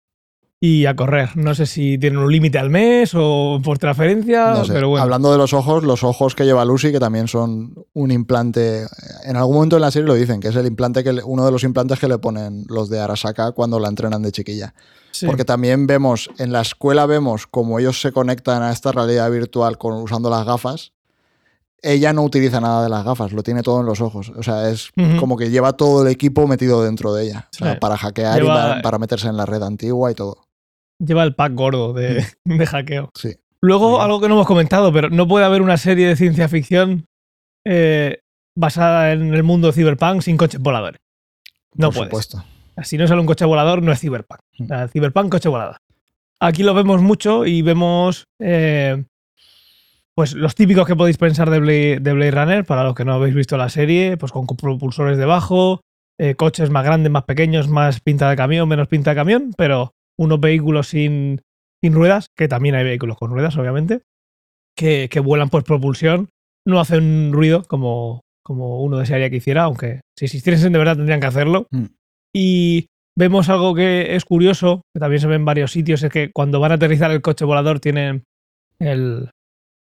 [0.61, 1.35] y a correr.
[1.35, 4.71] No sé si tienen un límite al mes o por transferencia, No sé.
[4.73, 5.03] pero bueno.
[5.03, 8.85] Hablando de los ojos, los ojos que lleva Lucy, que también son un implante.
[9.25, 11.43] En algún momento en la serie lo dicen, que es el implante que le- uno
[11.45, 14.73] de los implantes que le ponen los de Arasaka cuando la entrenan de chiquilla.
[15.11, 15.25] Sí.
[15.25, 19.77] Porque también vemos, en la escuela vemos cómo ellos se conectan a esta realidad virtual
[19.77, 20.93] con, usando las gafas.
[21.81, 24.31] Ella no utiliza nada de las gafas, lo tiene todo en los ojos.
[24.35, 27.47] O sea, es como que lleva todo el equipo metido dentro de ella.
[27.53, 27.79] O sea, Sí.
[27.79, 30.43] para hackear Lleva- y para, para meterse en la red antigua y todo.
[30.99, 33.09] Lleva el pack gordo de, de hackeo.
[33.13, 33.35] Sí.
[33.61, 37.05] Luego, algo que no hemos comentado, pero no puede haber una serie de ciencia ficción
[37.65, 38.19] eh,
[38.57, 40.99] basada en el mundo cyberpunk sin coches voladores.
[41.75, 42.05] No por puede.
[42.09, 42.43] supuesto.
[42.83, 44.39] Si no sale un coche volador, no es cyberpunk.
[44.61, 45.77] O sea, cyberpunk, coche volador.
[46.39, 49.03] Aquí lo vemos mucho y vemos eh,
[50.15, 53.13] pues los típicos que podéis pensar de Blade, de Blade Runner, para los que no
[53.13, 55.81] habéis visto la serie, pues con propulsores debajo,
[56.17, 59.91] eh, coches más grandes, más pequeños, más pinta de camión, menos pinta de camión, pero
[60.17, 61.41] unos vehículos sin,
[61.83, 64.01] sin ruedas, que también hay vehículos con ruedas, obviamente,
[64.77, 66.29] que, que vuelan por propulsión,
[66.65, 71.19] no hacen ruido como, como uno desearía que hiciera, aunque si existiesen de verdad tendrían
[71.19, 71.67] que hacerlo.
[71.71, 71.85] Mm.
[72.33, 72.87] Y
[73.17, 76.59] vemos algo que es curioso, que también se ve en varios sitios, es que cuando
[76.59, 78.23] van a aterrizar el coche volador tienen
[78.79, 79.31] el...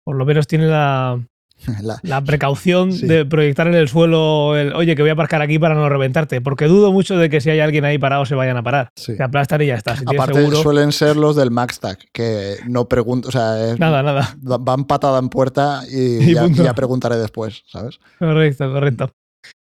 [0.06, 1.20] Por lo menos tienen la,
[1.82, 3.08] La- la precaución Sí.
[3.08, 6.42] de proyectar en el suelo el, oye, que voy a aparcar aquí para no reventarte,
[6.42, 8.90] porque dudo mucho de que si hay alguien ahí parado se vayan a parar.
[8.98, 9.16] sí.
[9.16, 9.96] Se aplastan y ya está.
[9.96, 14.04] Si Aparte, seguro, suelen ser los del MaxTag, que no pregunto, o sea, es- nada,
[14.04, 14.36] nada.
[14.42, 16.64] van patada en puerta y, Y ya, punto.
[16.64, 18.00] ya preguntaré después, ¿sabes?
[18.20, 19.12] Correcto, correcto.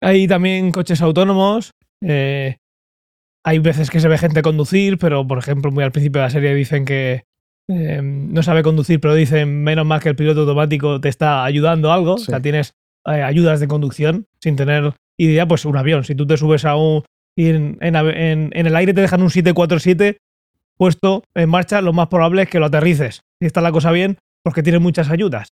[0.02, 1.72] Hay también coches autónomos.
[2.04, 2.58] eh,
[3.46, 6.32] hay veces que se ve gente conducir, pero por ejemplo, muy al principio de la
[6.32, 7.24] serie dicen que
[7.70, 11.92] eh, no sabe conducir, pero dicen menos mal que el piloto automático te está ayudando
[11.92, 12.14] algo.
[12.14, 12.26] O Sí.
[12.26, 12.74] sea, tienes
[13.06, 16.04] eh, ayudas de conducción sin tener idea, pues un avión.
[16.04, 17.04] Si tú te subes a un.
[17.38, 20.18] y en, en ave- en- en el aire te dejan un 747
[20.78, 23.22] puesto en marcha, lo más probable es que lo aterrices.
[23.40, 25.50] Si está la cosa bien, porque tiene muchas ayudas.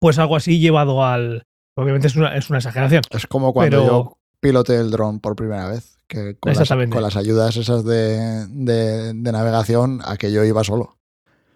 [0.00, 1.42] Pues algo así llevado al.
[1.76, 3.02] Obviamente es una, es una exageración.
[3.10, 6.94] Es como cuando Pero- yo piloté el dron por primera vez, que con, las, Exactamente.
[6.94, 10.96] con las ayudas esas de, de- de navegación, a que yo iba solo.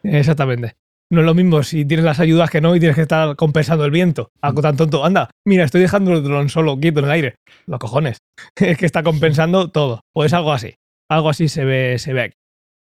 [0.04, 0.74] Exactamente.
[1.10, 3.84] No es lo mismo si tienes las ayudas que no y tienes que estar compensando
[3.84, 4.30] el viento.
[4.40, 5.04] Algo tan tonto.
[5.04, 7.34] Anda, mira, estoy dejando el dron solo, quieto en el aire.
[7.66, 8.18] Los cojones.
[8.56, 10.00] Es que está compensando todo.
[10.14, 10.74] O es algo así.
[11.10, 12.36] Algo así se ve, se ve aquí.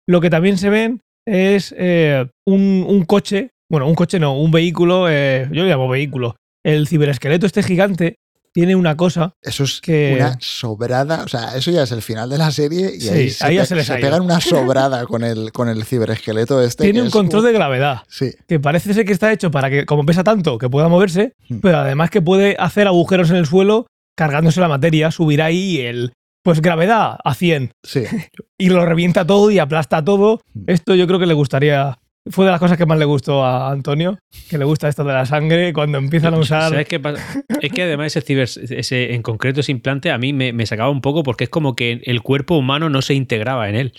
[0.09, 3.51] Lo que también se ven es eh, un, un coche.
[3.71, 5.09] Bueno, un coche no, un vehículo.
[5.09, 6.37] eh, yo lo llamo vehículo.
[6.65, 8.17] El ciberesqueleto este gigante
[8.53, 10.15] tiene una cosa Eso es que...
[10.19, 13.31] una sobrada, o sea, eso ya es el final de la serie y Sí, ahí,
[13.31, 16.85] se, ahí ya pe- se les pegan una sobrada con el, con el ciberesqueleto este.
[16.85, 18.03] tiene que un es control de gravedad.
[18.09, 21.33] Sí, que parece ser que está hecho para que, como pesa tanto, que pueda moverse,
[21.49, 21.61] Hmm.
[21.61, 23.87] pero además que puede hacer agujeros en el suelo
[24.17, 28.03] cargándose la materia, subir ahí el, pues gravedad a 100 sí.
[28.59, 30.41] y lo revienta todo y aplasta todo.
[30.55, 30.65] Hmm.
[30.67, 31.99] Esto yo creo que le gustaría,
[32.29, 34.18] fue de las cosas que más le gustó a Antonio,
[34.49, 36.71] que le gusta esto de la sangre, cuando empiezan a usar...
[36.71, 37.23] ¿Sabes qué pasa?
[37.61, 40.91] Es que además ese ciber, ese, en concreto ese implante a mí me, me sacaba
[40.91, 43.93] un poco porque es como que el cuerpo humano no se integraba en él.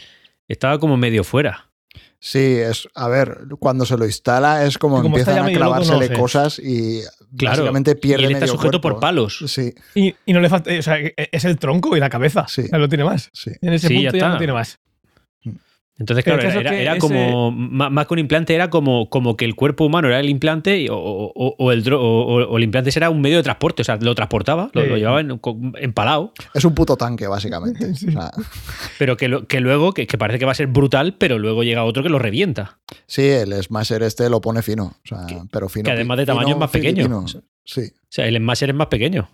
[0.47, 1.67] Estaba como medio fuera.
[2.23, 5.59] Sí, es, a ver, cuando se lo instala es como, como está empiezan ya a
[5.69, 7.01] loco, clavársele no cosas y
[7.35, 7.63] Claro.
[7.63, 9.43] básicamente pierde y él está medio sujeto por palos.
[9.47, 12.61] Sí, Y, y no le falta, o sea, es el tronco y la cabeza, Sí.
[12.61, 13.31] O sea, no tiene más.
[13.33, 13.51] sí.
[13.61, 14.77] En ese Sí, ya punto ya, no tiene más.
[16.01, 19.07] Entonces, claro, era, es que era ese- como, má- más que un implante, era como,
[19.09, 22.43] como que el cuerpo humano era el implante y- o, o- o el, dro- o,
[22.49, 24.89] o el implante era un medio de transporte, o sea, lo transportaba, lo, Sí.
[24.89, 25.39] lo llevaba en-
[25.79, 27.93] empalado, Es un puto tanque, básicamente.
[27.95, 28.07] Sí.
[28.07, 28.31] O sea,
[28.97, 31.63] pero que, lo- que luego, que, que parece que va a ser brutal, pero luego
[31.63, 32.79] llega otro que lo revienta.
[33.05, 34.95] sí, el Smasher este lo pone fino.
[35.03, 35.85] O sea, pero fino.
[35.85, 36.95] que además de fino tamaño es más pequeño.
[37.05, 37.25] filipino.
[37.63, 37.81] Sí.
[37.81, 39.29] O sea, el Smasher es más pequeño.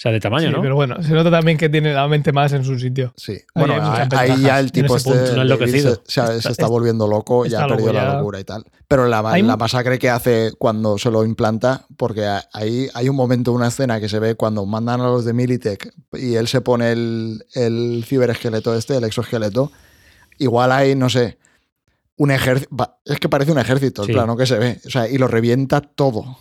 [0.00, 0.62] O sea, de tamaño, Sí, ¿no?
[0.62, 3.12] Pero bueno, se nota también que tiene la mente más en su sitio.
[3.18, 3.74] Sí, Ahí bueno,
[4.16, 5.94] ahí, ya el tipo este punto, no David enloquecido.
[5.96, 8.64] se, se- se Está- está volviendo loco, está ya ha perdido la locura y tal.
[8.88, 13.16] Pero la, la masacre que hace cuando se lo implanta, porque a- ahí hay un
[13.16, 16.62] momento, una escena que se ve cuando mandan a los de Militech y él se
[16.62, 19.70] pone el, el ciberesqueleto este, el exoesqueleto,
[20.38, 21.36] igual hay, no sé,
[22.16, 22.70] un ejército,
[23.04, 24.12] es que parece un ejército el Sí.
[24.14, 26.38] plano que se ve, o sea, y lo revienta todo.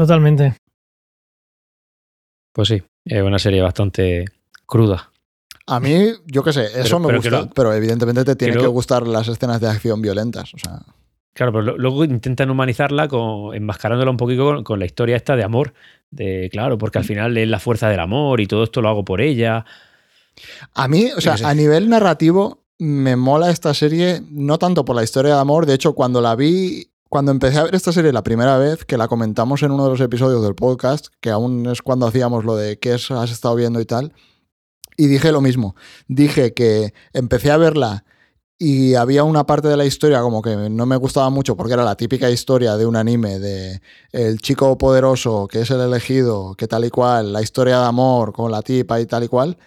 [0.00, 0.56] Totalmente.
[2.54, 4.24] Pues sí, es una serie bastante
[4.64, 5.10] cruda.
[5.66, 8.56] A mí, yo qué sé, eso Pero- me pero gusta, lo- pero evidentemente te tiene
[8.56, 10.80] que gustar las escenas de acción violentas, o sea...
[11.34, 15.36] Claro, pero lo- luego intentan humanizarla con, enmascarándola un poquito con, con la historia esta
[15.36, 15.74] de amor.
[16.10, 19.04] De, claro, porque al final es la fuerza del amor y todo esto lo hago
[19.04, 19.66] por ella.
[20.72, 21.44] A mí, o sea, sé.
[21.44, 25.74] a nivel narrativo, me mola esta serie, no tanto por la historia de amor, de
[25.74, 29.08] hecho, cuando la vi, cuando empecé a ver esta serie la primera vez, que la
[29.08, 32.78] comentamos en uno de los episodios del podcast, que aún es cuando hacíamos lo de
[32.78, 34.14] qué has estado viendo y tal,
[34.96, 35.74] y dije lo mismo,
[36.06, 38.04] dije que empecé a verla
[38.58, 41.82] y había una parte de la historia como que no me gustaba mucho porque era
[41.82, 43.80] la típica historia de un anime de
[44.12, 48.32] el chico poderoso que es el elegido, que tal y cual, la historia de amor
[48.32, 49.58] con la tipa y tal y cual,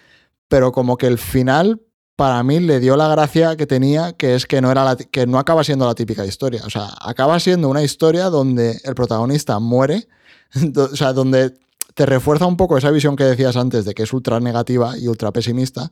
[0.48, 1.82] pero como que el final
[2.16, 5.38] para mí le dio la gracia que tenía, que es que no era que no
[5.38, 10.06] acaba siendo la típica historia, o sea, acaba siendo una historia donde el protagonista muere,
[10.76, 11.54] o sea, donde
[11.94, 15.08] te refuerza un poco esa visión que decías antes de que es ultra negativa y
[15.08, 15.90] ultra pesimista,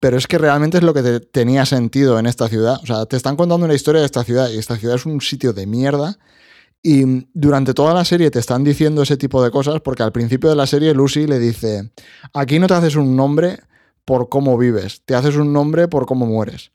[0.00, 3.06] pero es que realmente es lo que te- tenía sentido en esta ciudad, o sea,
[3.06, 5.66] te están contando una historia de esta ciudad y esta ciudad es un sitio de
[5.66, 6.18] mierda.
[6.82, 10.50] Y durante toda la serie te están diciendo ese tipo de cosas porque al principio
[10.50, 11.90] de la serie Lucy le dice,
[12.32, 13.58] aquí no te haces un nombre
[14.06, 16.70] por cómo vives, te haces un nombre por cómo mueres.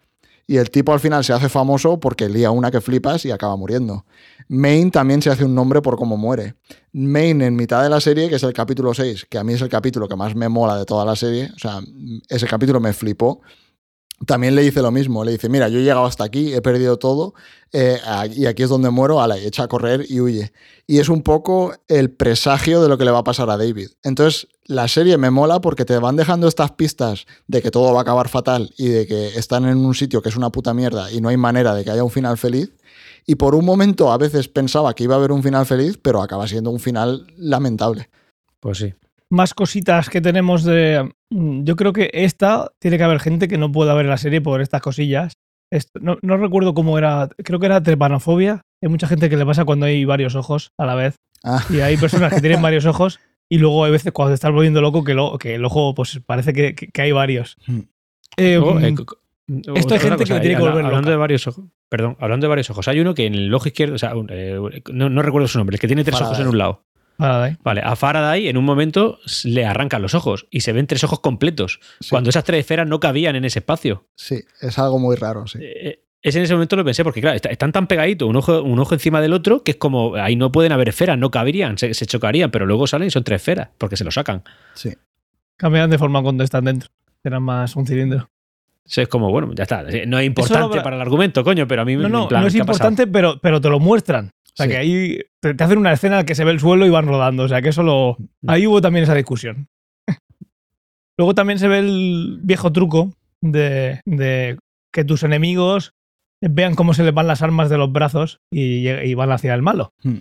[0.45, 3.55] Y el tipo al final se hace famoso porque lía una que flipas y acaba
[3.55, 4.05] muriendo.
[4.49, 6.55] Maine también se hace un nombre por cómo muere.
[6.91, 9.61] Maine en mitad de la serie, que es el capítulo 6, que a mí es
[9.61, 11.79] el capítulo que más me mola de toda la serie, o sea,
[12.27, 13.41] ese capítulo me flipó.
[14.25, 15.23] También le dice lo mismo.
[15.23, 17.33] Le dice, mira, yo he llegado hasta aquí, he perdido todo,
[17.73, 17.99] eh,
[18.35, 20.51] y aquí es donde muero, ala, y echa a correr y huye.
[20.87, 23.89] Y es un poco el presagio de lo que le va a pasar a David.
[24.03, 27.99] Entonces, la serie me mola porque te van dejando estas pistas de que todo va
[27.99, 31.11] a acabar fatal y de que están en un sitio que es una puta mierda
[31.11, 32.71] y no hay manera de que haya un final feliz.
[33.25, 36.21] Y por un momento a veces pensaba que iba a haber un final feliz, pero
[36.21, 38.09] acaba siendo un final lamentable.
[38.59, 38.93] Pues sí.
[39.31, 41.09] Más cositas que tenemos de.
[41.31, 44.41] mm, Yo creo que esta tiene que haber gente que no pueda ver la serie
[44.41, 45.33] por estas cosillas.
[45.71, 47.29] Esto- no, no recuerdo cómo era.
[47.43, 48.61] Creo que era trepanofobia.
[48.83, 51.15] Hay mucha gente que le pasa cuando hay varios ojos a la vez.
[51.43, 53.19] Ah, Y hay personas que tienen varios ojos.
[53.49, 56.19] Y luego hay veces cuando te estás volviendo loco que, lo- que el ojo pues
[56.25, 57.55] parece que, que- que hay varios.
[57.67, 57.79] Hmm.
[58.37, 59.17] Eh, mm, eh, co-
[59.75, 61.11] esto hay gente que cosa, le tiene eh, que volver habla- Hablando loca.
[61.11, 61.65] de varios ojos.
[61.89, 62.87] Perdón, hablando de varios ojos.
[62.87, 64.57] Hay uno que en el ojo izquierdo, o sea, un- eh,
[64.91, 66.83] no, no recuerdo su nombre, el que tiene tres ojos en un lado.
[67.21, 67.57] Faraday.
[67.63, 71.19] Vale, a Faraday en un momento le arrancan los ojos y se ven tres ojos
[71.21, 71.79] completos.
[71.99, 72.09] Sí.
[72.09, 74.07] Cuando esas tres esferas no cabían en ese espacio.
[74.15, 75.59] sí, es algo muy raro, sí.
[75.61, 78.61] Eh, Es en ese momento lo pensé, porque claro, está- están tan pegaditos, un ojo,
[78.61, 81.79] un ojo encima del otro, que es como, ahí no pueden haber esferas, no caberían,
[81.79, 84.43] se, se chocarían, pero luego salen y son tres esferas, porque se lo sacan.
[84.75, 84.93] sí.
[85.57, 86.89] Cambian de forma cuando están dentro.
[87.23, 88.29] Será más un cilindro.
[88.83, 89.83] O sea, es como, bueno, ya está.
[90.07, 92.47] No es importante habrá- para el argumento, coño, pero a mí No, no, plan, no
[92.47, 94.31] es importante, pero, pero te lo muestran.
[94.61, 94.69] O sea, Sí.
[94.71, 96.89] que ahí te, te hacen una escena en la que se ve el suelo y
[96.89, 97.43] van rodando.
[97.43, 98.17] O sea, que eso lo.
[98.41, 98.49] Mm.
[98.49, 99.67] Ahí hubo también esa discusión.
[101.17, 104.57] Luego también se ve el viejo truco de, de
[104.93, 105.93] que tus enemigos
[106.41, 109.93] vean cómo se les van las armas de los brazos y, van hacia el malo.
[110.03, 110.17] Hmm.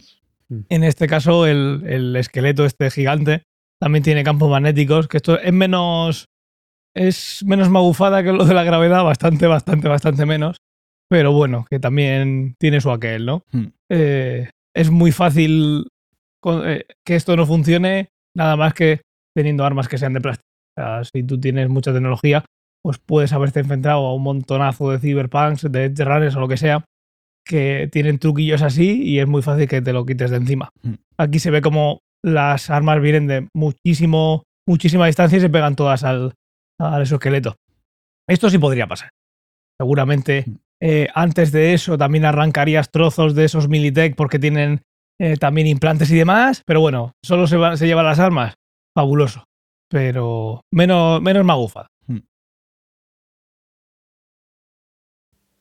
[0.49, 0.61] Hmm.
[0.68, 3.45] En este caso, el, el esqueleto este gigante
[3.80, 6.26] también tiene campos magnéticos, que esto es menos.
[6.95, 10.57] Es menos magufada que lo de la gravedad, bastante, bastante, bastante menos.
[11.09, 13.45] Pero bueno, que también tiene su aquel, ¿no?
[13.91, 15.88] Eh, es muy fácil
[16.43, 19.01] con- eh, que esto no funcione, nada más que
[19.36, 20.47] teniendo armas que sean de plástico.
[20.78, 22.45] O sea, si tú tienes mucha tecnología,
[22.82, 26.84] pues puedes haberte enfrentado a un montonazo de cyberpunks, de runners o lo que sea,
[27.47, 30.70] que tienen truquillos así y es muy fácil que te lo quites de encima.
[30.82, 30.95] Hmm.
[31.18, 36.05] Aquí se ve como las armas vienen de muchísimo, muchísima distancia y se pegan todas
[36.05, 36.34] al,
[36.78, 37.57] al exoesqueleto.
[38.28, 39.11] Esto sí podría pasar.
[39.80, 40.57] Seguramente Hmm.
[40.83, 44.83] Eh, antes de eso también arrancarías trozos de esos Militech porque tienen
[45.20, 48.55] eh, también implantes y demás, pero bueno, solo se, va- se llevan las armas.
[48.97, 49.45] Fabuloso.
[49.91, 51.87] Pero menos, menos magufa.
[52.07, 52.18] Hmm.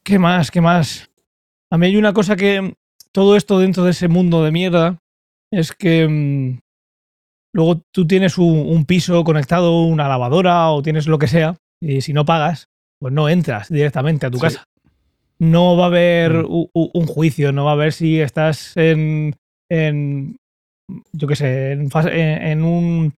[0.03, 0.51] ¿Qué más?
[0.51, 1.09] ¿Qué más?
[1.71, 2.73] A mí hay una cosa que
[3.11, 4.97] todo esto dentro de ese mundo de mierda
[5.51, 6.59] es que mm,
[7.53, 12.01] luego tú tienes un, un piso conectado, una lavadora o tienes lo que sea, y
[12.01, 12.65] si no pagas,
[12.99, 14.43] pues no entras directamente a tu Sí.
[14.43, 14.63] casa.
[15.39, 16.45] No va a haber Mm.
[16.49, 19.35] u- u- un juicio, no va a haber si estás en,
[19.69, 20.37] en
[21.13, 23.13] yo qué sé, en, fase- en- en un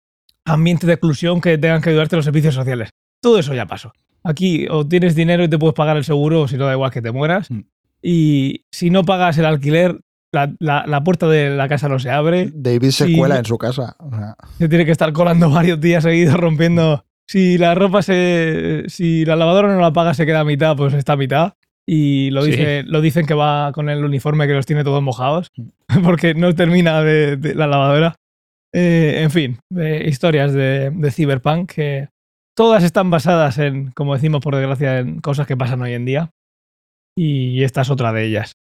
[0.45, 2.91] ambiente de exclusión que tengan que ayudarte los servicios sociales.
[3.23, 3.93] Todo eso ya pasó.
[4.25, 6.91] Aquí o tienes dinero y te puedes pagar el seguro, o si no da igual
[6.91, 7.51] que te mueras.
[7.51, 7.61] Mm.
[8.03, 10.01] Y si no pagas el alquiler,
[10.33, 12.51] la, la- la puerta de la casa no se abre.
[12.53, 13.97] David se cuela en su casa.
[14.59, 17.05] Se tiene que estar colando varios días seguidos rompiendo.
[17.29, 18.85] Si la ropa se.
[18.89, 21.53] Si la lavadora no la paga, se queda a mitad, pues está a mitad.
[21.93, 22.53] Y lo, Sí.
[22.53, 25.49] dice, lo dicen que va con el uniforme que los tiene todos mojados.
[26.05, 28.15] Porque no termina de, de la lavadora.
[28.73, 32.09] Eh, en fin, eh, historias de, de Cyberpunk que
[32.55, 36.31] todas están basadas en, como decimos por desgracia, en cosas que pasan hoy en día.
[37.17, 38.53] Y esta es otra de ellas.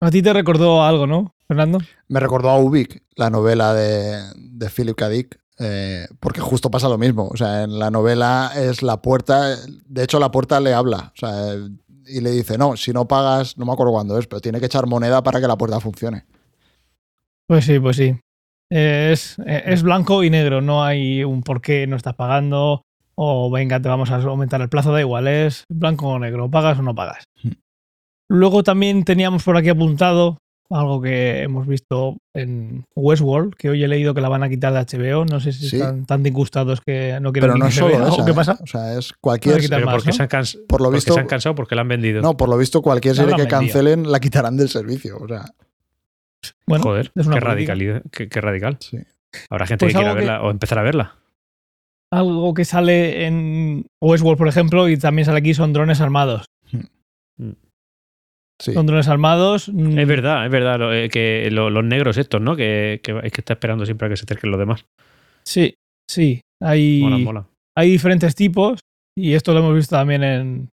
[0.00, 1.78] A ti te recordó algo, ¿no, Fernando?
[2.08, 5.08] Me recordó a Ubik, la novela de, de Philip K.
[5.08, 7.28] Dick, eh, porque justo pasa lo mismo.
[7.28, 9.56] O sea, en la novela es la puerta,
[9.86, 11.54] de hecho la puerta le habla, o sea,
[12.06, 14.66] y le dice, no, si no pagas, no me acuerdo cuándo es, pero tiene que
[14.66, 16.24] echar moneda para que la puerta funcione.
[17.48, 18.18] Pues sí, pues sí.
[18.70, 22.82] Es, eh, es blanco y negro, no hay un por qué no estás pagando
[23.14, 26.78] o venga, te vamos a aumentar el plazo, da igual, es blanco o negro, pagas
[26.78, 27.24] o no pagas.
[27.42, 27.52] Hmm.
[28.28, 30.38] Luego también teníamos por aquí apuntado
[30.70, 34.72] algo que hemos visto en Westworld, que hoy he leído que la van a quitar
[34.72, 35.76] de HBO, no sé si Sí.
[35.76, 38.22] están tan disgustados que no quieren Pero no que es se solo vea, esa.
[38.22, 38.58] ¿o qué pasa?
[38.62, 39.60] O sea, es cualquier.
[39.60, 40.12] Quitar Pero más, porque, ¿no?
[40.16, 42.20] se han cans- Por lo porque visto- se han cansado, porque la han vendido.
[42.22, 43.58] No, por lo visto, cualquier serie que vendido.
[43.58, 45.18] cancelen la quitarán del servicio.
[45.18, 45.44] O sea,
[46.66, 48.76] Bueno, Joder, es una qué, radicalidad, qué, qué radical.
[48.80, 48.98] sí.
[49.50, 51.16] Habrá gente Pues que quiera que- verla o empezar a verla.
[52.12, 56.44] algo que sale en Westworld, por ejemplo, y también sale aquí son drones armados.
[58.60, 58.72] Sí.
[58.72, 59.68] Son drones armados.
[59.68, 60.78] mm, Es verdad, es verdad.
[60.78, 62.56] lo- eh, que lo- los negros estos, ¿no?
[62.56, 64.84] Que, que es que está esperando siempre a que se acerquen los demás.
[65.46, 65.74] Sí,
[66.10, 66.40] sí.
[66.62, 67.46] Hay, Mola, mola.
[67.76, 68.80] hay diferentes tipos
[69.18, 70.68] y esto lo hemos visto también en,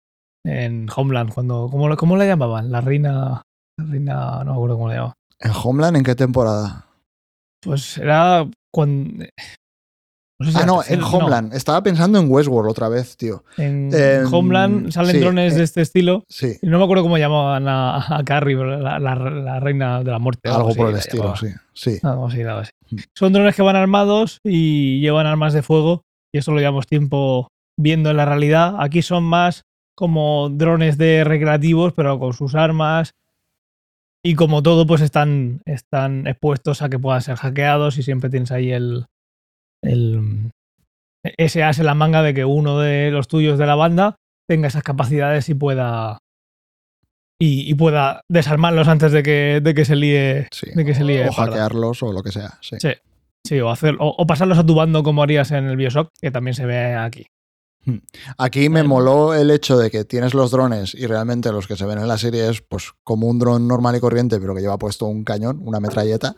[0.46, 1.34] en Homeland.
[1.34, 2.72] Cuando, ¿cómo, la- ¿Cómo la llamaban?
[2.72, 3.42] La reina.
[3.80, 4.44] La reina.
[4.44, 5.14] No me acuerdo cómo la llamaba.
[5.40, 6.88] ¿En Homeland en qué temporada?
[7.62, 9.26] Pues era cuando.
[10.40, 11.54] No sé si ah, no, tercera, en Homeland.
[11.54, 13.44] Estaba pensando en Westworld otra vez, tío.
[13.58, 16.24] En Em, Homeland salen sí, drones eh, de este estilo.
[16.28, 20.12] Sí, Y no me acuerdo cómo llamaban a, a Carrie, la, la- la reina de
[20.12, 20.50] la muerte.
[20.50, 21.48] algo por el estilo, sí.
[21.74, 22.00] Sí.
[22.04, 22.72] Algo así, algo así.
[22.90, 22.98] Mm.
[23.16, 26.02] Son drones que van armados y llevan armas de fuego.
[26.34, 27.48] Y eso lo llevamos tiempo
[27.80, 28.76] viendo en la realidad.
[28.80, 29.62] Aquí son más
[29.96, 33.12] como drones de recreativos, pero con sus armas.
[34.26, 38.52] Y como todo, pues están, están expuestos a que puedan ser hackeados y siempre tienes
[38.52, 39.06] ahí el,
[39.84, 40.52] el
[41.38, 44.16] ese as en la manga de que uno de los tuyos de la banda
[44.48, 46.18] tenga esas capacidades y pueda
[47.40, 50.68] y, y pueda desarmarlos antes de que, de que se líe sí.
[50.74, 52.58] de que se líe o hackearlos o lo que sea.
[52.62, 52.78] Sí.
[52.80, 52.90] Sí.
[53.46, 56.32] Sí, o, hacer, o, o pasarlos a tu bando como harías en el Bioshock, que
[56.32, 57.26] también se ve aquí.
[58.38, 61.86] Aquí me moló el hecho de que tienes los drones y realmente los que se
[61.86, 64.78] ven en la serie es pues como un dron normal y corriente, pero que lleva
[64.78, 66.36] puesto un cañón, una metralleta.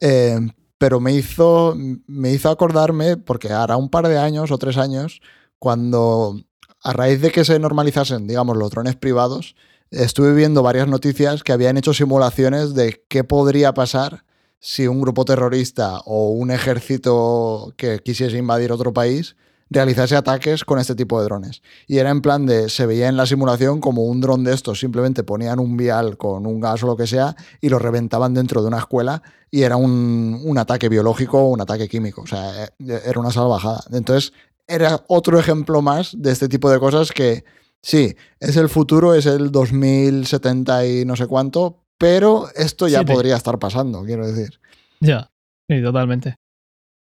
[0.00, 0.38] Eh,
[0.84, 1.74] pero me hizo,
[2.06, 5.22] me hizo acordarme, porque hará un par de años o tres años,
[5.58, 6.38] cuando
[6.82, 9.56] a raíz de que se normalizasen, digamos, los drones privados,
[9.90, 14.26] estuve viendo varias noticias que habían hecho simulaciones de qué podría pasar
[14.60, 19.36] si un grupo terrorista o un ejército que quisiese invadir otro país
[19.70, 21.62] realizase ataques con este tipo de drones.
[21.86, 24.80] Y era en plan de, se veía en la simulación como un dron de estos,
[24.80, 28.62] simplemente ponían un vial con un gas o lo que sea y lo reventaban dentro
[28.62, 32.22] de una escuela y era un, un ataque biológico o un ataque químico.
[32.22, 32.70] O sea, eh,
[33.04, 33.82] era una salvajada.
[33.92, 34.32] Entonces,
[34.66, 37.44] era otro ejemplo más de este tipo de cosas que,
[37.82, 43.36] sí, es el futuro, es el 2070 y no sé cuánto, pero esto ya podría
[43.36, 44.58] estar pasando, quiero decir.
[45.00, 45.30] Ya.
[45.68, 46.36] Sí, totalmente.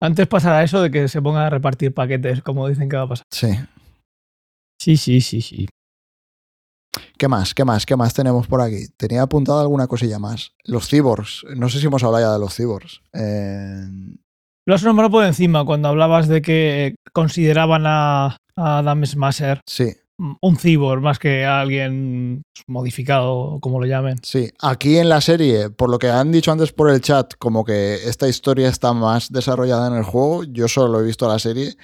[0.05, 3.09] Antes pasará eso de que se ponga a repartir paquetes, como dicen que va a
[3.09, 3.25] pasar.
[3.31, 3.49] Sí.
[4.81, 5.67] Sí, sí, sí, sí.
[7.19, 7.55] ¿Qué más?
[7.55, 7.87] ¿Qué más?
[7.87, 8.87] ¿Qué más tenemos por aquí?
[8.97, 10.53] Tenía apuntado alguna cosilla más.
[10.65, 11.45] Los cyborgs.
[11.57, 13.01] No sé si hemos hablado ya de los cyborgs.
[13.13, 13.87] Eh,
[14.67, 19.93] Lo has nombrado por encima cuando hablabas de que consideraban a, a Adam Smasher sí,
[20.19, 24.19] un cyborg más que alguien modificado, como lo llamen.
[24.23, 24.51] sí.
[24.61, 27.95] Aquí en la serie, por lo que han dicho antes por el chat, como que
[27.95, 31.77] esta historia está más desarrollada en el juego, yo solo he visto la serie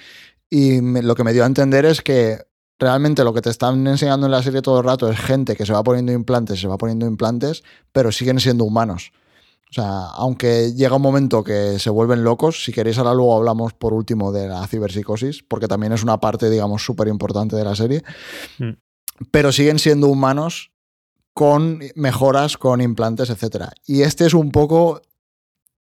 [0.49, 2.39] y lo que me dio a entender es que
[2.79, 5.65] realmente lo que te están enseñando en la serie todo el rato es gente que
[5.65, 9.11] se va poniendo implantes, se va poniendo implantes, pero siguen siendo humanos.
[9.71, 13.71] O sea, aunque llega un momento que se vuelven locos, si queréis ahora luego hablamos
[13.71, 17.73] por último de la ciberpsicosis, porque también es una parte, digamos, súper importante de la
[17.75, 18.03] serie,
[18.59, 18.71] Mm.
[19.31, 20.73] pero siguen siendo humanos
[21.33, 23.67] con mejoras, con implantes, etc.
[23.87, 25.01] Y este es un poco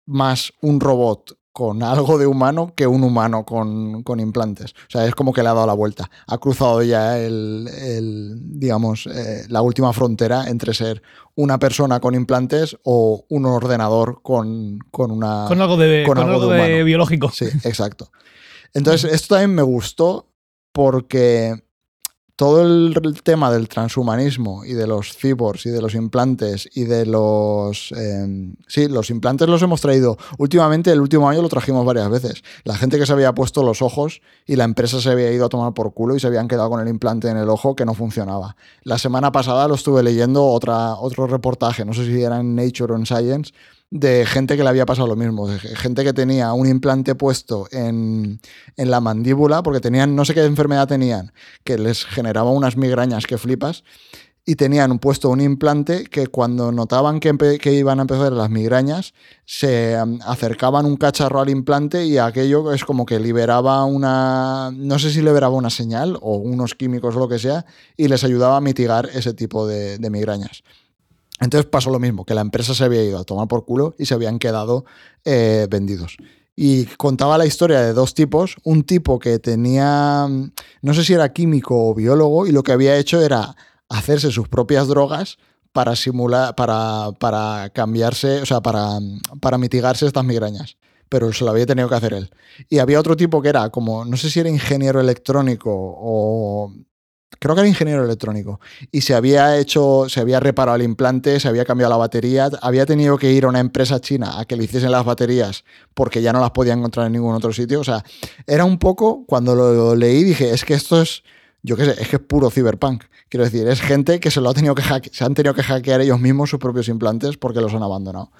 [0.06, 4.72] más un robot con algo de humano que un humano con, con implantes.
[4.72, 6.10] O sea, es como que le ha dado la vuelta.
[6.26, 11.00] Ha cruzado ya el, el, digamos, eh, la última frontera entre ser
[11.34, 15.46] una persona con implantes o un ordenador con, con una...
[15.48, 17.30] Con algo de, con con algo algo de biológico.
[17.30, 18.10] Sí, exacto.
[18.74, 20.28] Entonces, esto también me gustó
[20.72, 21.54] porque
[22.36, 27.06] todo el tema del transhumanismo y de los cyborgs y de los implantes y de
[27.06, 27.92] los...
[27.92, 32.44] eh, sí, los implantes los hemos traído últimamente, el último año lo trajimos varias veces.
[32.64, 35.48] La gente que se había puesto los ojos y la empresa se había ido a
[35.48, 37.94] tomar por culo y se habían quedado con el implante en el ojo que no
[37.94, 38.54] funcionaba.
[38.82, 42.92] La semana pasada lo estuve leyendo otra, otro reportaje, no sé si era en Nature
[42.92, 43.54] o en Science,
[43.90, 47.68] de gente que le había pasado lo mismo, de gente que tenía un implante puesto
[47.70, 48.40] en,
[48.76, 51.32] en la mandíbula, porque tenían, no sé qué enfermedad tenían,
[51.64, 53.84] que les generaba unas migrañas que flipas,
[54.48, 59.12] y tenían puesto un implante que cuando notaban que, que iban a empezar las migrañas,
[59.44, 65.00] se um, acercaban un cacharro al implante y aquello es como que liberaba una, no
[65.00, 67.66] sé si liberaba una señal o unos químicos o lo que sea,
[67.96, 70.62] y les ayudaba a mitigar ese tipo de, de migrañas.
[71.40, 74.06] Entonces pasó lo mismo, que la empresa se había ido a tomar por culo y
[74.06, 74.84] se habían quedado
[75.24, 76.16] eh, vendidos.
[76.54, 80.26] Y contaba la historia de dos tipos, un tipo que tenía,
[80.80, 83.54] no sé si era químico o biólogo, y lo que había hecho era
[83.90, 85.36] hacerse sus propias drogas
[85.72, 88.98] para simular, para, para cambiarse, o sea, para,
[89.42, 90.78] para mitigarse estas migrañas.
[91.10, 92.30] Pero se lo había tenido que hacer él.
[92.70, 96.72] Y había otro tipo que era como, no sé si era ingeniero electrónico o...
[97.38, 98.60] Creo que era ingeniero electrónico.
[98.92, 102.86] Y se había hecho, se había reparado el implante, se había cambiado la batería, había
[102.86, 106.32] tenido que ir a una empresa china a que le hiciesen las baterías porque ya
[106.32, 107.80] no las podía encontrar en ningún otro sitio.
[107.80, 108.04] O sea,
[108.46, 111.24] era un poco, cuando lo leí, dije, es que esto es,
[111.66, 113.02] yo qué sé, es que es puro cyberpunk.
[113.28, 116.00] Quiero decir, es gente que se lo ha tenido que se han tenido que hackear
[116.00, 118.30] ellos mismos sus propios implantes porque los han abandonado.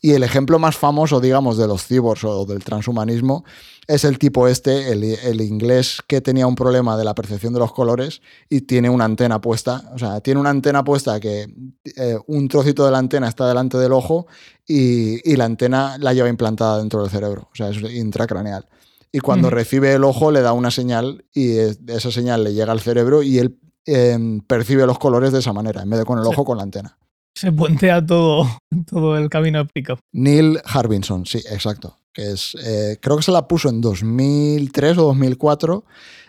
[0.00, 3.44] Y el ejemplo más famoso, digamos, de los cyborgs o del transhumanismo
[3.88, 7.72] es el tipo este, el, inglés que tenía un problema de la percepción de los
[7.72, 9.90] colores y tiene una antena puesta.
[9.92, 11.52] O sea, tiene una antena puesta que
[11.96, 14.28] eh, un trocito de la antena está delante del ojo
[14.64, 17.48] y, y la antena la lleva implantada dentro del cerebro.
[17.52, 18.68] O sea, es intracraneal.
[19.12, 22.72] Y cuando recibe el ojo le da una señal y es- esa señal le llega
[22.72, 26.18] al cerebro y él em, percibe los colores de esa manera, en vez de con
[26.18, 26.98] el ojo con la antena.
[27.34, 28.44] Se puentea todo,
[28.90, 29.98] todo el camino óptico.
[30.12, 31.96] Neil Harbinson, sí, exacto.
[32.12, 35.84] Que es, eh, creo que se la puso en 2003 o 2004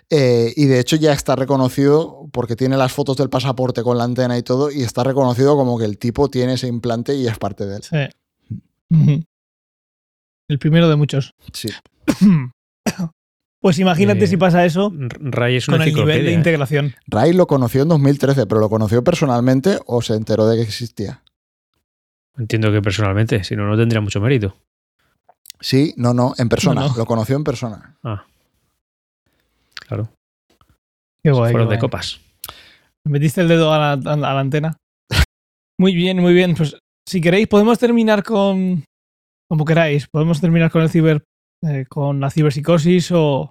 [0.09, 4.03] eh, y de hecho ya está reconocido porque tiene las fotos del pasaporte con la
[4.03, 7.37] antena y todo y está reconocido como que el tipo tiene ese implante y es
[7.39, 7.83] parte de él.
[7.83, 9.25] Sí.
[10.49, 11.33] El primero de muchos.
[11.53, 11.69] Sí.
[13.59, 16.93] Pues imagínate Eh, si pasa eso Ray es con el nivel de integración.
[17.07, 21.23] Ray lo conoció en 2013, pero lo conoció personalmente o se enteró de que existía.
[22.37, 24.55] Entiendo que personalmente, si no, no tendría mucho mérito.
[25.59, 26.81] Sí, no, no, en persona.
[26.81, 26.97] No, no.
[26.97, 27.97] Lo conoció en persona.
[28.03, 28.25] Ah.
[29.87, 30.09] Claro.
[31.23, 31.49] Qué guay.
[31.49, 31.79] qué Fueron de guay.
[31.79, 32.21] copas.
[33.05, 34.77] Me metiste el dedo a la, a la antena.
[35.79, 36.53] Muy bien, muy bien.
[36.55, 36.77] Pues
[37.07, 38.83] si queréis, podemos terminar con.
[39.49, 40.07] Como queráis.
[40.07, 41.23] Podemos terminar con el ciber.
[41.63, 43.49] Eh, con la ciberpsicosis o,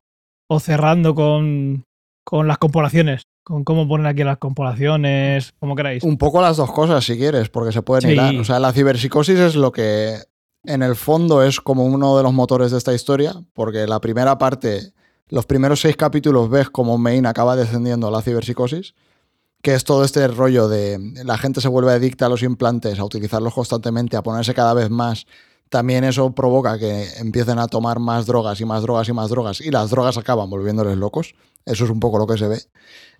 [0.48, 1.84] o cerrando con,
[2.24, 3.22] con las corporaciones.
[3.44, 5.52] Con cómo ponen aquí las corporaciones.
[5.60, 6.02] Como queráis.
[6.02, 8.14] Un poco las dos cosas, si quieres, porque se pueden Sí.
[8.14, 8.34] hilar.
[8.36, 10.16] O sea, la ciberpsicosis es lo que
[10.64, 14.36] en el fondo es como uno de los motores de esta historia, porque la primera
[14.36, 14.92] parte,
[15.28, 18.94] los primeros seis capítulos ves cómo Maine acaba descendiendo a la ciberpsicosis,
[19.62, 23.04] que es todo este rollo de la gente se vuelve adicta a los implantes, a
[23.04, 25.26] utilizarlos constantemente, a ponerse cada vez más.
[25.68, 29.60] También eso provoca que empiecen a tomar más drogas y más drogas y más drogas,
[29.60, 31.34] y las drogas acaban volviéndoles locos.
[31.64, 32.62] Eso es un poco lo que se ve.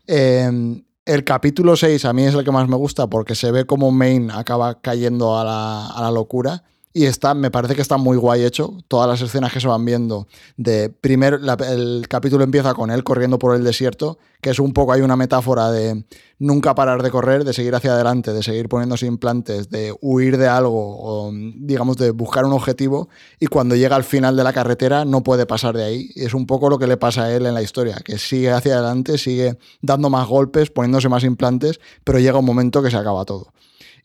[0.07, 3.65] Eh, el capítulo 6 a mí es el que más me gusta porque se ve
[3.65, 6.65] como Maine acaba cayendo a la, a la locura
[6.97, 8.79] y está, me parece que está muy guay hecho.
[8.89, 13.39] Todas las escenas que se van viendo de primero el capítulo empieza con él corriendo
[13.39, 16.07] por el desierto, que es un poco hay una metáfora de
[16.39, 20.49] nunca parar de correr, de seguir hacia adelante, de seguir poniéndose implantes, de huir de
[20.49, 25.05] algo o digamos de buscar un objetivo y cuando llega al final de la carretera
[25.05, 26.11] no puede pasar de ahí.
[26.15, 28.53] Y es un poco lo que le pasa a él en la historia, que sigue
[28.53, 32.97] hacia adelante, sigue dando más golpes, poniéndose más implantes, pero llega un momento que se
[32.97, 33.53] acaba todo.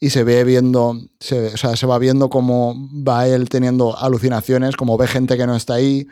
[0.03, 2.75] Y se ve viendo, se, o sea, se va viendo cómo
[3.07, 6.07] va él teniendo alucinaciones, como ve gente que no está ahí.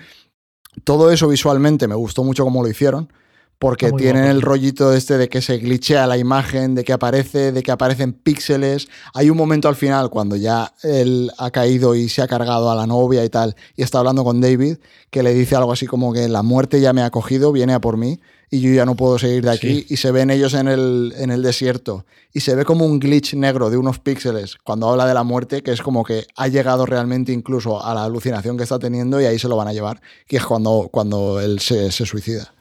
[0.84, 3.12] Todo eso visualmente me gustó mucho cómo lo hicieron,
[3.58, 7.52] porque tienen guapo, el rollito este de que se glitchea la imagen, de que aparece,
[7.52, 8.88] de que aparecen píxeles.
[9.16, 12.76] Hay un momento al final cuando ya él ha caído y se ha cargado a
[12.76, 14.78] la novia y tal, y está hablando con David,
[15.10, 17.82] que le dice algo así como que la muerte ya me ha cogido, viene a
[17.82, 18.20] por mí,
[18.50, 19.82] y yo ya no puedo seguir de aquí.
[19.82, 19.86] Sí.
[19.90, 23.34] Y se ven ellos en el, en el desierto, y se ve como un glitch
[23.34, 26.86] negro de unos píxeles cuando habla de la muerte, que es como que ha llegado
[26.86, 30.02] realmente incluso a la alucinación que está teniendo y ahí se lo van a llevar,
[30.28, 32.54] que es cuando, cuando él se, se suicida.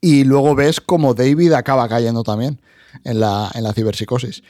[0.00, 2.60] Y luego ves como David acaba cayendo también
[3.04, 4.42] en la, en la ciberpsicosis.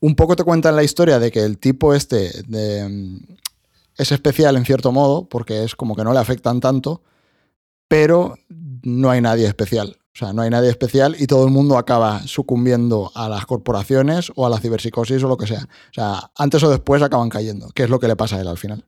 [0.00, 3.18] Un poco te cuentan la historia de que el tipo este de,
[3.96, 7.02] es especial en cierto modo, porque es como que no le afectan tanto,
[7.88, 8.36] pero
[8.82, 9.96] no hay nadie especial.
[10.14, 14.32] O sea, no hay nadie especial y todo el mundo acaba sucumbiendo a las corporaciones
[14.34, 15.62] o a la ciberpsicosis o lo que sea.
[15.62, 18.48] O sea, antes o después acaban cayendo, que es lo que le pasa a él
[18.48, 18.84] al final.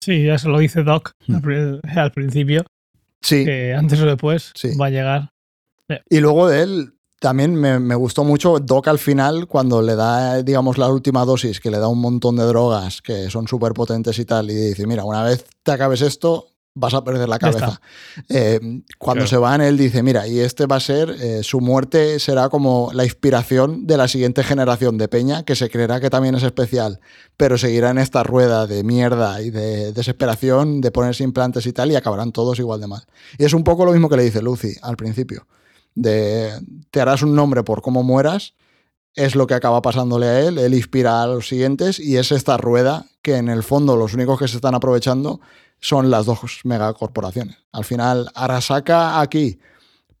[0.00, 1.34] Sí, ya se lo dice Doc Hmm.
[1.36, 2.64] al, pri- al principio.
[3.20, 3.44] Sí.
[3.44, 4.76] Que antes o después Sí.
[4.76, 5.30] va a llegar.
[6.08, 10.40] Y luego de él también me, me gustó mucho Doc al final cuando le da,
[10.44, 14.16] digamos, la última dosis, que le da un montón de drogas que son súper potentes
[14.20, 16.46] y tal, y dice, mira, una vez te acabes esto,
[16.78, 17.80] vas a perder la cabeza.
[18.28, 18.58] Eh,
[18.98, 19.26] cuando Claro.
[19.26, 22.90] se van, él dice, mira, y este va a ser, eh, su muerte será como
[22.92, 27.00] la inspiración de la siguiente generación de Peña, que se creerá que también es especial,
[27.36, 31.90] pero seguirá en esta rueda de mierda y de desesperación, de ponerse implantes y tal,
[31.90, 33.02] y acabarán todos igual de mal.
[33.38, 35.46] Y es un poco lo mismo que le dice Lucy al principio
[35.94, 36.52] de
[36.90, 38.54] te harás un nombre por cómo mueras,
[39.14, 42.56] es lo que acaba pasándole a él, él inspira a los siguientes y es esta
[42.56, 45.40] rueda que en el fondo los únicos que se están aprovechando
[45.80, 47.56] son las dos megacorporaciones.
[47.72, 49.58] Al final, Arasaka aquí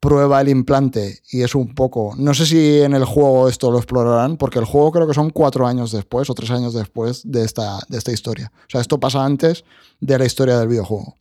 [0.00, 3.78] prueba el implante y es un poco, no sé si en el juego esto lo
[3.78, 7.44] explorarán, porque el juego creo que son cuatro años después o tres años después de
[7.44, 8.52] esta, de esta historia.
[8.54, 9.64] O sea, esto pasa antes
[9.98, 11.16] de la historia del videojuego.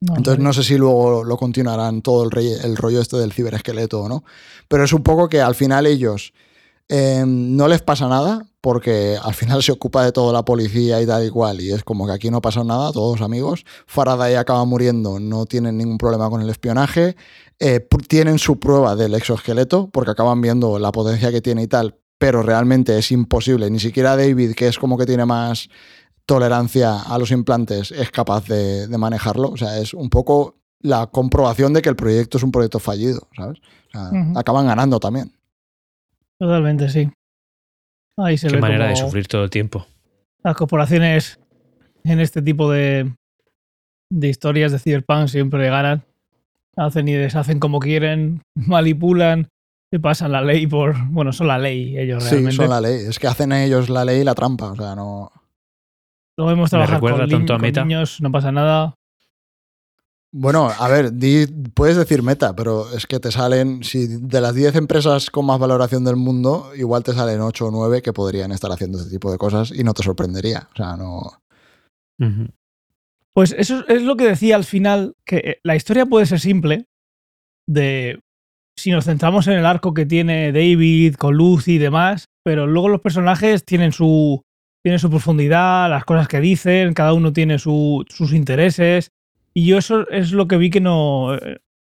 [0.00, 4.02] Entonces no sé si luego lo continuarán todo el, rey- el rollo este del ciberesqueleto
[4.02, 4.24] o no.
[4.68, 6.34] Pero es un poco que al final ellos
[6.88, 11.06] eh, no les pasa nada porque al final se ocupa de todo la policía y
[11.06, 11.60] tal y cual.
[11.60, 13.64] Y es como que aquí no pasa nada, todos amigos.
[13.86, 17.14] Faraday acaba muriendo, no tienen ningún problema con el espionaje.
[17.60, 21.94] Eh, tienen su prueba del exoesqueleto porque acaban viendo la potencia que tiene y tal.
[22.18, 23.70] Pero realmente es imposible.
[23.70, 25.68] Ni siquiera David, que es como que tiene más
[26.24, 29.50] tolerancia a los implantes es capaz de, de manejarlo.
[29.50, 33.28] O sea, es un poco la comprobación de que el proyecto es un proyecto fallido,
[33.36, 33.60] ¿sabes?
[33.60, 34.10] O sea.
[34.34, 35.30] Acaban ganando también.
[36.36, 37.08] Totalmente, sí.
[38.18, 39.86] Ahí se Qué ve manera de sufrir todo el tiempo.
[40.42, 41.38] las corporaciones
[42.04, 43.12] en este tipo de,
[44.10, 46.02] de historias de Cyberpunk siempre ganan.
[46.76, 49.48] Hacen y deshacen como quieren, manipulan,
[49.90, 50.94] se pasan la ley por.
[51.08, 52.50] Bueno, son la ley ellos realmente.
[52.52, 53.06] Sí, son la ley.
[53.06, 54.72] Es que hacen ellos la ley y la trampa.
[54.72, 55.30] O sea, no.
[56.38, 57.84] Lo vemos trabajar recuerda con, tanto a con Meta.
[57.84, 58.94] niños, no pasa nada.
[60.32, 64.54] Bueno, a ver, di- puedes decir meta, pero es que te salen, si de las
[64.54, 68.52] 10 empresas con más valoración del mundo, igual te salen 8 o 9 que podrían
[68.52, 70.68] estar haciendo este tipo de cosas y no te sorprendería.
[70.72, 71.22] O sea, no.
[73.34, 76.84] Pues eso es lo que decía al final, que eh, la historia puede ser simple,
[77.68, 78.20] de
[78.78, 82.88] si nos centramos en el arco que tiene David con Lucy y demás, pero luego
[82.88, 84.42] los personajes tienen su,
[84.84, 89.10] tienen su profundidad, las cosas que dicen, cada uno tiene su- sus intereses,
[89.56, 91.36] y yo eso es lo que vi que no,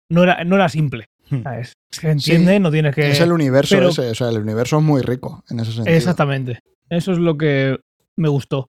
[0.09, 1.05] no, era, no era simple.
[1.29, 1.43] Hmm.
[1.43, 1.73] ¿sabes?
[1.91, 3.09] Se entiende, Sí, no tienes que...
[3.09, 5.95] es el universo pero- ese, o sea, el universo es muy rico en ese sentido.
[5.95, 6.59] Exactamente.
[6.89, 7.79] Eso es lo que
[8.17, 8.67] me gustó.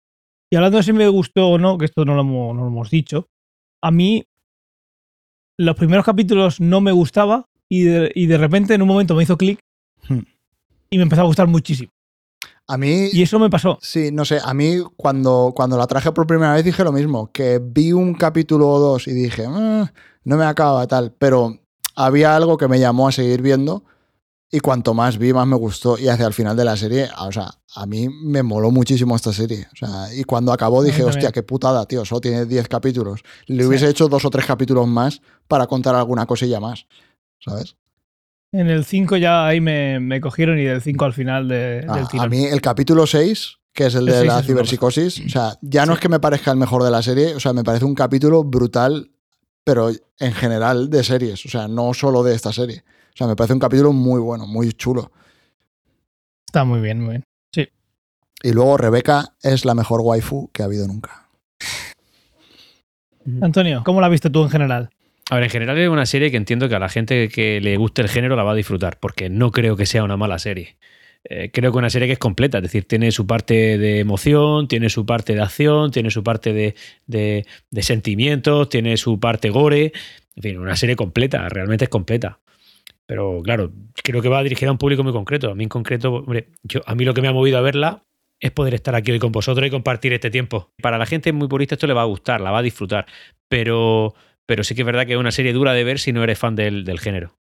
[0.53, 2.69] Y hablando de si me gustó o no, que esto no lo hemos, no lo
[2.69, 3.29] hemos dicho,
[3.83, 4.25] a mí
[5.59, 9.23] los primeros capítulos no me gustaba y de, y de repente en un momento me
[9.23, 9.59] hizo clic
[10.09, 10.21] Hmm.
[10.91, 11.91] y me empezó a gustar muchísimo.
[12.73, 13.79] A mí, Y eso me pasó.
[13.83, 17.31] sí, no sé, a mí cuando, cuando la traje por primera vez dije lo mismo,
[17.33, 19.93] que vi un capítulo o dos y dije, "Ah,
[20.25, 21.59] no me acaba tal, pero
[21.97, 23.83] había algo que me llamó a seguir viendo
[24.53, 25.99] y cuanto más vi, más me gustó.
[25.99, 29.33] Y hacia el final de la serie, o sea, a mí me moló muchísimo esta
[29.33, 29.67] serie.
[29.73, 33.21] O sea, y cuando acabó dije, hostia, qué putada, tío, solo tiene 10 capítulos.
[33.47, 33.69] Le Sí.
[33.69, 36.87] hubiese hecho dos o tres capítulos más para contar alguna cosilla más,
[37.45, 37.77] ¿sabes?
[38.53, 41.95] En el 5 ya ahí me, me cogieron y del 5 al final de- Ah,
[41.97, 42.31] del a tirón.
[42.31, 45.93] mí el capítulo 6, que es el El de la ciberpsicosis, o sea, ya no
[45.93, 45.97] Sí.
[45.99, 48.43] es que me parezca el mejor de la serie, o sea, me parece un capítulo
[48.43, 49.11] brutal,
[49.63, 52.83] pero en general de series, o sea, no solo de esta serie.
[53.15, 55.13] O sea, me parece un capítulo muy bueno, muy chulo.
[56.47, 57.25] Está muy bien, muy bien.
[58.43, 61.29] Y luego Rebeca es la mejor waifu que ha habido nunca.
[63.43, 64.91] Antonio, ¿cómo la viste tú en general?
[65.31, 67.77] A ver, en general es una serie que entiendo que a la gente que le
[67.77, 70.77] guste el género la va a disfrutar, porque no creo que sea una mala serie.
[71.23, 74.66] Eh, creo que una serie que es completa, es decir, tiene su parte de emoción,
[74.66, 76.74] tiene su parte de acción, tiene su parte de,
[77.07, 77.44] de-
[77.81, 79.93] sentimientos, tiene su parte gore.
[80.35, 82.40] En fin, una serie completa, realmente es completa.
[83.07, 83.70] Pero claro,
[84.02, 85.51] creo que va dirigida a un público muy concreto.
[85.52, 86.48] A mí en concreto, hombre,
[86.86, 88.02] a mí lo que me ha movido a verla
[88.40, 90.73] es poder estar aquí hoy con vosotros y compartir este tiempo.
[90.82, 93.07] Para la gente muy purista esto le va a gustar, la va a disfrutar.
[93.48, 94.15] Pero,
[94.51, 96.37] pero sí que es verdad que es una serie dura de ver si no eres
[96.37, 97.39] fan del, del género.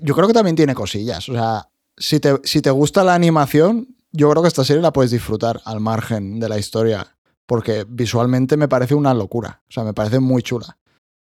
[0.00, 1.28] Yo creo que también tiene cosillas.
[1.28, 4.92] O sea, si te, si te gusta la animación, yo creo que esta serie la
[4.92, 7.16] puedes disfrutar al margen de la historia.
[7.44, 9.62] Porque visualmente me parece una locura.
[9.68, 10.78] O sea, me parece muy chula.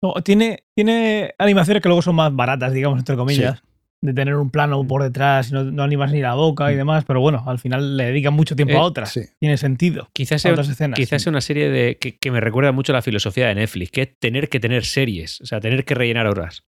[0.00, 3.60] No, tiene, tiene animaciones que luego son más baratas, digamos, entre comillas.
[4.00, 7.04] De tener un plano por detrás y no, no animas ni la boca y demás,
[7.04, 9.12] pero bueno, al final le dedican mucho tiempo Eh, a otras.
[9.12, 9.22] Sí.
[9.40, 10.08] Tiene sentido.
[10.12, 10.96] Quizás sea, otras escenas.
[10.96, 13.90] quizás sea una serie de, que, que me recuerda mucho a la filosofía de Netflix,
[13.90, 16.62] que es tener que tener series, o sea, tener que rellenar horas.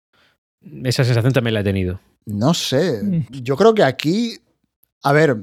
[0.85, 2.01] Esa sensación también la he tenido.
[2.25, 3.03] No sé.
[3.03, 3.27] Mm.
[3.43, 4.39] Yo creo que aquí.
[5.03, 5.37] A ver.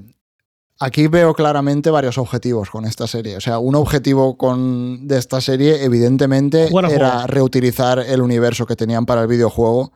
[0.78, 3.38] Aquí veo claramente varios objetivos con esta serie.
[3.38, 7.28] O sea, un objetivo con, de esta serie, evidentemente, era juego.
[7.28, 9.94] reutilizar el universo que tenían para el videojuego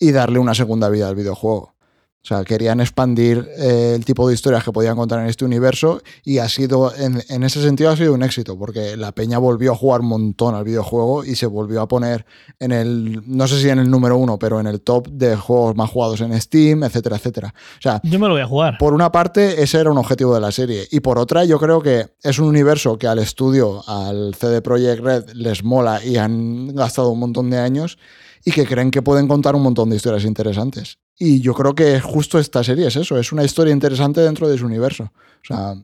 [0.00, 1.74] y darle una segunda vida al videojuego.
[2.22, 6.02] O sea, querían expandir eh, el tipo de historias que podían contar en este universo
[6.22, 9.72] y ha sido, en, en ese sentido, ha sido un éxito, porque la peña volvió
[9.72, 12.26] a jugar un montón al videojuego y se volvió a poner
[12.58, 15.76] en el, no sé si en el número uno, pero en el top de juegos
[15.76, 17.54] más jugados en Steam, etcétera, etcétera.
[17.78, 18.76] O sea, Yo me lo voy a jugar.
[18.76, 20.86] por una parte, ese era un objetivo de la serie.
[20.90, 25.02] Y por otra, yo creo que es un universo que al estudio, al CD Projekt
[25.02, 27.96] Red, les mola y han gastado un montón de años
[28.44, 30.98] y que creen que pueden contar un montón de historias interesantes.
[31.18, 34.56] Y yo creo que justo esta serie es eso, es una historia interesante dentro de
[34.56, 35.04] su universo.
[35.04, 35.74] O sea,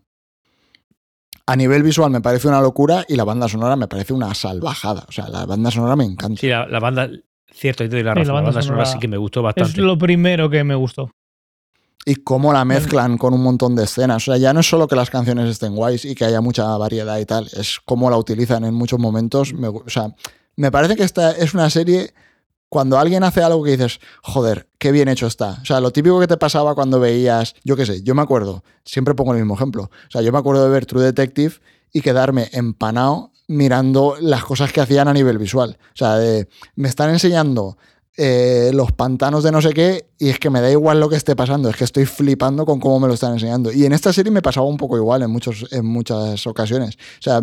[1.49, 5.05] a nivel visual me parece una locura y la banda sonora me parece una salvajada.
[5.09, 6.41] O sea, la banda sonora me encanta.
[6.41, 7.09] Sí, la, la banda,
[7.53, 9.09] cierto, y te doy la Sí, la razón, la banda banda sonora sonora sí que
[9.09, 9.81] me gustó Es bastante.
[9.81, 11.11] lo primero que me gustó.
[12.05, 14.23] y cómo la mezclan con un montón de escenas.
[14.29, 16.77] O sea, ya no es solo que las canciones estén guays y que haya mucha
[16.79, 19.53] variedad y tal, es cómo la utilizan en muchos momentos.
[19.55, 20.15] Me, o sea,
[20.57, 22.13] me parece que esta es una serie.
[22.69, 25.59] Cuando alguien hace algo que dices, joder, qué bien hecho está.
[25.63, 28.65] O sea, lo típico que te pasaba cuando veías, yo qué sé, yo me acuerdo,
[28.85, 29.85] siempre pongo el mismo ejemplo.
[29.85, 31.55] O sea, yo me acuerdo de ver True Detective
[31.93, 35.79] y quedarme empanado mirando las cosas que hacían a nivel visual.
[35.81, 37.79] O sea, de, me están enseñando
[38.17, 41.17] eh, los pantanos de no sé qué y es que me da igual lo que
[41.17, 43.71] esté pasando, es que estoy flipando con cómo me lo están enseñando.
[43.71, 46.95] Y en esta serie me pasaba un poco igual en, muchos, en muchas ocasiones.
[46.97, 47.43] O sea,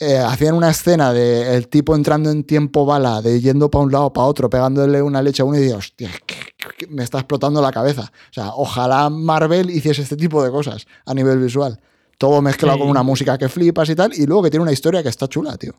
[0.00, 3.90] eh, hacían una escena de el tipo entrando en tiempo bala, de yendo para un
[3.92, 7.60] lado, para otro, pegándole una leche a uno y digo, hostia, que- me está explotando
[7.60, 8.10] la cabeza.
[8.30, 11.80] O sea, ojalá Marvel hiciese este tipo de cosas a nivel visual.
[12.18, 12.80] Todo mezclado Sí.
[12.82, 15.26] con una música que flipas y tal, y luego que tiene una historia que está
[15.28, 15.72] chula, tío.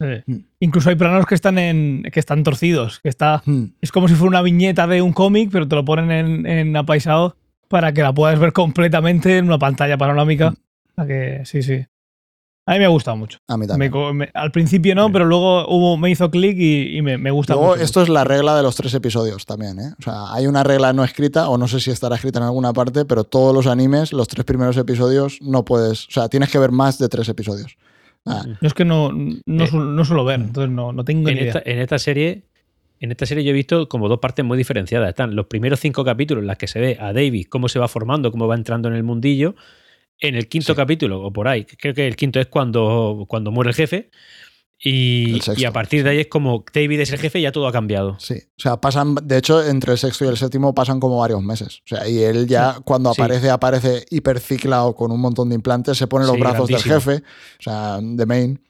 [0.00, 0.06] Sí.
[0.26, 0.36] Mm.
[0.60, 3.66] Incluso hay planos que están en que están torcidos, que está Hmm.
[3.80, 6.76] es como si fuera una viñeta de un cómic, pero te lo ponen en, en
[6.76, 7.36] apaisado
[7.68, 10.50] para que la puedas ver completamente en una pantalla panorámica.
[10.50, 10.54] Mm.
[10.54, 11.84] O sea que sí, sí.
[12.66, 13.38] A mí me ha gustado mucho.
[13.46, 13.92] A mí también.
[14.16, 17.52] me- al principio no, pero luego hubo, me hizo clic y, y me, me gusta
[17.52, 17.82] Luego, mucho.
[17.82, 19.92] esto es la regla de los tres episodios también, ¿eh?
[19.98, 22.72] O sea, hay una regla no escrita, o no sé si estará escrita en alguna
[22.72, 26.08] parte, pero todos los animes, los tres primeros episodios, no puedes.
[26.08, 27.76] O sea, tienes que ver más de tres episodios.
[28.26, 31.28] Ah, Yo es que no, no, Eh, suelo, no suelo ver, entonces no, no tengo
[31.28, 31.52] En ni idea.
[31.54, 32.42] esta, en esta serie,
[33.00, 35.08] en esta serie yo he visto como dos partes muy diferenciadas.
[35.10, 37.88] Están los primeros cinco capítulos en las que se ve a David cómo se va
[37.88, 39.54] formando, cómo va entrando en el mundillo.
[40.20, 40.76] En el quinto Sí.
[40.76, 44.10] capítulo, o por ahí, creo que el quinto es cuando, cuando muere el jefe.
[44.86, 47.72] Y, a partir de ahí es como David es el jefe y ya todo ha
[47.72, 48.16] cambiado.
[48.20, 48.34] sí.
[48.58, 51.78] O sea, pasan, de hecho, entre el sexto y el séptimo pasan como varios meses.
[51.78, 53.20] O sea, y él ya, cuando Sí.
[53.22, 57.16] aparece, aparece hiperciclado con un montón de implantes, se pone los Sí, brazos del jefe,
[57.58, 58.60] o sea, de main.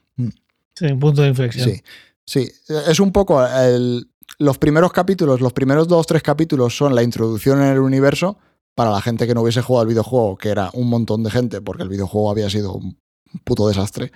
[0.73, 1.69] Sí, un punto de inflexión.
[1.69, 1.81] Sí,
[2.25, 2.49] sí.
[2.87, 4.07] Es un poco el-
[4.39, 8.37] los primeros capítulos, los primeros dos, tres capítulos son la introducción en el universo
[8.73, 11.61] para la gente que no hubiese jugado al videojuego, que era un montón de gente,
[11.61, 12.97] porque el videojuego había sido un
[13.43, 14.11] puto desastre.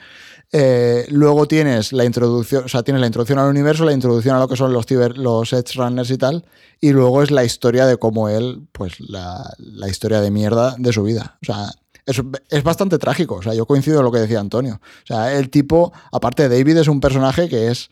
[0.52, 4.40] Eh, luego tienes la introducción, o sea, tienes la introducción al universo, la introducción a
[4.40, 6.46] lo que son los, ciber, los Edge Runners y tal,
[6.82, 10.92] y luego es la historia de cómo él, pues la, la historia de mierda de
[10.92, 11.38] su vida.
[11.42, 11.72] O sea,
[12.06, 13.36] es, es bastante trágico.
[13.36, 14.82] O sea, yo coincido en lo que decía Antonio.
[15.04, 17.92] O sea, el tipo, aparte David es un personaje que es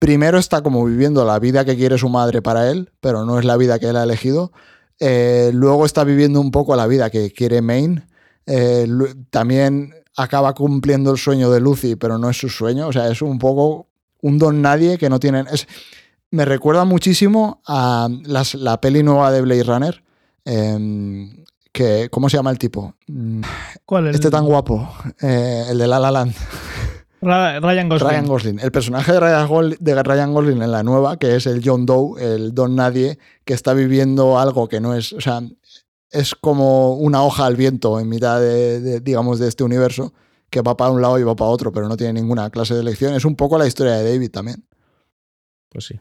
[0.00, 3.44] primero está como viviendo la vida que quiere su madre para él, pero no es
[3.44, 4.50] la vida que él ha elegido.
[4.98, 8.06] Eh, luego está viviendo un poco la vida que quiere Maine.
[8.46, 8.88] Eh,
[9.30, 12.88] también acaba cumpliendo el sueño de Lucy, pero no es su sueño.
[12.88, 13.86] O sea, es un poco
[14.22, 15.46] un don nadie que no tienen.
[15.52, 15.66] Es,
[16.30, 20.02] me recuerda muchísimo a las- la peli nueva de Blade Runner.
[20.44, 22.94] em, que, ¿Cómo se llama el tipo?
[23.06, 23.42] Mm,
[23.84, 24.14] ¿Cuál es?
[24.16, 24.88] Este tan guapo,
[25.22, 26.34] eh, el de La La Land.
[27.22, 28.08] Ryan Gosling.
[28.08, 28.58] Ryan Gosling.
[28.60, 31.84] El personaje de Ryan, Gol- de Ryan Gosling en la nueva, que es el John
[31.84, 35.42] Doe, el don nadie, que está viviendo algo que no es, o sea,
[36.10, 40.12] es como una hoja al viento en mitad de, de, digamos, de este universo,
[40.50, 42.80] que va para un lado y va para otro, pero no tiene ninguna clase de
[42.80, 43.14] elección.
[43.14, 44.64] Es un poco la historia de David también.
[45.70, 46.00] Pues sí.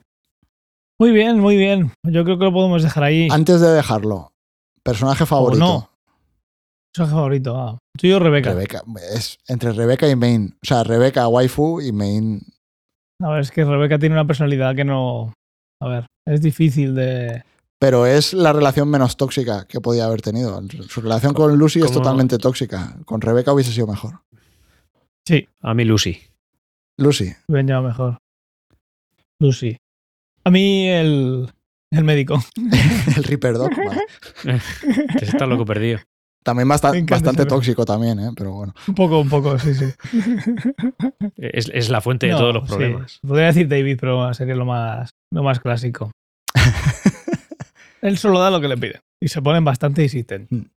[0.99, 1.93] Muy bien, muy bien.
[2.03, 3.29] Yo creo que lo podemos dejar ahí.
[3.31, 4.33] Antes de dejarlo,
[4.83, 5.63] personaje favorito.
[5.63, 5.89] no.
[6.91, 7.55] Personaje favorito.
[7.55, 7.77] Ah.
[7.97, 8.49] Tuyo, Rebeca.
[8.49, 8.81] Rebeca.
[9.13, 10.57] Es entre Rebeca y Main.
[10.61, 12.41] O sea, Rebeca waifu y Main.
[13.21, 15.33] A ver, es que Rebeca tiene una personalidad que no.
[15.81, 17.43] A ver, es difícil de.
[17.79, 20.61] Pero es la relación menos tóxica que podía haber tenido.
[20.89, 22.97] Su relación con Lucy es totalmente tóxica.
[23.05, 24.19] Con Rebeca hubiese sido mejor.
[25.25, 26.19] Sí, A mí Lucy.
[26.97, 27.33] Lucy.
[27.47, 28.17] ven ya mejor.
[29.39, 29.77] Lucy.
[30.43, 31.49] A mí el.
[31.91, 32.43] El médico.
[33.15, 33.71] El Reaper Dog.
[33.75, 34.01] vale.
[35.21, 35.99] Está loco perdido.
[36.43, 38.29] También bastante ese- tóxico también, ¿eh?
[38.35, 38.73] pero bueno.
[38.87, 39.85] Un poco, un poco, sí, sí.
[41.37, 42.69] Es, es la fuente de todos los sí.
[42.75, 43.19] problemas.
[43.25, 46.11] Podría decir David, pero sería lo más, lo más clásico.
[48.01, 49.01] Él solo da lo que le piden.
[49.21, 50.67] Y se ponen bastante insistentes.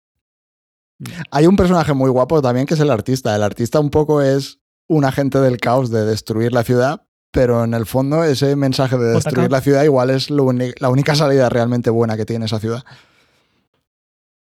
[1.30, 3.34] Hay un personaje muy guapo también que es el artista.
[3.34, 7.74] El artista un poco es un agente del caos de destruir la ciudad, pero en
[7.74, 11.90] el fondo ese mensaje de destruir la ciudad igual es lo la única salida realmente
[11.90, 12.84] buena que tiene esa ciudad.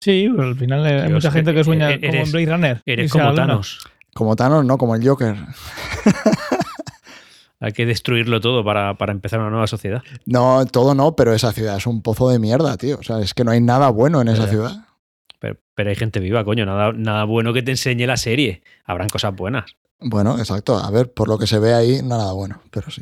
[0.02, 2.46] Sí, pero al final hay Dios, mucha gente que e- sueña e- como en Blade
[2.46, 2.82] Runner.
[2.86, 3.34] Eres como.
[3.34, 3.80] Thanos.
[4.14, 5.36] Como Thanos, no, como el Joker.
[7.62, 10.02] Hay que destruirlo todo para, para empezar una nueva sociedad.
[10.26, 12.98] No, todo no, pero esa ciudad es un pozo de mierda, tío.
[13.00, 14.86] O sea, es que no hay nada bueno en esa ciudad.
[15.40, 16.66] Pero, pero hay gente viva, coño.
[16.66, 18.64] Nada, nada bueno que te enseñe la serie.
[18.86, 19.76] Habrán cosas buenas.
[20.00, 20.78] Bueno, exacto.
[20.78, 23.02] A ver, por lo que se ve ahí, nada bueno, pero sí.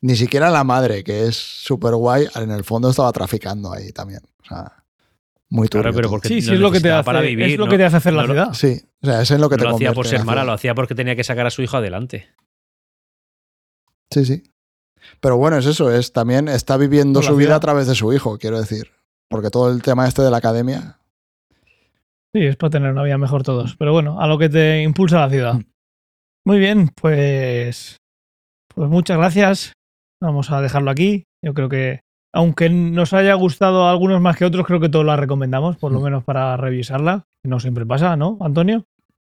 [0.00, 4.20] Ni siquiera la madre, que es súper guay, en el fondo estaba traficando ahí también.
[4.42, 4.84] O sea,
[5.48, 5.84] muy turbio.
[5.84, 7.66] Claro, pero porque Sí, sí, lo es lo que te hace, para vivir, es lo
[7.66, 7.70] ¿no?
[7.70, 8.52] que te hace hacer la No ciudad.
[8.52, 10.52] Sí, o sea, es en lo que No te lo hacía por ser mala, lo
[10.52, 12.28] hacía porque tenía que sacar a su hijo adelante.
[14.16, 14.42] Sí, sí.
[15.20, 18.38] Pero bueno, es eso, es también está viviendo su vida a través de su hijo,
[18.38, 18.90] quiero decir.
[19.28, 20.98] Porque todo el tema este de la academia.
[22.34, 23.76] Sí, es para tener una vida mejor todos.
[23.76, 25.60] Pero bueno, a lo que te impulsa la ciudad.
[26.46, 27.98] Muy bien, pues.
[28.74, 29.72] Pues muchas gracias.
[30.22, 31.24] Vamos a dejarlo aquí.
[31.44, 32.00] Yo creo que,
[32.34, 35.92] aunque nos haya gustado a algunos más que otros, creo que todos la recomendamos, por
[35.92, 36.04] lo Mm.
[36.04, 37.24] menos para revisarla.
[37.44, 38.84] No siempre pasa, ¿no, Antonio?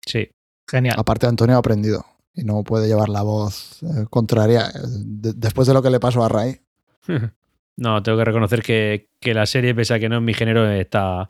[0.08, 0.32] Sí.
[0.68, 0.96] Genial.
[0.98, 2.04] Aparte, Antonio ha aprendido
[2.34, 4.68] y no puede llevar la voz eh, contraria.
[4.70, 6.60] eh, de- después de lo que le pasó a Ray.
[7.78, 10.70] No, tengo que reconocer que, que la serie, pese a que no es mi género,
[10.70, 11.30] está.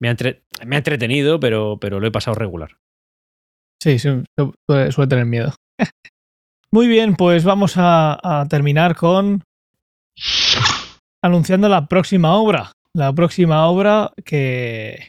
[0.00, 2.78] Me ha, entre- me ha entretenido, pero, pero lo he pasado regular.
[3.80, 4.08] Sí, sí,
[4.66, 5.54] suele, suele tener miedo.
[6.72, 9.44] Muy bien, pues vamos a, a terminar con
[11.22, 12.72] anunciando la próxima obra.
[12.94, 15.08] La próxima obra que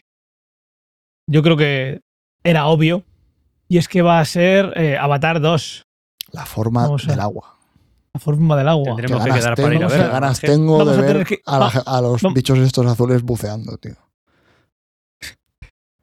[1.28, 2.00] yo creo que
[2.44, 3.02] era obvio.
[3.74, 5.82] Y es que va a ser eh, Avatar 2.
[6.30, 7.56] La forma Vamos a- del agua.
[8.12, 8.84] La forma del agua.
[8.94, 11.58] Tendremos que quedar para ir a qué ganas tengo Vamos de a ver que- a,
[11.58, 13.96] la- a los vamos- bichos estos azules buceando, tío.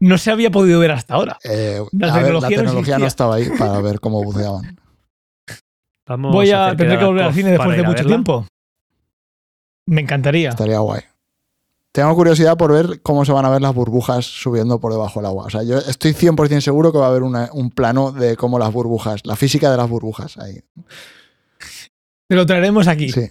[0.02, 1.38] No se había podido ver hasta ahora.
[1.45, 3.07] Eh, La a ver, tecnología la no tecnología no existía.
[3.07, 4.77] estaba ahí para ver cómo buceaban.
[6.10, 8.10] Vamos Voy a hacer tener que volver al cine después de a mucho verla.
[8.10, 8.48] tiempo.
[9.88, 10.49] Me encantaría.
[10.49, 11.03] Estaría guay.
[11.94, 15.26] Tengo curiosidad por ver cómo se van a ver las burbujas subiendo por debajo del
[15.28, 15.46] agua.
[15.46, 18.58] O sea, yo estoy 100% seguro que va a haber una- un plano de cómo
[18.60, 20.62] las burbujas, la física de las burbujas ahí.
[22.30, 23.10] Te lo traeremos aquí.
[23.10, 23.30] Sí,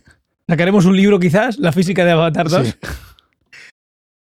[0.49, 2.67] Sacaremos un libro quizás, La física de Avatar 2.
[2.67, 2.75] sí.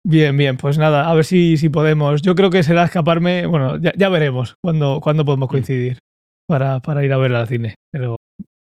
[0.04, 2.22] Bien, bien, pues nada, a ver si, si podemos.
[2.22, 5.98] Yo creo que será escaparme, bueno, ya, ya veremos cuándo, cuándo podemos coincidir
[6.48, 7.76] para, para ir a ver al cine.
[7.92, 8.16] Pero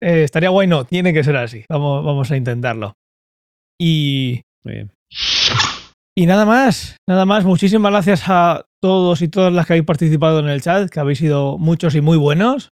[0.02, 1.64] eh, estaría guay, no, tiene que ser así.
[1.68, 2.94] Vamos, vamos a intentarlo.
[3.78, 4.92] Y, Muy bien.
[6.14, 7.44] Y nada más, nada más.
[7.44, 11.18] Muchísimas gracias a todos y todas las que habéis participado en el chat, que habéis
[11.18, 12.70] sido muchos y muy buenos.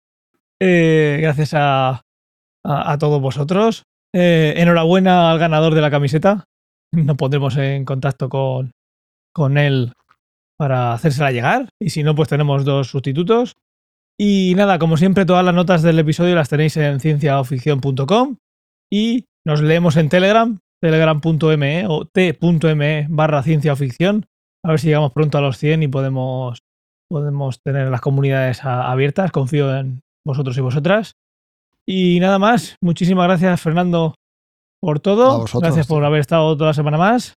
[0.62, 2.02] Eh, gracias a,
[2.64, 3.84] a, todos vosotros.
[4.14, 6.46] Eh, enhorabuena al ganador de la camiseta.
[6.94, 8.72] Nos pondremos en contacto con,
[9.34, 9.94] con él
[10.58, 11.70] para hacérsela llegar.
[11.82, 13.56] Y si no, pues tenemos dos sustitutos.
[14.20, 18.38] Y nada, como siempre, todas las notas del episodio las tenéis en cienciaoficción.com
[18.92, 24.26] y nos leemos en Telegram, telegram.me o t.me barra ciencia o ficción.
[24.66, 26.60] A ver si llegamos pronto a los 100 y podemos,
[27.10, 29.32] podemos tener las comunidades a- abiertas.
[29.32, 31.14] Confío en vosotros y vosotras.
[31.88, 34.16] Y nada más, muchísimas gracias Fernando
[34.82, 35.40] por todo.
[35.40, 37.34] vosotros, gracias por haber estado toda la semana más.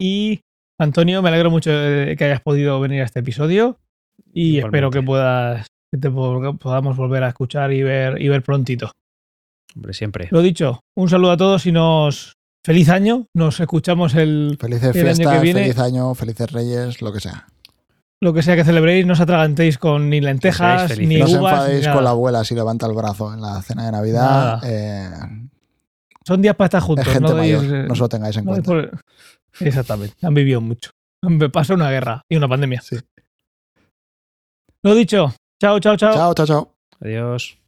[0.00, 0.40] Y
[0.80, 3.76] Antonio, me alegro mucho de que hayas podido venir a este episodio
[4.32, 4.66] y Igualmente.
[4.66, 8.92] espero que puedas que te po- podamos volver a escuchar y ver y ver prontito.
[9.76, 10.28] Hombre, siempre.
[10.30, 12.34] Lo dicho, un saludo a todos y nos
[12.64, 13.26] feliz año.
[13.34, 17.20] Nos escuchamos el Felices El año que fiestas, viene- feliz año, felices reyes, lo que
[17.20, 17.46] sea.
[18.22, 21.40] lo que sea que celebréis, no os atragantéis con ni lentejas, ni No os uvas,
[21.42, 21.94] ni enfadéis nada.
[21.94, 24.60] con la abuela si levanta el brazo en la cena de Navidad.
[24.64, 25.10] Eh,
[26.26, 27.06] Son días para estar juntos.
[27.06, 28.68] es gente no mayor, eh, no os lo tengáis en no cuenta.
[28.70, 29.00] por-
[29.60, 30.14] Exactamente.
[30.22, 30.90] Han vivido mucho.
[31.22, 32.80] Me pasa una guerra y una pandemia.
[32.82, 32.96] Sí.
[34.82, 35.34] Lo dicho.
[35.60, 36.12] Chao, chao, chao.
[36.14, 36.74] Chao, chao, chao.
[37.00, 37.58] Adiós.